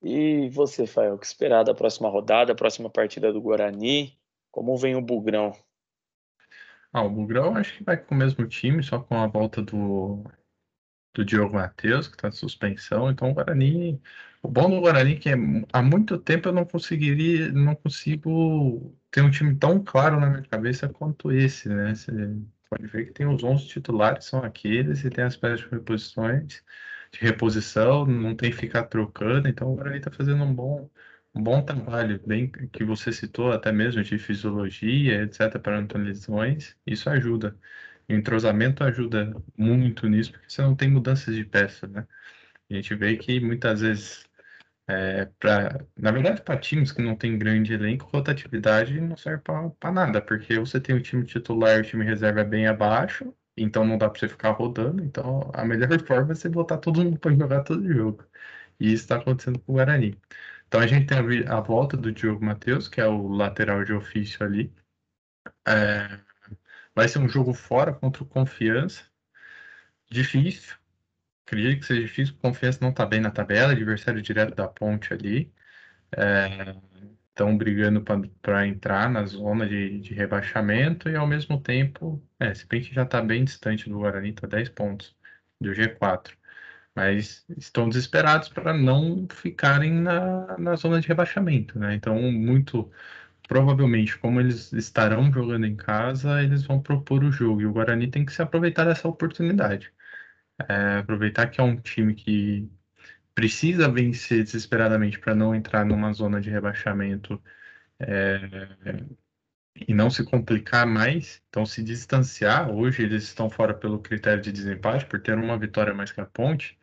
E 0.00 0.48
você, 0.50 0.86
Fael, 0.86 1.14
o 1.14 1.18
que 1.18 1.26
esperar 1.26 1.64
da 1.64 1.74
próxima 1.74 2.08
rodada, 2.08 2.52
a 2.52 2.56
próxima 2.56 2.88
partida 2.88 3.32
do 3.32 3.40
Guarani? 3.40 4.16
Como 4.50 4.76
vem 4.76 4.94
o 4.94 5.02
Bugrão? 5.02 5.52
Ah, 6.92 7.02
o 7.02 7.10
Bugrão 7.10 7.56
acho 7.56 7.76
que 7.76 7.84
vai 7.84 7.96
com 7.96 8.14
o 8.14 8.18
mesmo 8.18 8.46
time, 8.46 8.82
só 8.82 8.98
com 9.00 9.16
a 9.16 9.26
volta 9.26 9.62
do, 9.62 10.24
do 11.14 11.24
Diogo 11.24 11.54
Matheus, 11.56 12.08
que 12.08 12.14
está 12.16 12.28
de 12.28 12.36
suspensão. 12.36 13.10
Então 13.10 13.30
o 13.30 13.34
Guarani. 13.34 14.00
O 14.42 14.48
bom 14.48 14.70
do 14.70 14.80
Guarani 14.80 15.14
é 15.14 15.16
que 15.16 15.30
há 15.72 15.82
muito 15.82 16.18
tempo 16.18 16.48
eu 16.48 16.52
não 16.52 16.64
conseguiria, 16.64 17.52
não 17.52 17.74
consigo 17.76 18.96
ter 19.10 19.22
um 19.22 19.30
time 19.30 19.56
tão 19.56 19.82
claro 19.84 20.20
na 20.20 20.30
minha 20.30 20.42
cabeça 20.44 20.88
quanto 20.88 21.32
esse, 21.32 21.68
né? 21.68 21.94
Você 21.94 22.12
pode 22.70 22.86
ver 22.86 23.06
que 23.06 23.12
tem 23.12 23.26
os 23.26 23.42
11 23.44 23.66
titulares, 23.68 24.26
são 24.26 24.42
aqueles, 24.44 25.04
e 25.04 25.10
tem 25.10 25.24
as 25.24 25.36
peças 25.36 25.60
de 25.60 25.68
reposições, 25.70 26.64
de 27.12 27.20
reposição, 27.20 28.06
não 28.06 28.36
tem 28.36 28.50
que 28.50 28.56
ficar 28.56 28.84
trocando, 28.84 29.48
então 29.48 29.72
o 29.72 29.76
Guarani 29.76 29.98
está 29.98 30.10
fazendo 30.10 30.44
um 30.44 30.54
bom, 30.54 30.90
bom 31.42 31.62
trabalho, 31.64 32.20
bem 32.26 32.50
que 32.50 32.84
você 32.84 33.12
citou 33.12 33.52
até 33.52 33.72
mesmo 33.72 34.02
de 34.02 34.18
fisiologia, 34.18 35.22
etc, 35.22 35.58
para 35.60 35.80
não 35.80 35.88
lesões, 36.02 36.76
isso 36.86 37.08
ajuda. 37.10 37.58
O 38.08 38.12
entrosamento 38.14 38.82
ajuda 38.84 39.34
muito 39.56 40.08
nisso, 40.08 40.32
porque 40.32 40.48
você 40.50 40.62
não 40.62 40.74
tem 40.76 40.90
mudanças 40.90 41.34
de 41.34 41.44
peça, 41.44 41.86
né? 41.86 42.06
A 42.70 42.74
gente 42.74 42.94
vê 42.96 43.16
que 43.18 43.40
muitas 43.40 43.80
vezes 43.82 44.24
é, 44.86 45.26
pra, 45.38 45.84
na 45.96 46.10
verdade, 46.10 46.42
para 46.42 46.58
times 46.58 46.92
que 46.92 47.02
não 47.02 47.14
tem 47.16 47.38
grande 47.38 47.72
elenco, 47.74 48.06
rotatividade 48.12 49.00
não 49.00 49.16
serve 49.16 49.42
para 49.78 49.92
nada, 49.92 50.22
porque 50.22 50.58
você 50.58 50.80
tem 50.80 50.96
o 50.96 51.02
time 51.02 51.24
titular 51.26 51.76
e 51.78 51.80
o 51.80 51.84
time 51.84 52.04
reserva 52.04 52.42
bem 52.44 52.66
abaixo, 52.66 53.34
então 53.56 53.84
não 53.84 53.98
dá 53.98 54.08
para 54.10 54.18
você 54.20 54.28
ficar 54.28 54.50
rodando. 54.52 55.02
Então 55.04 55.50
a 55.54 55.64
melhor 55.64 55.88
forma 56.06 56.32
é 56.32 56.34
você 56.34 56.48
botar 56.48 56.78
todo 56.78 57.02
mundo 57.04 57.18
para 57.20 57.34
jogar 57.34 57.62
todo 57.64 57.86
jogo. 57.92 58.24
E 58.80 58.86
isso 58.92 59.04
está 59.04 59.16
acontecendo 59.16 59.58
com 59.60 59.72
o 59.72 59.74
Guarani. 59.76 60.18
Então 60.68 60.80
a 60.80 60.86
gente 60.86 61.06
tem 61.06 61.18
a, 61.18 61.58
a 61.58 61.60
volta 61.60 61.96
do 61.96 62.12
Diogo 62.12 62.44
Matheus, 62.44 62.88
que 62.88 63.00
é 63.00 63.06
o 63.06 63.28
lateral 63.28 63.84
de 63.84 63.92
ofício 63.92 64.44
ali. 64.44 64.72
É, 65.66 66.20
vai 66.94 67.08
ser 67.08 67.18
um 67.18 67.28
jogo 67.28 67.54
fora 67.54 67.92
contra 67.94 68.22
o 68.22 68.26
Confiança. 68.26 69.04
Difícil, 70.10 70.74
acredito 71.46 71.80
que 71.80 71.86
seja 71.86 72.02
difícil, 72.02 72.36
confiança 72.42 72.78
não 72.82 72.90
está 72.90 73.06
bem 73.06 73.20
na 73.20 73.30
tabela, 73.30 73.72
adversário 73.72 74.22
direto 74.22 74.54
da 74.54 74.68
ponte 74.68 75.12
ali. 75.12 75.52
Estão 77.30 77.50
é, 77.50 77.54
brigando 77.56 78.02
para 78.42 78.66
entrar 78.66 79.10
na 79.10 79.24
zona 79.26 79.66
de, 79.68 80.00
de, 80.00 80.14
rebaixamento 80.14 81.08
e 81.08 81.16
ao 81.16 81.26
mesmo 81.26 81.60
tempo, 81.60 82.22
é, 82.40 82.54
se 82.54 82.66
bem 82.66 82.82
que 82.82 82.94
já 82.94 83.02
está 83.04 83.22
bem 83.22 83.44
distante 83.44 83.88
do 83.88 83.98
Guarani, 83.98 84.30
está 84.30 84.46
10 84.46 84.70
pontos 84.70 85.16
do 85.60 85.70
G4. 85.70 86.32
Mas 86.98 87.44
estão 87.56 87.88
desesperados 87.88 88.48
para 88.48 88.74
não 88.74 89.28
ficarem 89.30 89.92
na, 89.92 90.58
na 90.58 90.74
zona 90.74 91.00
de 91.00 91.06
rebaixamento, 91.06 91.78
né? 91.78 91.94
Então, 91.94 92.20
muito 92.32 92.90
provavelmente, 93.48 94.18
como 94.18 94.40
eles 94.40 94.72
estarão 94.72 95.32
jogando 95.32 95.66
em 95.66 95.76
casa, 95.76 96.42
eles 96.42 96.64
vão 96.64 96.82
propor 96.82 97.24
o 97.24 97.32
jogo. 97.32 97.60
E 97.62 97.66
o 97.66 97.72
Guarani 97.72 98.10
tem 98.10 98.24
que 98.26 98.32
se 98.32 98.42
aproveitar 98.42 98.84
dessa 98.86 99.08
oportunidade. 99.08 99.92
É, 100.68 100.98
aproveitar 100.98 101.48
que 101.48 101.60
é 101.60 101.64
um 101.64 101.76
time 101.80 102.14
que 102.14 102.70
precisa 103.34 103.88
vencer 103.90 104.44
desesperadamente 104.44 105.18
para 105.20 105.34
não 105.34 105.54
entrar 105.54 105.84
numa 105.86 106.12
zona 106.12 106.40
de 106.40 106.50
rebaixamento 106.50 107.42
é, 108.00 108.40
e 109.86 109.94
não 109.94 110.10
se 110.10 110.24
complicar 110.24 110.86
mais, 110.86 111.42
então 111.48 111.64
se 111.66 111.82
distanciar. 111.82 112.70
Hoje 112.70 113.02
eles 113.02 113.24
estão 113.24 113.48
fora 113.50 113.74
pelo 113.74 114.00
critério 114.00 114.42
de 114.42 114.52
desempate, 114.52 115.06
por 115.06 115.20
ter 115.20 115.36
uma 115.38 115.58
vitória 115.58 115.94
mais 115.94 116.12
que 116.12 116.20
a 116.20 116.26
ponte, 116.26 116.78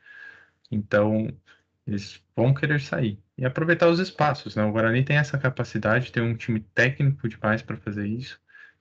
então 0.72 1.28
eles 1.88 2.24
vão 2.36 2.54
querer 2.54 2.82
sair 2.82 3.20
e 3.38 3.46
aproveitar 3.46 3.88
os 3.90 4.00
espaços. 4.00 4.56
Né? 4.56 4.64
O 4.64 4.72
Guarani 4.72 5.04
tem 5.04 5.18
essa 5.18 5.38
capacidade, 5.38 6.12
tem 6.12 6.24
um 6.24 6.36
time 6.36 6.60
técnico 6.74 7.28
demais 7.30 7.62
para 7.62 7.78
fazer 7.78 8.08
isso. 8.08 8.40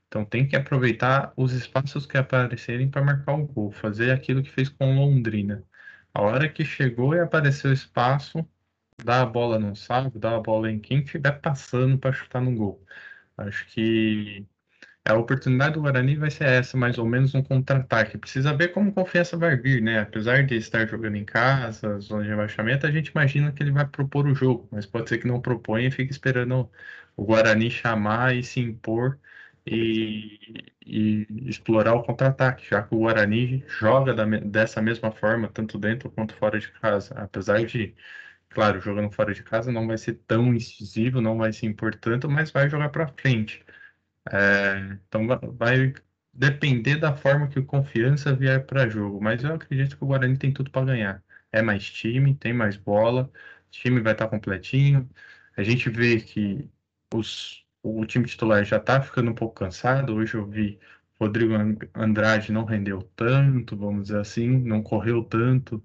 Então 0.09 0.25
tem 0.25 0.47
que 0.47 0.57
aproveitar 0.57 1.33
os 1.37 1.53
espaços 1.53 2.07
que 2.07 2.17
aparecerem 2.17 2.91
para 2.91 3.03
marcar 3.03 3.35
o 3.35 3.47
gol, 3.47 3.73
fazer 3.73 4.11
aquilo 4.13 4.43
que 4.43 4.51
fez 4.51 4.69
com 4.69 4.97
Londrina. 4.97 5.65
A 6.15 6.23
hora 6.23 6.49
que 6.49 6.65
chegou 6.65 7.15
e 7.15 7.21
apareceu 7.21 7.71
o 7.71 7.75
espaço, 7.75 8.47
dá 9.05 9.23
a 9.23 9.27
bola 9.27 9.59
no 9.59 9.75
saco, 9.77 10.19
dá 10.19 10.37
a 10.37 10.41
bola 10.41 10.71
em 10.71 10.81
quem 10.81 11.01
estiver 11.03 11.41
passando 11.41 11.99
para 11.99 12.13
chutar 12.13 12.41
no 12.41 12.55
gol. 12.55 12.85
Acho 13.37 13.67
que 13.69 14.47
a 15.05 15.15
oportunidade 15.15 15.75
do 15.75 15.83
Guarani 15.83 16.17
vai 16.17 16.31
ser 16.31 16.45
essa, 16.47 16.77
mais 16.77 16.99
ou 16.99 17.07
menos 17.07 17.35
um 17.35 17.43
contra-ataque. 17.43 18.17
Precisa 18.19 18.55
ver 18.57 18.69
como 18.69 18.93
confiança 18.93 19.37
vai 19.37 19.57
vir, 19.57 19.83
né? 19.83 20.01
Apesar 20.01 20.45
de 20.47 20.57
estar 20.57 20.87
jogando 20.89 21.17
em 21.17 21.25
casa, 21.25 21.99
zona 22.01 22.23
de 22.25 22.29
rebaixamento, 22.31 22.87
a 22.87 22.91
gente 22.91 23.09
imagina 23.09 23.53
que 23.53 23.63
ele 23.63 23.71
vai 23.73 23.87
propor 23.87 24.27
o 24.27 24.35
jogo, 24.35 24.69
mas 24.73 24.87
pode 24.87 25.09
ser 25.09 25.19
que 25.19 25.27
não 25.27 25.41
proponha 25.41 25.89
e 25.89 25.91
fique 25.91 26.11
esperando 26.13 26.71
o 27.17 27.25
Guarani 27.25 27.71
chamar 27.71 28.35
e 28.35 28.43
se 28.43 28.61
impor 28.61 29.19
e, 29.67 30.73
e 30.87 31.27
explorar 31.49 31.95
o 31.95 32.03
contra-ataque, 32.03 32.67
já 32.69 32.83
que 32.83 32.95
o 32.95 32.99
Guarani 32.99 33.63
joga 33.69 34.15
da, 34.15 34.25
dessa 34.27 34.81
mesma 34.83 35.11
forma, 35.13 35.49
tanto 35.49 35.79
dentro 35.79 36.11
quanto 36.11 36.35
fora 36.35 36.59
de 36.59 36.71
casa. 36.73 37.15
Apesar 37.17 37.65
de, 37.67 37.95
claro, 38.51 38.81
jogando 38.81 39.11
fora 39.13 39.35
de 39.35 39.43
casa 39.43 39.73
não 39.73 39.87
vai 39.87 39.99
ser 39.99 40.15
tão 40.27 40.55
incisivo, 40.55 41.21
não 41.21 41.39
vai 41.39 41.53
ser 41.53 41.67
importante, 41.67 42.27
mas 42.29 42.51
vai 42.51 42.69
jogar 42.71 42.91
para 42.91 43.09
frente. 43.09 43.65
É, 44.33 44.99
então 45.07 45.27
vai 45.57 45.93
depender 46.33 46.97
da 46.97 47.15
forma 47.17 47.49
que 47.49 47.59
o 47.59 47.65
confiança 47.67 48.35
vier 48.35 48.65
para 48.67 48.89
jogo, 48.89 49.21
mas 49.23 49.43
eu 49.45 49.55
acredito 49.55 49.97
que 49.97 50.05
o 50.05 50.07
Guarani 50.07 50.37
tem 50.39 50.53
tudo 50.53 50.71
para 50.71 50.87
ganhar. 50.87 51.23
É 51.53 51.63
mais 51.63 51.85
time, 51.91 52.35
tem 52.35 52.53
mais 52.53 52.77
bola, 52.77 53.31
o 53.69 53.71
time 53.71 54.01
vai 54.01 54.13
estar 54.13 54.25
tá 54.27 54.31
completinho. 54.31 55.09
A 55.57 55.63
gente 55.63 55.89
vê 55.91 56.21
que 56.21 56.69
os 57.13 57.63
o 57.83 58.05
time 58.07 58.25
titular 58.27 58.65
já 58.65 58.79
está 58.79 59.01
ficando 59.03 59.31
um 59.31 59.35
pouco 59.35 59.55
cansado. 59.57 60.15
Hoje 60.15 60.35
eu 60.37 60.47
vi 60.47 60.81
Rodrigo 61.21 61.53
Andrade 61.95 62.51
não 62.53 62.65
rendeu 62.65 63.03
tanto, 63.15 63.77
vamos 63.77 64.05
dizer 64.05 64.19
assim, 64.21 64.49
não 64.49 64.83
correu 64.83 65.23
tanto 65.25 65.83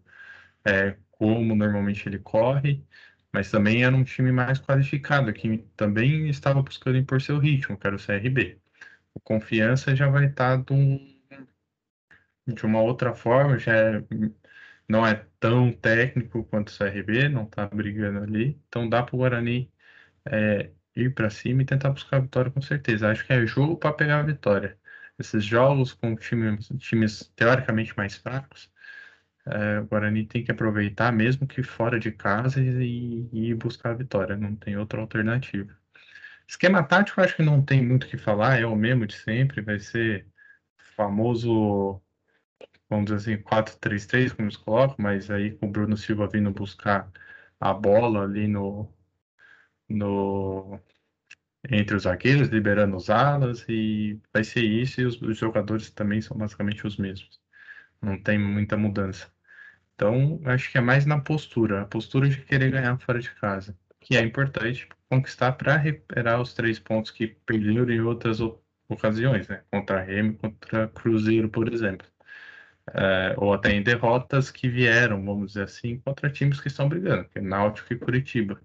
é, 0.65 0.97
como 1.11 1.55
normalmente 1.55 2.07
ele 2.07 2.19
corre, 2.19 2.85
mas 3.33 3.51
também 3.51 3.83
era 3.83 3.95
um 3.95 4.03
time 4.03 4.31
mais 4.31 4.59
qualificado, 4.59 5.31
que 5.33 5.59
também 5.75 6.29
estava 6.29 6.61
buscando 6.61 6.97
impor 6.97 7.21
seu 7.21 7.37
ritmo, 7.39 7.77
que 7.77 7.87
era 7.87 7.95
o 7.95 7.99
CRB. 7.99 8.59
O 9.13 9.19
Confiança 9.19 9.95
já 9.95 10.07
vai 10.09 10.27
estar 10.27 10.57
tá 10.57 10.63
de, 10.63 10.73
um, 10.73 11.21
de 12.47 12.65
uma 12.65 12.81
outra 12.81 13.13
forma, 13.13 13.57
já 13.59 13.75
é, 13.75 14.03
não 14.87 15.05
é 15.05 15.25
tão 15.39 15.71
técnico 15.71 16.43
quanto 16.45 16.69
o 16.69 16.77
CRB, 16.77 17.29
não 17.29 17.43
está 17.43 17.67
brigando 17.67 18.19
ali, 18.23 18.59
então 18.67 18.89
dá 18.89 19.03
para 19.03 19.15
o 19.15 19.19
Guarani 19.19 19.71
é, 20.25 20.71
ir 20.95 21.13
para 21.13 21.29
cima 21.29 21.61
e 21.61 21.65
tentar 21.65 21.91
buscar 21.91 22.17
a 22.17 22.19
vitória 22.21 22.51
com 22.51 22.61
certeza. 22.61 23.09
Acho 23.09 23.25
que 23.25 23.33
é 23.33 23.45
jogo 23.45 23.77
para 23.77 23.93
pegar 23.93 24.19
a 24.19 24.23
vitória. 24.23 24.77
Esses 25.17 25.43
jogos 25.45 25.93
com 25.93 26.15
times, 26.15 26.69
times 26.79 27.31
teoricamente 27.35 27.95
mais 27.97 28.15
fracos, 28.15 28.71
é, 29.51 29.79
o 29.81 29.85
Guarani 29.87 30.25
tem 30.25 30.43
que 30.43 30.51
aproveitar, 30.51 31.11
mesmo 31.11 31.47
que 31.47 31.63
fora 31.63 31.99
de 31.99 32.11
casa, 32.11 32.61
e, 32.61 33.29
e 33.33 33.53
buscar 33.55 33.91
a 33.91 33.93
vitória. 33.95 34.37
Não 34.37 34.55
tem 34.55 34.77
outra 34.77 35.01
alternativa. 35.01 35.75
Esquema 36.47 36.83
tático, 36.83 37.21
acho 37.21 37.35
que 37.35 37.43
não 37.43 37.63
tem 37.63 37.85
muito 37.85 38.05
o 38.05 38.07
que 38.09 38.17
falar, 38.17 38.59
é 38.59 38.65
o 38.65 38.75
mesmo 38.75 39.05
de 39.07 39.15
sempre. 39.15 39.61
Vai 39.61 39.79
ser 39.79 40.27
famoso, 40.95 42.01
vamos 42.89 43.05
dizer 43.11 43.33
assim, 43.35 43.43
4-3-3, 43.43 44.33
como 44.33 44.47
eles 44.47 44.57
colocam, 44.57 44.97
mas 44.99 45.29
aí 45.31 45.51
com 45.57 45.67
o 45.67 45.71
Bruno 45.71 45.97
Silva 45.97 46.27
vindo 46.27 46.51
buscar 46.51 47.11
a 47.59 47.73
bola 47.73 48.23
ali 48.23 48.47
no, 48.47 48.93
no 49.89 50.79
entre 51.69 51.95
os 51.95 52.03
zagueiros, 52.03 52.49
liberando 52.49 52.95
os 52.97 53.09
alas, 53.09 53.65
e 53.69 54.19
vai 54.33 54.43
ser 54.43 54.63
isso, 54.63 55.01
e 55.01 55.05
os, 55.05 55.21
os 55.21 55.37
jogadores 55.37 55.89
também 55.91 56.21
são 56.21 56.37
basicamente 56.37 56.85
os 56.87 56.97
mesmos. 56.97 57.39
Não 58.01 58.21
tem 58.21 58.39
muita 58.39 58.77
mudança. 58.77 59.31
Então, 59.99 60.39
acho 60.45 60.71
que 60.71 60.77
é 60.77 60.81
mais 60.81 61.05
na 61.05 61.19
postura, 61.19 61.81
a 61.81 61.85
postura 61.85 62.29
de 62.29 62.41
querer 62.45 62.71
ganhar 62.71 62.97
fora 62.99 63.19
de 63.19 63.29
casa, 63.35 63.77
que 63.99 64.15
é 64.15 64.21
importante 64.21 64.87
conquistar 65.09 65.51
para 65.53 65.75
recuperar 65.75 66.39
os 66.41 66.53
três 66.53 66.79
pontos 66.79 67.11
que 67.11 67.27
perderam 67.27 67.89
em 67.89 67.99
outras 67.99 68.39
ocasiões, 68.87 69.49
né? 69.49 69.61
Contra 69.69 70.01
Remo, 70.01 70.37
contra 70.37 70.87
Cruzeiro, 70.87 71.49
por 71.49 71.67
exemplo. 71.73 72.07
É, 72.93 73.35
ou 73.37 73.53
até 73.53 73.71
em 73.71 73.83
derrotas 73.83 74.49
que 74.51 74.69
vieram, 74.69 75.23
vamos 75.25 75.47
dizer 75.49 75.63
assim, 75.63 75.99
contra 75.99 76.29
times 76.31 76.61
que 76.61 76.69
estão 76.69 76.87
brigando, 76.89 77.27
que 77.29 77.39
é 77.39 77.41
Náutico 77.41 77.93
e 77.93 77.97
Curitiba. 77.99 78.61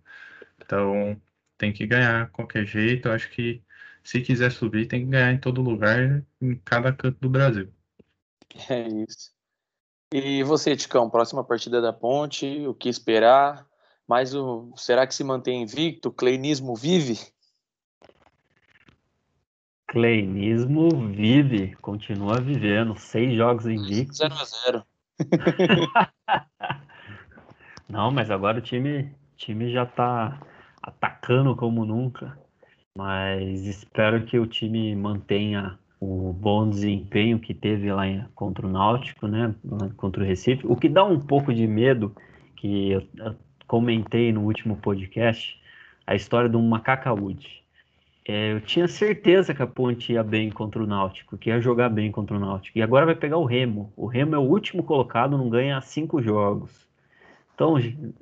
Então, 0.62 1.20
tem 1.58 1.72
que 1.72 1.86
ganhar 1.86 2.30
qualquer 2.30 2.64
jeito. 2.66 3.10
Acho 3.10 3.30
que 3.30 3.64
se 4.04 4.20
quiser 4.20 4.52
subir, 4.52 4.86
tem 4.86 5.04
que 5.04 5.10
ganhar 5.10 5.32
em 5.32 5.40
todo 5.40 5.62
lugar, 5.62 6.24
em 6.40 6.56
cada 6.64 6.92
canto 6.92 7.18
do 7.20 7.28
Brasil. 7.30 7.72
É 8.68 8.88
isso. 8.88 9.33
E 10.16 10.44
você, 10.44 10.76
Ticão, 10.76 11.10
próxima 11.10 11.42
partida 11.42 11.82
da 11.82 11.92
Ponte, 11.92 12.64
o 12.68 12.72
que 12.72 12.88
esperar? 12.88 13.66
Mas 14.06 14.32
o, 14.32 14.72
será 14.76 15.08
que 15.08 15.12
se 15.12 15.24
mantém 15.24 15.62
invicto? 15.62 16.08
O 16.08 16.12
cleinismo 16.12 16.76
vive? 16.76 17.18
Cleinismo 19.88 20.88
vive, 21.08 21.74
continua 21.82 22.40
vivendo. 22.40 22.96
Seis 22.96 23.36
jogos 23.36 23.66
invictos. 23.66 24.18
0 24.18 24.34
a 24.34 24.44
0 24.44 24.86
Não, 27.90 28.12
mas 28.12 28.30
agora 28.30 28.58
o 28.58 28.62
time, 28.62 29.12
time 29.36 29.72
já 29.72 29.84
tá 29.84 30.40
atacando 30.80 31.56
como 31.56 31.84
nunca, 31.84 32.38
mas 32.96 33.66
espero 33.66 34.24
que 34.24 34.38
o 34.38 34.46
time 34.46 34.94
mantenha 34.94 35.76
o 36.04 36.32
bom 36.32 36.68
desempenho 36.68 37.38
que 37.38 37.54
teve 37.54 37.90
lá 37.92 38.04
contra 38.34 38.66
o 38.66 38.70
Náutico, 38.70 39.26
né, 39.26 39.54
contra 39.96 40.22
o 40.22 40.26
Recife. 40.26 40.66
O 40.66 40.76
que 40.76 40.88
dá 40.88 41.04
um 41.04 41.18
pouco 41.18 41.52
de 41.52 41.66
medo, 41.66 42.14
que 42.56 42.90
eu, 42.90 43.02
comentei 43.66 44.32
no 44.32 44.42
último 44.42 44.76
podcast, 44.76 45.58
a 46.06 46.14
história 46.14 46.48
do 46.48 46.60
Macacaúde. 46.60 47.62
É, 48.26 48.52
eu 48.52 48.60
tinha 48.60 48.86
certeza 48.86 49.54
que 49.54 49.62
a 49.62 49.66
Ponte 49.66 50.12
ia 50.12 50.22
bem 50.22 50.50
contra 50.50 50.82
o 50.82 50.86
Náutico, 50.86 51.36
que 51.36 51.50
ia 51.50 51.60
jogar 51.60 51.88
bem 51.88 52.10
contra 52.10 52.36
o 52.36 52.40
Náutico. 52.40 52.78
E 52.78 52.82
agora 52.82 53.06
vai 53.06 53.14
pegar 53.14 53.36
o 53.36 53.44
Remo. 53.44 53.92
O 53.96 54.06
Remo 54.06 54.34
é 54.34 54.38
o 54.38 54.42
último 54.42 54.82
colocado, 54.82 55.36
não 55.36 55.48
ganha 55.48 55.80
cinco 55.80 56.22
jogos. 56.22 56.86
Então, 57.54 57.76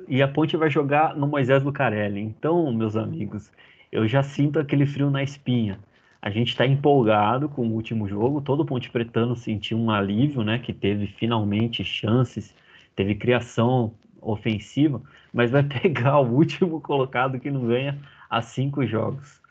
e 0.09 0.23
a 0.23 0.29
Ponte 0.29 0.57
vai 0.57 0.71
jogar 0.71 1.17
no 1.17 1.27
Moisés 1.27 1.63
Lucarelli. 1.63 2.21
Então, 2.21 2.73
meus 2.73 2.97
amigos, 2.97 3.51
eu 3.91 4.07
já 4.07 4.23
sinto 4.23 4.59
aquele 4.59 4.87
frio 4.87 5.11
na 5.11 5.23
espinha. 5.23 5.79
A 6.23 6.31
gente 6.31 6.51
está 6.51 6.65
empolgado 6.65 7.49
com 7.49 7.67
o 7.67 7.73
último 7.73 8.09
jogo. 8.09 8.41
Todo 8.41 8.65
Ponte 8.65 8.89
Pretano 8.89 9.35
sentiu 9.35 9.77
um 9.77 9.91
alívio, 9.91 10.45
né? 10.45 10.61
Que 10.61 10.73
teve 10.73 11.09
finalmente 11.09 11.83
chances, 11.85 12.55
teve 12.95 13.17
criação 13.17 13.93
ofensiva, 14.21 15.03
mas 15.33 15.51
vai 15.51 15.65
pegar 15.83 16.21
o 16.21 16.31
último 16.33 16.81
colocado 16.81 17.41
que 17.41 17.51
não 17.51 17.67
ganha 17.67 17.99
há 18.31 18.41
cinco 18.41 18.87
jogos. 18.87 19.43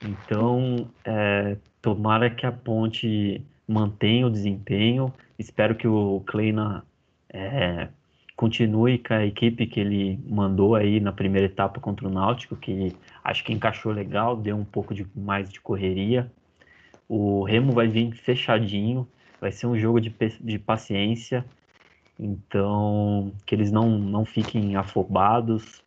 Então, 0.00 0.88
é, 1.04 1.56
tomara 1.82 2.30
que 2.30 2.46
a 2.46 2.52
Ponte 2.52 3.44
mantenha 3.66 4.26
o 4.26 4.30
desempenho. 4.30 5.12
Espero 5.36 5.74
que 5.74 5.88
o 5.88 6.22
Kleina 6.26 6.84
é, 7.28 7.88
continue 8.36 8.98
com 8.98 9.14
a 9.14 9.24
equipe 9.24 9.66
que 9.66 9.80
ele 9.80 10.18
mandou 10.28 10.74
aí 10.74 11.00
na 11.00 11.12
primeira 11.12 11.46
etapa 11.46 11.80
contra 11.80 12.06
o 12.06 12.10
Náutico, 12.10 12.56
que 12.56 12.94
acho 13.22 13.44
que 13.44 13.52
encaixou 13.52 13.92
legal, 13.92 14.36
deu 14.36 14.56
um 14.56 14.64
pouco 14.64 14.94
de 14.94 15.06
mais 15.14 15.48
de 15.50 15.60
correria. 15.60 16.30
O 17.08 17.44
Remo 17.44 17.72
vai 17.72 17.86
vir 17.86 18.12
fechadinho, 18.12 19.06
vai 19.40 19.52
ser 19.52 19.66
um 19.66 19.78
jogo 19.78 20.00
de, 20.00 20.14
de 20.40 20.58
paciência, 20.58 21.44
então 22.18 23.32
que 23.46 23.54
eles 23.54 23.70
não, 23.70 23.98
não 23.98 24.24
fiquem 24.24 24.74
afobados, 24.76 25.82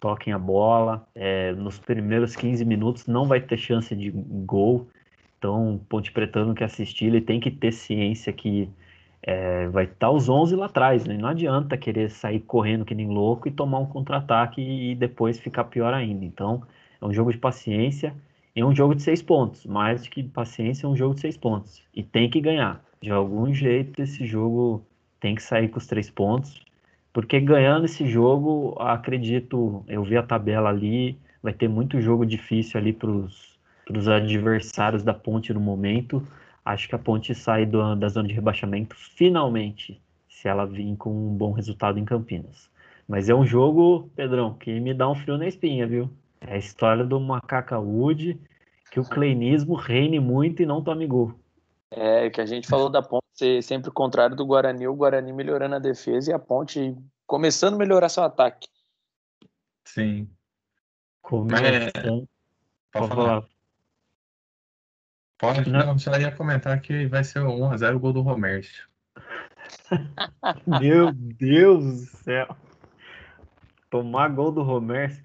toquem 0.00 0.32
a 0.32 0.38
bola. 0.38 1.06
É, 1.14 1.52
nos 1.52 1.78
primeiros 1.78 2.34
15 2.34 2.64
minutos 2.64 3.06
não 3.06 3.26
vai 3.26 3.40
ter 3.40 3.56
chance 3.56 3.94
de 3.94 4.10
gol, 4.10 4.88
então 5.38 5.80
Ponte 5.88 6.10
Pretano 6.10 6.54
que 6.54 6.64
assistir, 6.64 7.06
ele 7.06 7.20
tem 7.20 7.38
que 7.38 7.50
ter 7.50 7.72
ciência 7.72 8.32
que 8.32 8.68
é, 9.26 9.66
vai 9.68 9.84
estar 9.84 10.10
os 10.10 10.28
11 10.28 10.54
lá 10.54 10.66
atrás, 10.66 11.06
né? 11.06 11.16
Não 11.16 11.30
adianta 11.30 11.78
querer 11.78 12.10
sair 12.10 12.40
correndo 12.40 12.84
que 12.84 12.94
nem 12.94 13.08
louco 13.08 13.48
e 13.48 13.50
tomar 13.50 13.78
um 13.78 13.86
contra-ataque 13.86 14.60
e 14.60 14.94
depois 14.94 15.40
ficar 15.40 15.64
pior 15.64 15.94
ainda. 15.94 16.26
Então, 16.26 16.62
é 17.00 17.06
um 17.06 17.12
jogo 17.12 17.32
de 17.32 17.38
paciência 17.38 18.14
e 18.54 18.60
é 18.60 18.66
um 18.66 18.74
jogo 18.76 18.94
de 18.94 19.02
seis 19.02 19.22
pontos. 19.22 19.64
Mais 19.64 20.06
que 20.06 20.22
paciência, 20.22 20.86
é 20.86 20.88
um 20.90 20.94
jogo 20.94 21.14
de 21.14 21.22
seis 21.22 21.38
pontos. 21.38 21.82
E 21.94 22.02
tem 22.02 22.28
que 22.28 22.38
ganhar. 22.38 22.84
De 23.00 23.10
algum 23.10 23.52
jeito, 23.52 24.02
esse 24.02 24.26
jogo 24.26 24.84
tem 25.18 25.34
que 25.34 25.42
sair 25.42 25.68
com 25.68 25.78
os 25.78 25.86
três 25.86 26.10
pontos. 26.10 26.62
Porque 27.10 27.40
ganhando 27.40 27.86
esse 27.86 28.06
jogo, 28.06 28.76
acredito, 28.78 29.82
eu 29.88 30.04
vi 30.04 30.18
a 30.18 30.22
tabela 30.22 30.68
ali, 30.68 31.18
vai 31.42 31.54
ter 31.54 31.68
muito 31.68 31.98
jogo 31.98 32.26
difícil 32.26 32.78
ali 32.78 32.92
para 32.92 33.08
os 33.08 34.08
adversários 34.08 35.02
da 35.02 35.14
ponte 35.14 35.52
no 35.54 35.60
momento 35.60 36.22
acho 36.64 36.88
que 36.88 36.94
a 36.94 36.98
Ponte 36.98 37.34
sai 37.34 37.66
do, 37.66 37.94
da 37.94 38.08
zona 38.08 38.28
de 38.28 38.34
rebaixamento 38.34 38.96
finalmente, 38.96 40.00
se 40.28 40.48
ela 40.48 40.64
vir 40.64 40.96
com 40.96 41.10
um 41.10 41.34
bom 41.34 41.52
resultado 41.52 41.98
em 41.98 42.04
Campinas. 42.04 42.70
Mas 43.06 43.28
é 43.28 43.34
um 43.34 43.44
jogo, 43.44 44.10
Pedrão, 44.16 44.54
que 44.54 44.80
me 44.80 44.94
dá 44.94 45.08
um 45.08 45.14
frio 45.14 45.36
na 45.36 45.46
espinha, 45.46 45.86
viu? 45.86 46.10
É 46.40 46.54
a 46.54 46.58
história 46.58 47.04
do 47.04 47.20
Macaca 47.20 47.78
Wood, 47.78 48.40
que 48.90 48.98
o 48.98 49.04
cleinismo 49.04 49.74
reine 49.74 50.18
muito 50.18 50.62
e 50.62 50.66
não 50.66 50.82
tome 50.82 51.06
gol. 51.06 51.34
É, 51.90 52.30
que 52.30 52.40
a 52.40 52.46
gente 52.46 52.66
falou 52.66 52.88
da 52.88 53.02
Ponte 53.02 53.24
ser 53.34 53.62
sempre 53.62 53.90
o 53.90 53.92
contrário 53.92 54.36
do 54.36 54.46
Guarani, 54.46 54.86
o 54.86 54.94
Guarani 54.94 55.32
melhorando 55.32 55.74
a 55.74 55.78
defesa 55.78 56.30
e 56.30 56.34
a 56.34 56.38
Ponte 56.38 56.96
começando 57.26 57.74
a 57.74 57.78
melhorar 57.78 58.08
seu 58.08 58.22
ataque. 58.22 58.68
Sim. 59.84 60.28
Começando. 61.20 62.28
É... 62.94 62.98
Pode 62.98 63.08
falar. 63.08 63.44
Pode, 65.44 65.70
não, 65.70 65.86
não 65.86 65.98
só 65.98 66.16
ia 66.18 66.32
comentar 66.32 66.80
que 66.80 67.06
vai 67.06 67.22
ser 67.22 67.40
1x0 67.40 67.96
o 67.96 67.98
gol 67.98 68.12
do 68.12 68.22
Romércio. 68.22 68.88
Meu 70.80 71.12
Deus 71.12 71.84
do 71.84 72.06
céu. 72.18 72.56
Tomar 73.90 74.28
gol 74.28 74.50
do 74.50 74.62
Romércio. 74.62 75.22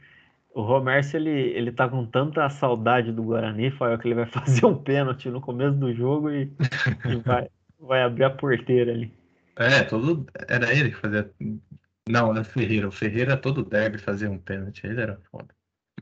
O 0.53 0.61
Romércio, 0.61 1.17
ele, 1.17 1.29
ele 1.29 1.71
tá 1.71 1.87
com 1.87 2.05
tanta 2.05 2.49
saudade 2.49 3.11
do 3.11 3.23
Guarani, 3.23 3.71
foi 3.71 3.97
que 3.97 4.07
ele 4.07 4.15
vai 4.15 4.25
fazer 4.29 4.65
um 4.65 4.75
pênalti 4.75 5.29
no 5.29 5.39
começo 5.39 5.77
do 5.77 5.93
jogo 5.93 6.29
e, 6.31 6.51
e 7.05 7.15
vai, 7.17 7.49
vai 7.79 8.03
abrir 8.03 8.25
a 8.25 8.29
porteira 8.29 8.91
ali. 8.91 9.13
É, 9.55 9.83
todo, 9.83 10.25
era 10.47 10.73
ele 10.73 10.89
que 10.89 10.97
fazia. 10.97 11.29
Não, 12.07 12.31
era 12.31 12.41
o 12.41 12.45
Ferreira. 12.45 12.87
O 12.87 12.91
Ferreira 12.91 13.37
todo 13.37 13.63
derby 13.63 13.97
fazia 13.97 14.29
um 14.29 14.37
pênalti. 14.37 14.85
Ele 14.85 15.01
era 15.01 15.19
foda. 15.31 15.53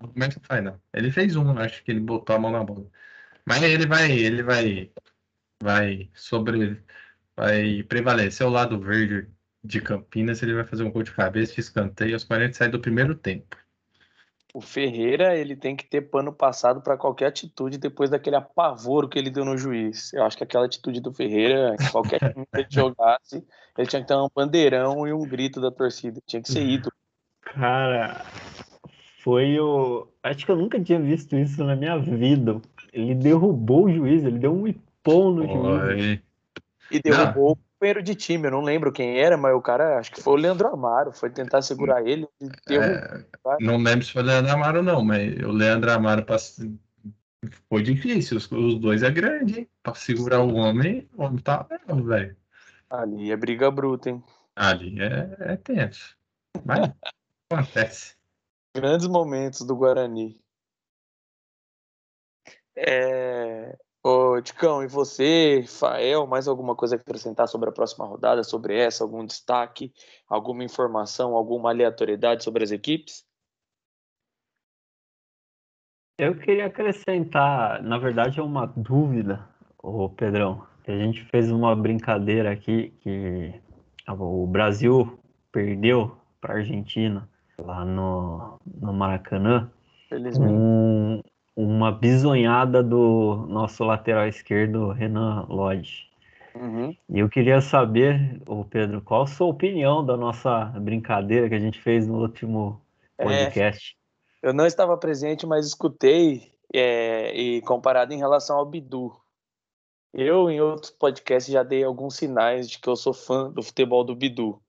O 0.02 0.08
Romércio 0.08 0.40
faz, 0.44 0.64
não. 0.64 0.80
Ele 0.94 1.12
fez 1.12 1.36
um, 1.36 1.58
acho 1.58 1.84
que 1.84 1.92
ele 1.92 2.00
botou 2.00 2.36
a 2.36 2.40
mão 2.40 2.52
na 2.52 2.64
bola. 2.64 2.86
Mas 3.48 3.64
ele 3.64 3.88
vai, 3.88 4.12
ele 4.12 4.44
vai, 4.44 4.92
vai 5.64 6.10
sobre, 6.14 6.84
vai 7.34 7.82
prevalecer 7.84 8.46
o 8.46 8.50
lado 8.50 8.78
verde 8.78 9.26
de 9.64 9.80
Campinas. 9.80 10.44
Ele 10.44 10.54
vai 10.54 10.66
fazer 10.66 10.84
um 10.84 10.92
gol 10.92 11.02
de 11.02 11.14
cabeça 11.14 11.54
de 11.54 11.62
escanteio 11.62 12.14
aos 12.14 12.26
40 12.26 12.54
sai 12.54 12.68
do 12.68 12.78
primeiro 12.78 13.16
tempo. 13.16 13.56
o 14.54 14.60
Ferreira 14.60 15.34
ele 15.34 15.56
tem 15.56 15.78
que 15.78 15.86
ter 15.86 16.02
pano 16.02 16.34
passado 16.34 16.82
para 16.82 16.98
qualquer 16.98 17.28
atitude 17.28 17.78
depois 17.78 18.10
daquele 18.10 18.36
apavoro 18.36 19.08
que 19.08 19.18
ele 19.18 19.30
deu 19.30 19.46
no 19.46 19.58
juiz. 19.58 20.12
Eu 20.12 20.26
acho 20.26 20.36
que 20.36 20.44
aquela 20.44 20.66
atitude 20.66 21.00
do 21.00 21.14
Ferreira, 21.14 21.74
qualquer 21.90 22.20
time 22.20 22.46
que 22.52 22.60
ele 22.60 22.68
jogasse, 22.70 23.48
ele 23.78 23.88
tinha 23.88 24.02
que 24.02 24.10
ter 24.10 24.16
um 24.16 24.28
bandeirão 24.36 25.08
e 25.08 25.14
um 25.14 25.22
grito 25.22 25.62
da 25.62 25.72
torcida. 25.72 26.20
Tinha 26.28 26.42
que 26.42 26.52
ser 26.52 26.64
ídolo. 26.64 26.92
Cara, 27.40 28.26
foi 29.24 29.58
o. 29.58 30.06
Acho 30.22 30.46
que 30.46 30.52
eu 30.52 30.58
nunca 30.58 30.78
tinha 30.84 31.00
visto 31.00 31.34
isso 31.38 31.64
na 31.64 31.78
minha 31.78 31.98
vida. 31.98 32.62
Ele 32.98 33.14
derrubou 33.14 33.86
o 33.86 33.94
juiz, 33.94 34.24
ele 34.24 34.40
deu 34.40 34.52
um 34.52 34.68
ipom 34.68 35.32
no 35.32 35.48
juiz. 35.48 36.20
E 36.90 37.00
derrubou 37.00 37.52
o 37.52 37.56
companheiro 37.56 38.02
de 38.02 38.16
time, 38.16 38.48
eu 38.48 38.52
não 38.52 38.62
lembro 38.62 38.92
quem 38.92 39.20
era, 39.20 39.38
mas 39.38 39.54
o 39.54 39.62
cara, 39.62 40.00
acho 40.00 40.12
que 40.12 40.20
foi 40.20 40.34
o 40.34 40.38
Leandro 40.38 40.68
Amaro, 40.68 41.12
foi 41.12 41.30
tentar 41.30 41.62
segurar 41.62 42.04
ele. 42.08 42.28
É, 42.72 43.24
não 43.62 43.78
lembro 43.78 44.04
se 44.04 44.14
foi 44.14 44.24
o 44.24 44.26
Leandro 44.26 44.52
Amaro, 44.52 44.82
não, 44.82 45.06
mas 45.06 45.38
o 45.44 45.52
Leandro 45.52 45.92
Amaro 45.92 46.26
foi 47.70 47.84
difícil. 47.84 48.38
Os, 48.38 48.52
os 48.52 48.80
dois 48.80 49.04
é 49.04 49.12
grande, 49.12 49.60
hein? 49.60 49.70
Pra 49.84 49.94
segurar 49.94 50.42
o 50.42 50.56
homem, 50.56 51.08
o 51.16 51.22
homem 51.22 51.38
tá 51.38 51.68
velho. 52.04 52.36
Ali 52.90 53.32
é 53.32 53.38
briga 53.38 53.70
bruta, 53.70 54.10
hein? 54.10 54.24
Ali 54.56 55.00
é, 55.00 55.54
é 55.54 55.56
tenso. 55.58 56.18
Mas 56.66 56.92
acontece. 57.52 58.16
Grandes 58.76 59.08
momentos 59.08 59.62
do 59.62 59.76
Guarani. 59.76 60.42
É... 62.78 63.76
Ô, 64.04 64.40
Ticão, 64.40 64.84
e 64.84 64.88
você, 64.88 65.66
Fael, 65.68 66.28
mais 66.28 66.48
alguma 66.48 66.76
coisa 66.76 66.96
a 66.96 67.00
acrescentar 67.00 67.48
sobre 67.48 67.68
a 67.68 67.74
próxima 67.74 68.06
rodada, 68.06 68.44
sobre 68.44 68.78
essa? 68.78 69.04
Algum 69.04 69.26
destaque, 69.26 69.92
alguma 70.30 70.64
informação, 70.64 71.36
alguma 71.36 71.72
aleatoriedade 71.72 72.44
sobre 72.44 72.64
as 72.64 72.72
equipes? 72.72 73.26
Eu 76.18 76.38
queria 76.38 76.68
acrescentar, 76.68 77.82
na 77.84 77.98
verdade, 77.98 78.40
é 78.40 78.44
uma 78.44 78.66
dúvida, 78.66 79.48
o 79.82 80.10
Pedrão. 80.10 80.66
A 80.88 80.92
gente 80.92 81.26
fez 81.26 81.52
uma 81.52 81.76
brincadeira 81.76 82.52
aqui 82.52 82.92
que 83.02 83.54
o 84.08 84.48
Brasil 84.48 85.20
perdeu 85.52 86.18
para 86.40 86.54
a 86.54 86.58
Argentina 86.58 87.28
lá 87.60 87.84
no, 87.84 88.58
no 88.66 88.94
Maracanã. 88.94 89.70
Felizmente. 90.08 90.54
Um, 90.54 91.22
uma 91.58 91.92
bisonhada 91.92 92.84
do 92.84 93.48
nosso 93.50 93.84
lateral 93.84 94.28
esquerdo, 94.28 94.92
Renan 94.92 95.48
Lodge. 95.50 96.08
Uhum. 96.54 96.96
E 97.10 97.18
eu 97.18 97.28
queria 97.28 97.60
saber, 97.62 98.40
o 98.48 98.64
Pedro, 98.64 99.02
qual 99.02 99.24
a 99.24 99.28
sua 99.28 99.48
opinião 99.48 100.06
da 100.06 100.16
nossa 100.16 100.66
brincadeira 100.80 101.50
que 101.50 101.56
a 101.56 101.60
gente 101.60 101.82
fez 101.82 102.06
no 102.06 102.22
último 102.22 102.80
é, 103.18 103.24
podcast? 103.24 103.98
É, 104.44 104.50
eu 104.50 104.54
não 104.54 104.68
estava 104.68 104.96
presente, 104.98 105.48
mas 105.48 105.66
escutei 105.66 106.54
é, 106.72 107.36
e 107.36 107.60
comparado 107.64 108.14
em 108.14 108.20
relação 108.20 108.58
ao 108.58 108.66
Bidu. 108.66 109.12
Eu, 110.14 110.52
em 110.52 110.62
outros 110.62 110.92
podcasts, 110.92 111.52
já 111.52 111.64
dei 111.64 111.84
alguns 111.84 112.18
sinais 112.18 112.70
de 112.70 112.78
que 112.78 112.88
eu 112.88 112.96
sou 112.96 113.14
fã 113.14 113.52
do 113.52 113.64
futebol 113.64 114.04
do 114.04 114.16
Bidu. 114.16 114.62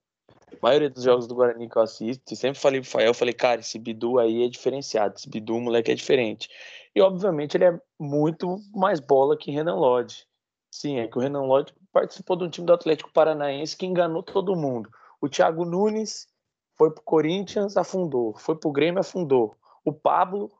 A 0.53 0.57
maioria 0.61 0.89
dos 0.89 1.03
jogos 1.03 1.27
do 1.27 1.35
Guarani 1.35 1.69
que 1.69 1.77
eu 1.77 1.81
assisto, 1.81 2.35
sempre 2.35 2.59
falei 2.59 2.81
pro 2.81 2.89
Fael, 2.89 3.13
falei, 3.13 3.33
cara, 3.33 3.61
esse 3.61 3.79
Bidu 3.79 4.19
aí 4.19 4.43
é 4.43 4.49
diferenciado, 4.49 5.15
esse 5.15 5.29
Bidu, 5.29 5.59
moleque, 5.59 5.91
é 5.91 5.95
diferente. 5.95 6.49
E, 6.95 7.01
obviamente, 7.01 7.55
ele 7.55 7.65
é 7.65 7.79
muito 7.99 8.57
mais 8.73 8.99
bola 8.99 9.37
que 9.37 9.51
Renan 9.51 9.75
Lodge. 9.75 10.25
Sim, 10.71 10.99
é 10.99 11.07
que 11.07 11.17
o 11.17 11.21
Renan 11.21 11.43
Lodge 11.43 11.73
participou 11.91 12.35
de 12.35 12.43
um 12.43 12.49
time 12.49 12.67
do 12.67 12.73
Atlético 12.73 13.11
Paranaense 13.11 13.75
que 13.75 13.85
enganou 13.85 14.23
todo 14.23 14.55
mundo. 14.55 14.89
O 15.21 15.27
Thiago 15.27 15.65
Nunes 15.65 16.27
foi 16.77 16.91
pro 16.91 17.03
Corinthians, 17.03 17.77
afundou. 17.77 18.35
Foi 18.37 18.55
pro 18.55 18.71
Grêmio, 18.71 18.99
afundou. 18.99 19.55
O 19.83 19.91
Pablo. 19.91 20.51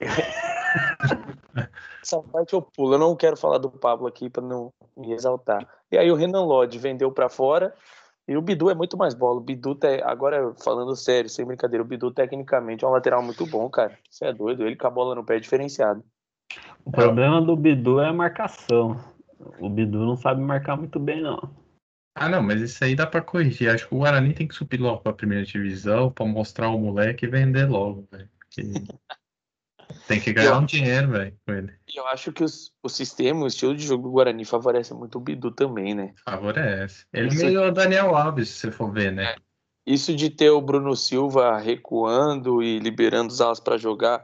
Essa 2.02 2.22
parte 2.22 2.54
eu 2.54 2.62
pulo. 2.62 2.94
Eu 2.94 2.98
não 2.98 3.16
quero 3.16 3.36
falar 3.36 3.58
do 3.58 3.70
Pablo 3.70 4.06
aqui 4.06 4.30
para 4.30 4.42
não 4.42 4.72
me 4.96 5.12
exaltar. 5.12 5.68
E 5.90 5.98
aí 5.98 6.10
o 6.10 6.14
Renan 6.14 6.44
Lodge 6.44 6.78
vendeu 6.78 7.12
para 7.12 7.28
fora 7.28 7.74
e 8.28 8.36
o 8.36 8.42
Bidu 8.42 8.68
é 8.68 8.74
muito 8.74 8.96
mais 8.96 9.14
bola. 9.14 9.38
O 9.38 9.42
Bidu, 9.42 9.74
te... 9.74 10.02
agora 10.02 10.54
falando 10.62 10.94
sério, 10.94 11.30
sem 11.30 11.46
brincadeira, 11.46 11.82
o 11.82 11.86
Bidu 11.86 12.10
tecnicamente 12.10 12.84
é 12.84 12.88
um 12.88 12.90
lateral 12.90 13.22
muito 13.22 13.46
bom, 13.46 13.68
cara. 13.70 13.98
Você 14.10 14.26
é 14.26 14.32
doido, 14.32 14.66
ele 14.66 14.76
com 14.76 14.86
a 14.86 14.90
bola 14.90 15.14
no 15.14 15.24
pé 15.24 15.36
é 15.36 15.40
diferenciado. 15.40 16.04
O 16.84 16.90
problema 16.90 17.40
do 17.40 17.56
Bidu 17.56 18.00
é 18.00 18.08
a 18.08 18.12
marcação. 18.12 18.96
O 19.58 19.70
Bidu 19.70 19.98
não 20.04 20.16
sabe 20.16 20.42
marcar 20.42 20.76
muito 20.76 21.00
bem, 21.00 21.22
não. 21.22 21.40
Ah, 22.14 22.28
não, 22.28 22.42
mas 22.42 22.60
isso 22.60 22.84
aí 22.84 22.94
dá 22.94 23.06
pra 23.06 23.22
corrigir. 23.22 23.70
Acho 23.70 23.88
que 23.88 23.94
o 23.94 23.98
Guarani 23.98 24.34
tem 24.34 24.46
que 24.46 24.54
subir 24.54 24.78
logo 24.78 25.00
pra 25.00 25.12
primeira 25.12 25.44
divisão 25.44 26.10
pra 26.10 26.26
mostrar 26.26 26.68
o 26.68 26.78
moleque 26.78 27.24
e 27.24 27.28
vender 27.30 27.66
logo, 27.66 28.06
velho. 28.10 28.28
Porque... 28.38 28.62
Tem 30.06 30.20
que 30.20 30.32
ganhar 30.32 30.54
eu, 30.54 30.58
um 30.58 30.64
dinheiro, 30.64 31.10
velho, 31.10 31.36
com 31.46 31.52
ele. 31.52 31.72
Eu 31.94 32.06
acho 32.08 32.32
que 32.32 32.44
os, 32.44 32.72
o 32.82 32.88
sistema, 32.88 33.44
o 33.44 33.46
estilo 33.46 33.74
de 33.74 33.86
jogo 33.86 34.04
do 34.04 34.10
Guarani 34.10 34.44
favorece 34.44 34.94
muito 34.94 35.18
o 35.18 35.20
Bidu 35.20 35.50
também, 35.50 35.94
né? 35.94 36.14
Favorece. 36.24 37.06
Ele 37.12 37.28
Isso... 37.28 37.44
meio 37.44 37.68
o 37.68 37.72
Daniel 37.72 38.14
Alves, 38.14 38.48
se 38.50 38.60
você 38.60 38.70
for 38.70 38.92
ver, 38.92 39.12
né? 39.12 39.32
É. 39.32 39.36
Isso 39.86 40.14
de 40.14 40.28
ter 40.28 40.50
o 40.50 40.60
Bruno 40.60 40.94
Silva 40.94 41.58
recuando 41.58 42.62
e 42.62 42.78
liberando 42.78 43.32
os 43.32 43.40
alas 43.40 43.58
para 43.58 43.78
jogar. 43.78 44.22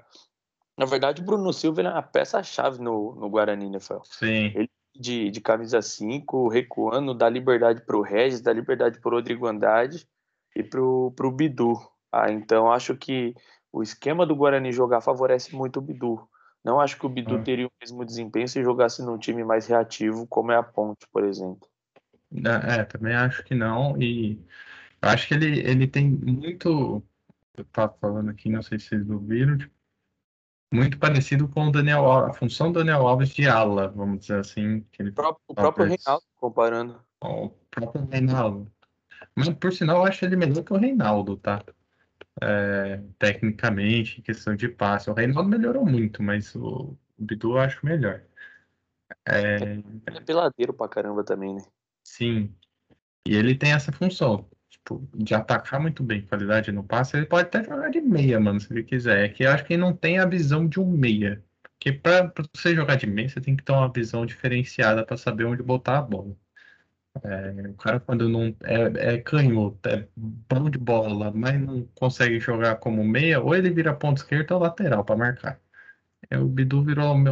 Na 0.78 0.84
verdade, 0.84 1.22
o 1.22 1.24
Bruno 1.24 1.52
Silva 1.52 1.80
é 1.80 1.88
uma 1.88 2.02
peça-chave 2.02 2.82
no, 2.82 3.14
no 3.14 3.30
Guarani, 3.30 3.70
né, 3.70 3.80
Fel? 3.80 4.02
Sim. 4.04 4.52
Ele 4.54 4.68
de, 4.96 5.30
de 5.30 5.40
camisa 5.40 5.82
5, 5.82 6.48
recuando, 6.48 7.14
dá 7.14 7.28
liberdade 7.28 7.80
para 7.84 7.96
o 7.96 8.02
Regis, 8.02 8.40
dá 8.40 8.52
liberdade 8.52 9.00
para 9.00 9.08
o 9.08 9.14
Rodrigo 9.14 9.46
Andrade 9.46 10.06
e 10.54 10.62
para 10.62 10.80
o 10.80 11.32
Bidu. 11.32 11.74
Ah, 12.12 12.30
então 12.30 12.70
acho 12.70 12.96
que 12.96 13.34
o 13.74 13.82
esquema 13.82 14.24
do 14.24 14.36
Guarani 14.36 14.70
jogar 14.70 15.00
favorece 15.00 15.52
muito 15.52 15.78
o 15.78 15.82
Bidu. 15.82 16.28
Não 16.62 16.80
acho 16.80 16.96
que 16.96 17.06
o 17.06 17.08
Bidu 17.08 17.38
é. 17.38 17.42
teria 17.42 17.66
o 17.66 17.72
mesmo 17.80 18.04
desempenho 18.04 18.46
se 18.46 18.62
jogasse 18.62 19.02
num 19.02 19.18
time 19.18 19.42
mais 19.42 19.66
reativo, 19.66 20.28
como 20.28 20.52
é 20.52 20.56
a 20.56 20.62
Ponte, 20.62 21.04
por 21.12 21.24
exemplo. 21.24 21.68
É, 22.32 22.76
é 22.76 22.84
também 22.84 23.16
acho 23.16 23.42
que 23.42 23.52
não. 23.52 24.00
E 24.00 24.40
acho 25.02 25.26
que 25.26 25.34
ele, 25.34 25.58
ele 25.58 25.88
tem 25.88 26.08
muito. 26.08 27.02
Eu 27.56 27.64
tava 27.64 27.92
falando 28.00 28.30
aqui, 28.30 28.48
não 28.48 28.62
sei 28.62 28.78
se 28.78 28.90
vocês 28.90 29.10
ouviram, 29.10 29.58
tipo, 29.58 29.74
muito 30.72 30.96
parecido 30.96 31.48
com 31.48 31.66
o 31.66 31.72
Daniel 31.72 32.10
a 32.10 32.32
função 32.32 32.70
do 32.70 32.78
Daniel 32.78 33.08
Alves 33.08 33.30
de 33.30 33.48
ala, 33.48 33.88
vamos 33.88 34.20
dizer 34.20 34.38
assim. 34.38 34.86
o 35.00 35.12
próprio, 35.12 35.44
o 35.48 35.54
próprio 35.54 35.86
Reinaldo, 35.86 36.24
comparando. 36.36 37.00
O 37.20 37.48
próprio 37.72 38.06
Reinaldo. 38.08 38.72
Mas, 39.34 39.48
por 39.48 39.72
sinal, 39.72 39.96
eu 39.96 40.04
acho 40.04 40.24
ele 40.24 40.36
melhor 40.36 40.62
que 40.62 40.72
o 40.72 40.76
Reinaldo, 40.76 41.36
tá? 41.36 41.60
É, 42.42 43.00
tecnicamente, 43.18 44.20
em 44.20 44.22
questão 44.22 44.54
de 44.56 44.68
passe. 44.68 45.10
O 45.10 45.14
Reinaldo 45.14 45.48
melhorou 45.48 45.86
muito, 45.86 46.22
mas 46.22 46.54
o, 46.54 46.96
o 47.18 47.24
Bidu 47.24 47.52
eu 47.52 47.58
acho 47.58 47.84
melhor. 47.84 48.22
É... 49.26 49.56
Ele 49.56 49.84
é 50.06 50.20
peladeiro 50.20 50.72
pra 50.74 50.88
caramba 50.88 51.24
também, 51.24 51.54
né? 51.54 51.62
Sim. 52.02 52.54
E 53.26 53.34
ele 53.34 53.54
tem 53.54 53.72
essa 53.72 53.90
função, 53.92 54.48
tipo, 54.68 55.08
de 55.14 55.34
atacar 55.34 55.80
muito 55.80 56.02
bem, 56.02 56.26
qualidade 56.26 56.70
no 56.72 56.84
passe. 56.84 57.16
Ele 57.16 57.26
pode 57.26 57.46
até 57.46 57.64
jogar 57.64 57.90
de 57.90 58.00
meia, 58.00 58.38
mano, 58.38 58.60
se 58.60 58.72
ele 58.72 58.84
quiser. 58.84 59.24
É 59.24 59.28
que 59.28 59.44
eu 59.44 59.50
acho 59.50 59.64
que 59.64 59.74
ele 59.74 59.82
não 59.82 59.96
tem 59.96 60.18
a 60.18 60.26
visão 60.26 60.68
de 60.68 60.78
um 60.80 60.90
meia. 60.90 61.42
Porque 61.62 61.92
pra, 61.92 62.28
pra 62.28 62.44
você 62.54 62.74
jogar 62.74 62.96
de 62.96 63.06
meia, 63.06 63.28
você 63.28 63.40
tem 63.40 63.56
que 63.56 63.62
ter 63.62 63.72
uma 63.72 63.90
visão 63.92 64.26
diferenciada 64.26 65.04
para 65.04 65.16
saber 65.16 65.44
onde 65.44 65.62
botar 65.62 65.98
a 65.98 66.02
bola. 66.02 66.36
É, 67.22 67.68
o 67.68 67.74
cara 67.74 68.00
quando 68.00 68.28
não 68.28 68.54
é, 68.64 69.14
é 69.14 69.18
canhoto, 69.18 69.88
é 69.88 70.08
bom 70.16 70.68
de 70.68 70.78
bola, 70.78 71.30
mas 71.32 71.60
não 71.60 71.86
consegue 71.94 72.40
jogar 72.40 72.76
como 72.76 73.04
meia, 73.04 73.40
ou 73.40 73.54
ele 73.54 73.70
vira 73.70 73.94
ponto 73.94 74.18
esquerdo 74.18 74.52
ou 74.52 74.60
lateral 74.60 75.04
para 75.04 75.16
marcar. 75.16 75.60
É, 76.28 76.38
o 76.38 76.46
Bidu 76.46 76.82
virou 76.82 77.14
um, 77.14 77.24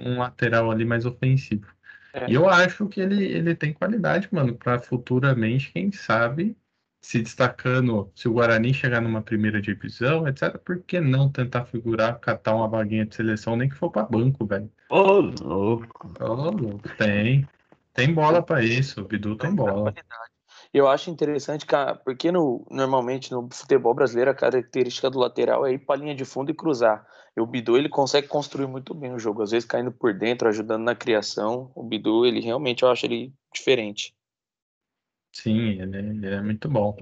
um, 0.00 0.18
lateral 0.18 0.70
ali 0.70 0.84
mais 0.84 1.04
ofensivo. 1.04 1.66
É. 2.12 2.30
E 2.30 2.34
eu 2.34 2.48
acho 2.48 2.86
que 2.88 3.00
ele, 3.00 3.24
ele 3.24 3.54
tem 3.54 3.72
qualidade, 3.72 4.28
mano, 4.30 4.54
para 4.54 4.78
futuramente, 4.78 5.72
quem 5.72 5.90
sabe, 5.90 6.56
se 7.00 7.20
destacando, 7.20 8.10
se 8.14 8.28
o 8.28 8.32
Guarani 8.32 8.72
chegar 8.72 9.00
numa 9.00 9.22
primeira 9.22 9.60
divisão, 9.60 10.26
etc., 10.26 10.56
por 10.58 10.82
que 10.82 11.00
não 11.00 11.30
tentar 11.30 11.64
figurar, 11.64 12.18
catar 12.20 12.54
uma 12.54 12.68
vaguinha 12.68 13.06
de 13.06 13.14
seleção, 13.14 13.56
nem 13.56 13.68
que 13.68 13.74
for 13.74 13.90
para 13.90 14.06
banco, 14.06 14.46
velho? 14.46 14.70
Ô, 14.90 14.96
oh, 14.96 15.20
louco. 15.20 16.08
Ô, 16.20 16.24
oh, 16.24 16.50
louco, 16.50 16.88
tem. 16.96 17.46
Tem 17.96 18.12
bola 18.12 18.42
para 18.42 18.62
isso, 18.62 19.00
o 19.00 19.04
Bidu 19.08 19.36
tem 19.36 19.54
bola. 19.54 19.94
Eu 20.72 20.86
acho 20.86 21.08
interessante, 21.08 21.64
cara, 21.64 21.94
porque 21.94 22.30
no, 22.30 22.66
normalmente 22.70 23.32
no 23.32 23.48
futebol 23.50 23.94
brasileiro 23.94 24.30
a 24.30 24.34
característica 24.34 25.08
do 25.08 25.18
lateral 25.18 25.66
é 25.66 25.72
ir 25.72 25.78
para 25.78 25.94
a 25.94 25.98
linha 25.98 26.14
de 26.14 26.24
fundo 26.24 26.50
e 26.50 26.54
cruzar. 26.54 27.06
E 27.34 27.40
o 27.40 27.46
Bidu 27.46 27.74
ele 27.74 27.88
consegue 27.88 28.28
construir 28.28 28.66
muito 28.66 28.92
bem 28.94 29.14
o 29.14 29.18
jogo, 29.18 29.42
às 29.42 29.50
vezes 29.50 29.66
caindo 29.66 29.90
por 29.90 30.12
dentro, 30.12 30.46
ajudando 30.46 30.82
na 30.82 30.94
criação. 30.94 31.72
O 31.74 31.82
Bidu, 31.82 32.26
ele 32.26 32.40
realmente 32.40 32.82
eu 32.82 32.90
acho 32.90 33.06
ele 33.06 33.32
diferente. 33.54 34.14
Sim, 35.32 35.80
ele, 35.80 35.96
ele 35.96 36.26
é 36.26 36.42
muito 36.42 36.68
bom. 36.68 36.96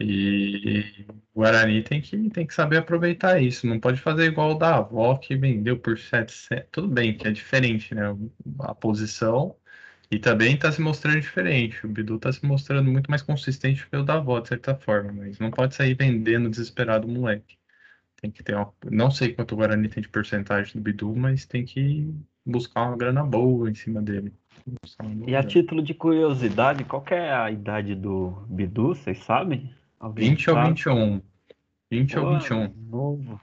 E 0.00 1.06
o 1.34 1.40
Guarani 1.40 1.82
tem 1.82 2.00
que, 2.00 2.30
tem 2.30 2.46
que 2.46 2.54
saber 2.54 2.78
aproveitar 2.78 3.40
isso. 3.40 3.66
Não 3.66 3.78
pode 3.78 4.00
fazer 4.00 4.24
igual 4.24 4.52
o 4.52 4.58
da 4.58 4.76
avó 4.76 5.18
que 5.18 5.36
vendeu 5.36 5.78
por 5.78 5.98
700. 5.98 6.66
Tudo 6.72 6.88
bem 6.88 7.16
que 7.16 7.28
é 7.28 7.30
diferente, 7.30 7.94
né? 7.94 8.16
A 8.60 8.74
posição 8.74 9.56
e 10.12 10.18
também 10.18 10.54
está 10.54 10.70
se 10.70 10.78
mostrando 10.78 11.22
diferente. 11.22 11.86
O 11.86 11.88
Bidu 11.88 12.16
está 12.16 12.30
se 12.30 12.44
mostrando 12.44 12.92
muito 12.92 13.10
mais 13.10 13.22
consistente 13.22 13.88
que 13.88 13.96
o 13.96 14.02
da 14.02 14.16
avó, 14.16 14.38
de 14.40 14.48
certa 14.48 14.74
forma. 14.74 15.10
Mas 15.10 15.38
não 15.38 15.50
pode 15.50 15.74
sair 15.74 15.94
vendendo 15.94 16.50
desesperado 16.50 17.08
o 17.08 17.10
moleque. 17.10 17.56
Tem 18.20 18.30
que 18.30 18.42
ter 18.42 18.54
uma... 18.54 18.70
Não 18.90 19.10
sei 19.10 19.32
quanto 19.32 19.52
o 19.52 19.56
Guarani 19.56 19.88
tem 19.88 20.02
de 20.02 20.10
porcentagem 20.10 20.74
do 20.74 20.82
Bidu, 20.82 21.16
mas 21.16 21.46
tem 21.46 21.64
que 21.64 22.14
buscar 22.44 22.82
uma 22.82 22.96
grana 22.98 23.24
boa 23.24 23.70
em 23.70 23.74
cima 23.74 24.02
dele. 24.02 24.34
E 25.26 25.34
a 25.34 25.42
título 25.42 25.82
de 25.82 25.94
curiosidade, 25.94 26.84
qual 26.84 27.02
é 27.10 27.32
a 27.32 27.50
idade 27.50 27.94
do 27.94 28.32
Bidu, 28.50 28.88
vocês 28.88 29.16
sabem? 29.20 29.74
Alguém 29.98 30.28
20 30.28 30.44
sabe? 30.44 30.58
ou 30.60 30.66
21. 30.66 31.22
20 31.90 32.14
Pô, 32.14 32.20
ou 32.20 32.38
21. 32.38 32.74
Novo. 32.90 33.40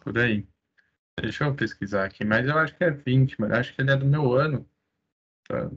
Por 0.00 0.18
aí. 0.18 0.44
Deixa 1.22 1.44
eu 1.44 1.54
pesquisar 1.54 2.04
aqui, 2.04 2.24
mas 2.24 2.48
eu 2.48 2.58
acho 2.58 2.74
que 2.74 2.82
é 2.82 2.90
20, 2.90 3.36
mas 3.38 3.52
acho 3.52 3.76
que 3.76 3.80
ele 3.80 3.92
é 3.92 3.96
do 3.96 4.06
meu 4.06 4.32
ano. 4.32 4.66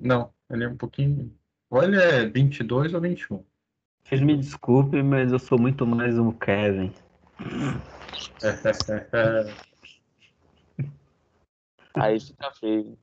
Não, 0.01 0.32
ele 0.49 0.63
é 0.63 0.67
um 0.67 0.78
pouquinho. 0.78 1.32
Ou 1.69 1.84
ele 1.84 2.01
é 2.01 2.26
22 2.26 2.93
ou 2.93 3.01
21. 3.01 3.43
Vocês 4.03 4.21
me 4.21 4.38
desculpem, 4.38 5.01
mas 5.01 5.32
eu 5.32 5.39
sou 5.39 5.59
muito 5.59 5.88
mais 5.88 6.19
um 6.19 6.32
Kevin. 6.32 6.93
Aí 11.95 12.19
fica 12.19 12.51
feio. 12.51 12.97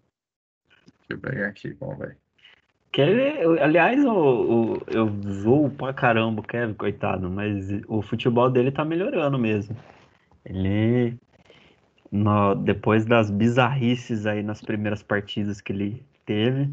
Deixa 0.68 1.10
eu 1.10 1.18
pegar 1.18 1.48
aqui, 1.48 1.72
bom, 1.74 1.96
velho. 1.96 2.16
Kevin, 2.92 3.58
aliás, 3.60 4.04
o, 4.04 4.12
o, 4.12 4.82
eu 4.88 5.06
vou 5.42 5.70
pra 5.70 5.94
caramba 5.94 6.40
o 6.40 6.44
Kevin, 6.44 6.74
coitado, 6.74 7.30
mas 7.30 7.68
o 7.86 8.02
futebol 8.02 8.50
dele 8.50 8.72
tá 8.72 8.84
melhorando 8.84 9.38
mesmo. 9.38 9.76
Ele, 10.44 11.16
no, 12.10 12.56
depois 12.56 13.06
das 13.06 13.30
bizarrices 13.30 14.26
aí 14.26 14.42
nas 14.42 14.60
primeiras 14.60 15.02
partidas 15.02 15.60
que 15.60 15.72
ele 15.72 16.04
teve, 16.24 16.70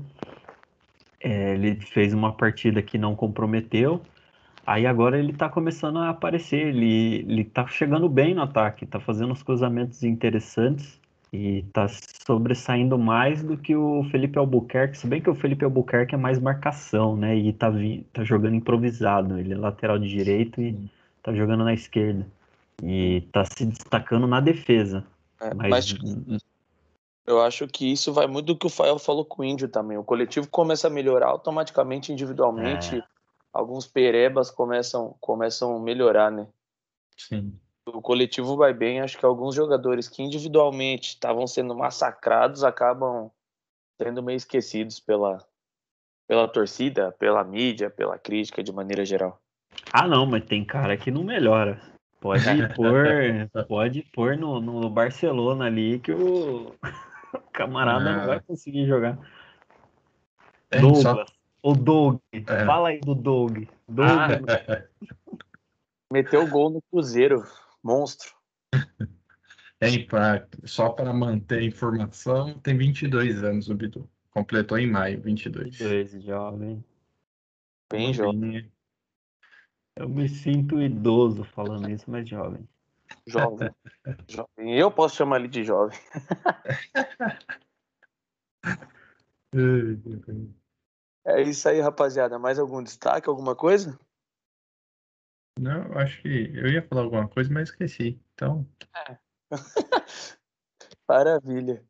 é, 1.20 1.54
ele 1.54 1.80
fez 1.82 2.14
uma 2.14 2.34
partida 2.34 2.82
que 2.82 2.98
não 2.98 3.16
comprometeu, 3.16 4.02
Aí 4.68 4.86
agora 4.86 5.18
ele 5.18 5.32
tá 5.32 5.48
começando 5.48 5.98
a 5.98 6.10
aparecer, 6.10 6.68
ele, 6.68 7.26
ele 7.26 7.45
tá 7.45 7.66
chegando 7.68 8.10
bem 8.10 8.36
no 8.36 8.41
ataque, 8.41 8.86
tá 8.86 9.00
fazendo 9.00 9.32
uns 9.32 9.41
cruzamentos 9.41 10.04
interessantes 10.04 11.00
e 11.32 11.64
tá 11.72 11.88
sobressaindo 11.88 12.98
mais 12.98 13.41
do 13.41 13.58
que 13.58 13.74
o 13.78 14.04
Felipe 14.12 14.38
Albuquerque, 14.38 14.98
se 14.98 15.08
bem 15.08 15.22
que 15.22 15.30
o 15.30 15.36
Felipe 15.36 15.64
Albuquerque 15.64 16.16
é 16.16 16.18
mais 16.18 16.38
marcação, 16.38 17.16
né? 17.16 17.34
E 17.38 17.54
tá, 17.54 17.72
tá 18.12 18.26
jogando 18.26 18.56
improvisado, 18.56 19.39
ele 19.39 19.54
é 19.54 19.58
lateral 19.58 19.98
de 19.98 20.10
direito 20.10 20.62
e 20.62 20.78
tá 21.24 21.34
jogando 21.34 21.64
na 21.64 21.74
esquerda. 21.74 22.28
E 22.84 23.22
tá 23.32 23.45
se 23.45 23.66
destacando 23.66 24.28
na 24.28 24.41
defesa. 24.41 25.06
É, 25.39 25.54
mas... 25.54 25.93
mas... 25.93 26.41
eu 27.28 27.42
acho 27.42 27.68
que 27.68 27.92
isso 27.92 28.14
vai 28.14 28.26
muito 28.26 28.48
do 28.48 28.58
que 28.58 28.66
o 28.66 28.70
Fael 28.70 28.98
falou 28.98 29.26
com 29.26 29.42
o 29.42 29.46
Índio 29.46 29.68
também. 29.68 29.98
O 29.98 30.04
coletivo 30.04 30.48
começa 30.48 30.88
a 30.88 30.90
melhorar 30.90 31.28
automaticamente, 31.28 32.12
individualmente. 32.12 32.98
É 32.98 33.04
alguns 33.52 33.86
perebas 33.86 34.50
começam, 34.50 35.16
começam 35.20 35.76
a 35.76 35.80
melhorar, 35.80 36.32
né? 36.32 36.48
Sim. 37.18 37.54
O 37.86 38.02
coletivo 38.02 38.56
vai 38.56 38.74
bem, 38.74 39.02
acho 39.02 39.18
que 39.18 39.26
alguns 39.26 39.56
jogadores 39.56 40.08
que 40.08 40.22
individualmente 40.22 41.10
estavam 41.10 41.48
sendo 41.48 41.76
massacrados 41.76 42.64
acabam 42.64 43.32
sendo 44.00 44.22
meio 44.22 44.38
esquecidos 44.38 45.00
pela, 45.00 45.40
pela 46.28 46.48
torcida, 46.48 47.12
pela 47.14 47.44
mídia, 47.44 47.90
pela 47.90 48.18
crítica 48.20 48.62
de 48.62 48.72
maneira 48.72 49.06
geral. 49.06 49.40
Ah, 49.92 50.08
não, 50.08 50.26
mas 50.26 50.46
tem 50.46 50.64
cara 50.64 50.98
que 50.98 51.10
não 51.10 51.24
melhora. 51.24 51.82
Pode 52.20 52.44
pôr, 52.76 53.66
pode 53.68 54.04
pôr 54.14 54.38
no, 54.38 54.60
no 54.60 54.90
Barcelona 54.90 55.66
ali 55.66 56.00
que 56.00 56.12
o, 56.12 56.74
o 57.34 57.52
camarada 57.52 58.10
ah. 58.10 58.18
não 58.18 58.26
vai 58.28 58.40
conseguir 58.40 58.86
jogar. 58.86 59.18
É, 60.72 60.80
Douglas. 60.80 61.04
Só, 61.04 61.26
o 61.62 61.74
Doug. 61.74 62.20
É. 62.32 62.66
Fala 62.66 62.90
aí 62.90 63.00
do 63.00 63.16
Doug. 63.16 63.64
Doug. 63.88 64.10
Ah. 64.10 64.84
Meteu 66.12 66.48
gol 66.48 66.70
no 66.70 66.82
Cruzeiro. 66.84 67.44
Monstro. 67.84 68.36
É, 69.80 70.00
pra, 70.00 70.48
só 70.64 70.90
para 70.90 71.14
manter 71.14 71.60
a 71.60 71.64
informação, 71.64 72.58
tem 72.58 72.76
22 72.76 73.44
anos 73.44 73.70
o 73.70 73.76
Bidu. 73.76 74.10
Completou 74.32 74.80
em 74.80 74.90
maio, 74.90 75.22
22. 75.22 75.78
22, 75.78 76.24
jovem. 76.24 76.84
Bem 77.92 78.12
jovem. 78.12 78.72
Eu 79.96 80.10
me 80.10 80.28
sinto 80.28 80.82
idoso 80.82 81.44
falando 81.44 81.92
isso, 81.92 82.10
mas 82.10 82.28
jovem. 82.28 82.68
Jovem. 83.26 83.70
jovem. 84.28 84.80
Eu 84.80 84.91
posso 84.91 85.16
chamar 85.16 85.39
ele 85.39 85.47
de 85.47 85.64
jovem. 85.64 85.97
É 91.26 91.41
isso 91.41 91.68
aí, 91.68 91.82
rapaziada. 91.82 92.38
Mais 92.38 92.60
algum 92.60 92.82
destaque, 92.84 93.28
alguma 93.28 93.55
coisa? 93.55 93.99
Não, 95.60 95.91
acho 95.97 96.22
que 96.22 96.51
eu 96.53 96.68
ia 96.68 96.82
falar 96.82 97.01
alguma 97.01 97.28
coisa, 97.28 97.51
mas 97.51 97.70
esqueci. 97.70 98.22
Então. 98.34 98.68
É. 98.95 99.18
Maravilha. 101.08 101.84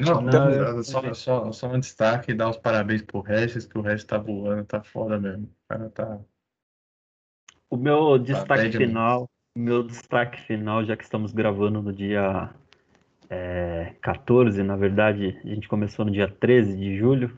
Não, 0.00 0.20
não 0.20 0.82
só, 0.82 1.14
só, 1.14 1.52
só, 1.52 1.68
um 1.68 1.78
destaque 1.78 2.32
e 2.32 2.34
dar 2.34 2.50
os 2.50 2.56
parabéns 2.56 3.02
pro 3.02 3.20
Regis, 3.20 3.66
que 3.66 3.78
o 3.78 3.82
Regis 3.82 4.04
tá 4.04 4.18
voando, 4.18 4.64
tá 4.64 4.82
foda 4.82 5.18
mesmo. 5.18 5.44
O 5.44 5.68
cara 5.68 5.90
tá. 5.90 6.20
O 7.70 7.76
meu 7.76 8.18
tá 8.18 8.24
destaque 8.24 8.72
final, 8.72 9.24
o 9.24 9.30
meu 9.54 9.82
destaque 9.82 10.40
final, 10.42 10.84
já 10.84 10.96
que 10.96 11.04
estamos 11.04 11.32
gravando 11.32 11.82
no 11.82 11.92
dia 11.92 12.50
é, 13.28 13.94
14, 14.00 14.62
na 14.62 14.76
verdade, 14.76 15.38
a 15.44 15.48
gente 15.48 15.68
começou 15.68 16.04
no 16.04 16.10
dia 16.10 16.28
13 16.28 16.76
de 16.76 16.96
julho 16.96 17.36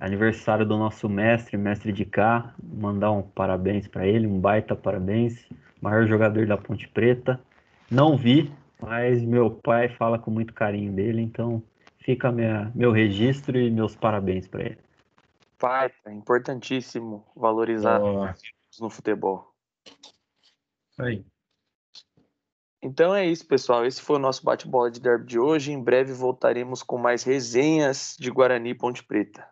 aniversário 0.00 0.64
do 0.64 0.76
nosso 0.76 1.08
mestre, 1.08 1.56
mestre 1.56 1.92
de 1.92 2.04
cá, 2.04 2.54
mandar 2.62 3.10
um 3.10 3.22
parabéns 3.22 3.88
para 3.88 4.06
ele, 4.06 4.26
um 4.26 4.38
baita 4.38 4.76
parabéns, 4.76 5.46
maior 5.80 6.06
jogador 6.06 6.46
da 6.46 6.56
Ponte 6.56 6.86
Preta. 6.88 7.40
Não 7.90 8.16
vi, 8.16 8.52
mas 8.80 9.22
meu 9.22 9.50
pai 9.50 9.88
fala 9.88 10.18
com 10.18 10.30
muito 10.30 10.54
carinho 10.54 10.92
dele, 10.92 11.20
então 11.20 11.62
fica 11.98 12.30
minha, 12.30 12.70
meu 12.74 12.92
registro 12.92 13.58
e 13.58 13.70
meus 13.70 13.96
parabéns 13.96 14.46
para 14.46 14.66
ele. 14.66 14.78
Pai, 15.58 15.90
é 16.06 16.12
importantíssimo 16.12 17.26
valorizar 17.34 18.00
oh. 18.00 18.28
no 18.80 18.88
futebol. 18.88 19.52
Aí. 20.96 21.24
Então 22.82 23.14
é 23.14 23.26
isso, 23.26 23.46
pessoal. 23.46 23.84
Esse 23.84 24.00
foi 24.00 24.16
o 24.16 24.20
nosso 24.20 24.44
bate-bola 24.44 24.90
de 24.90 25.00
derby 25.00 25.26
de 25.26 25.38
hoje. 25.38 25.72
Em 25.72 25.82
breve 25.82 26.12
voltaremos 26.12 26.82
com 26.82 26.96
mais 26.96 27.24
resenhas 27.24 28.14
de 28.18 28.30
Guarani 28.30 28.74
Ponte 28.74 29.02
Preta. 29.04 29.46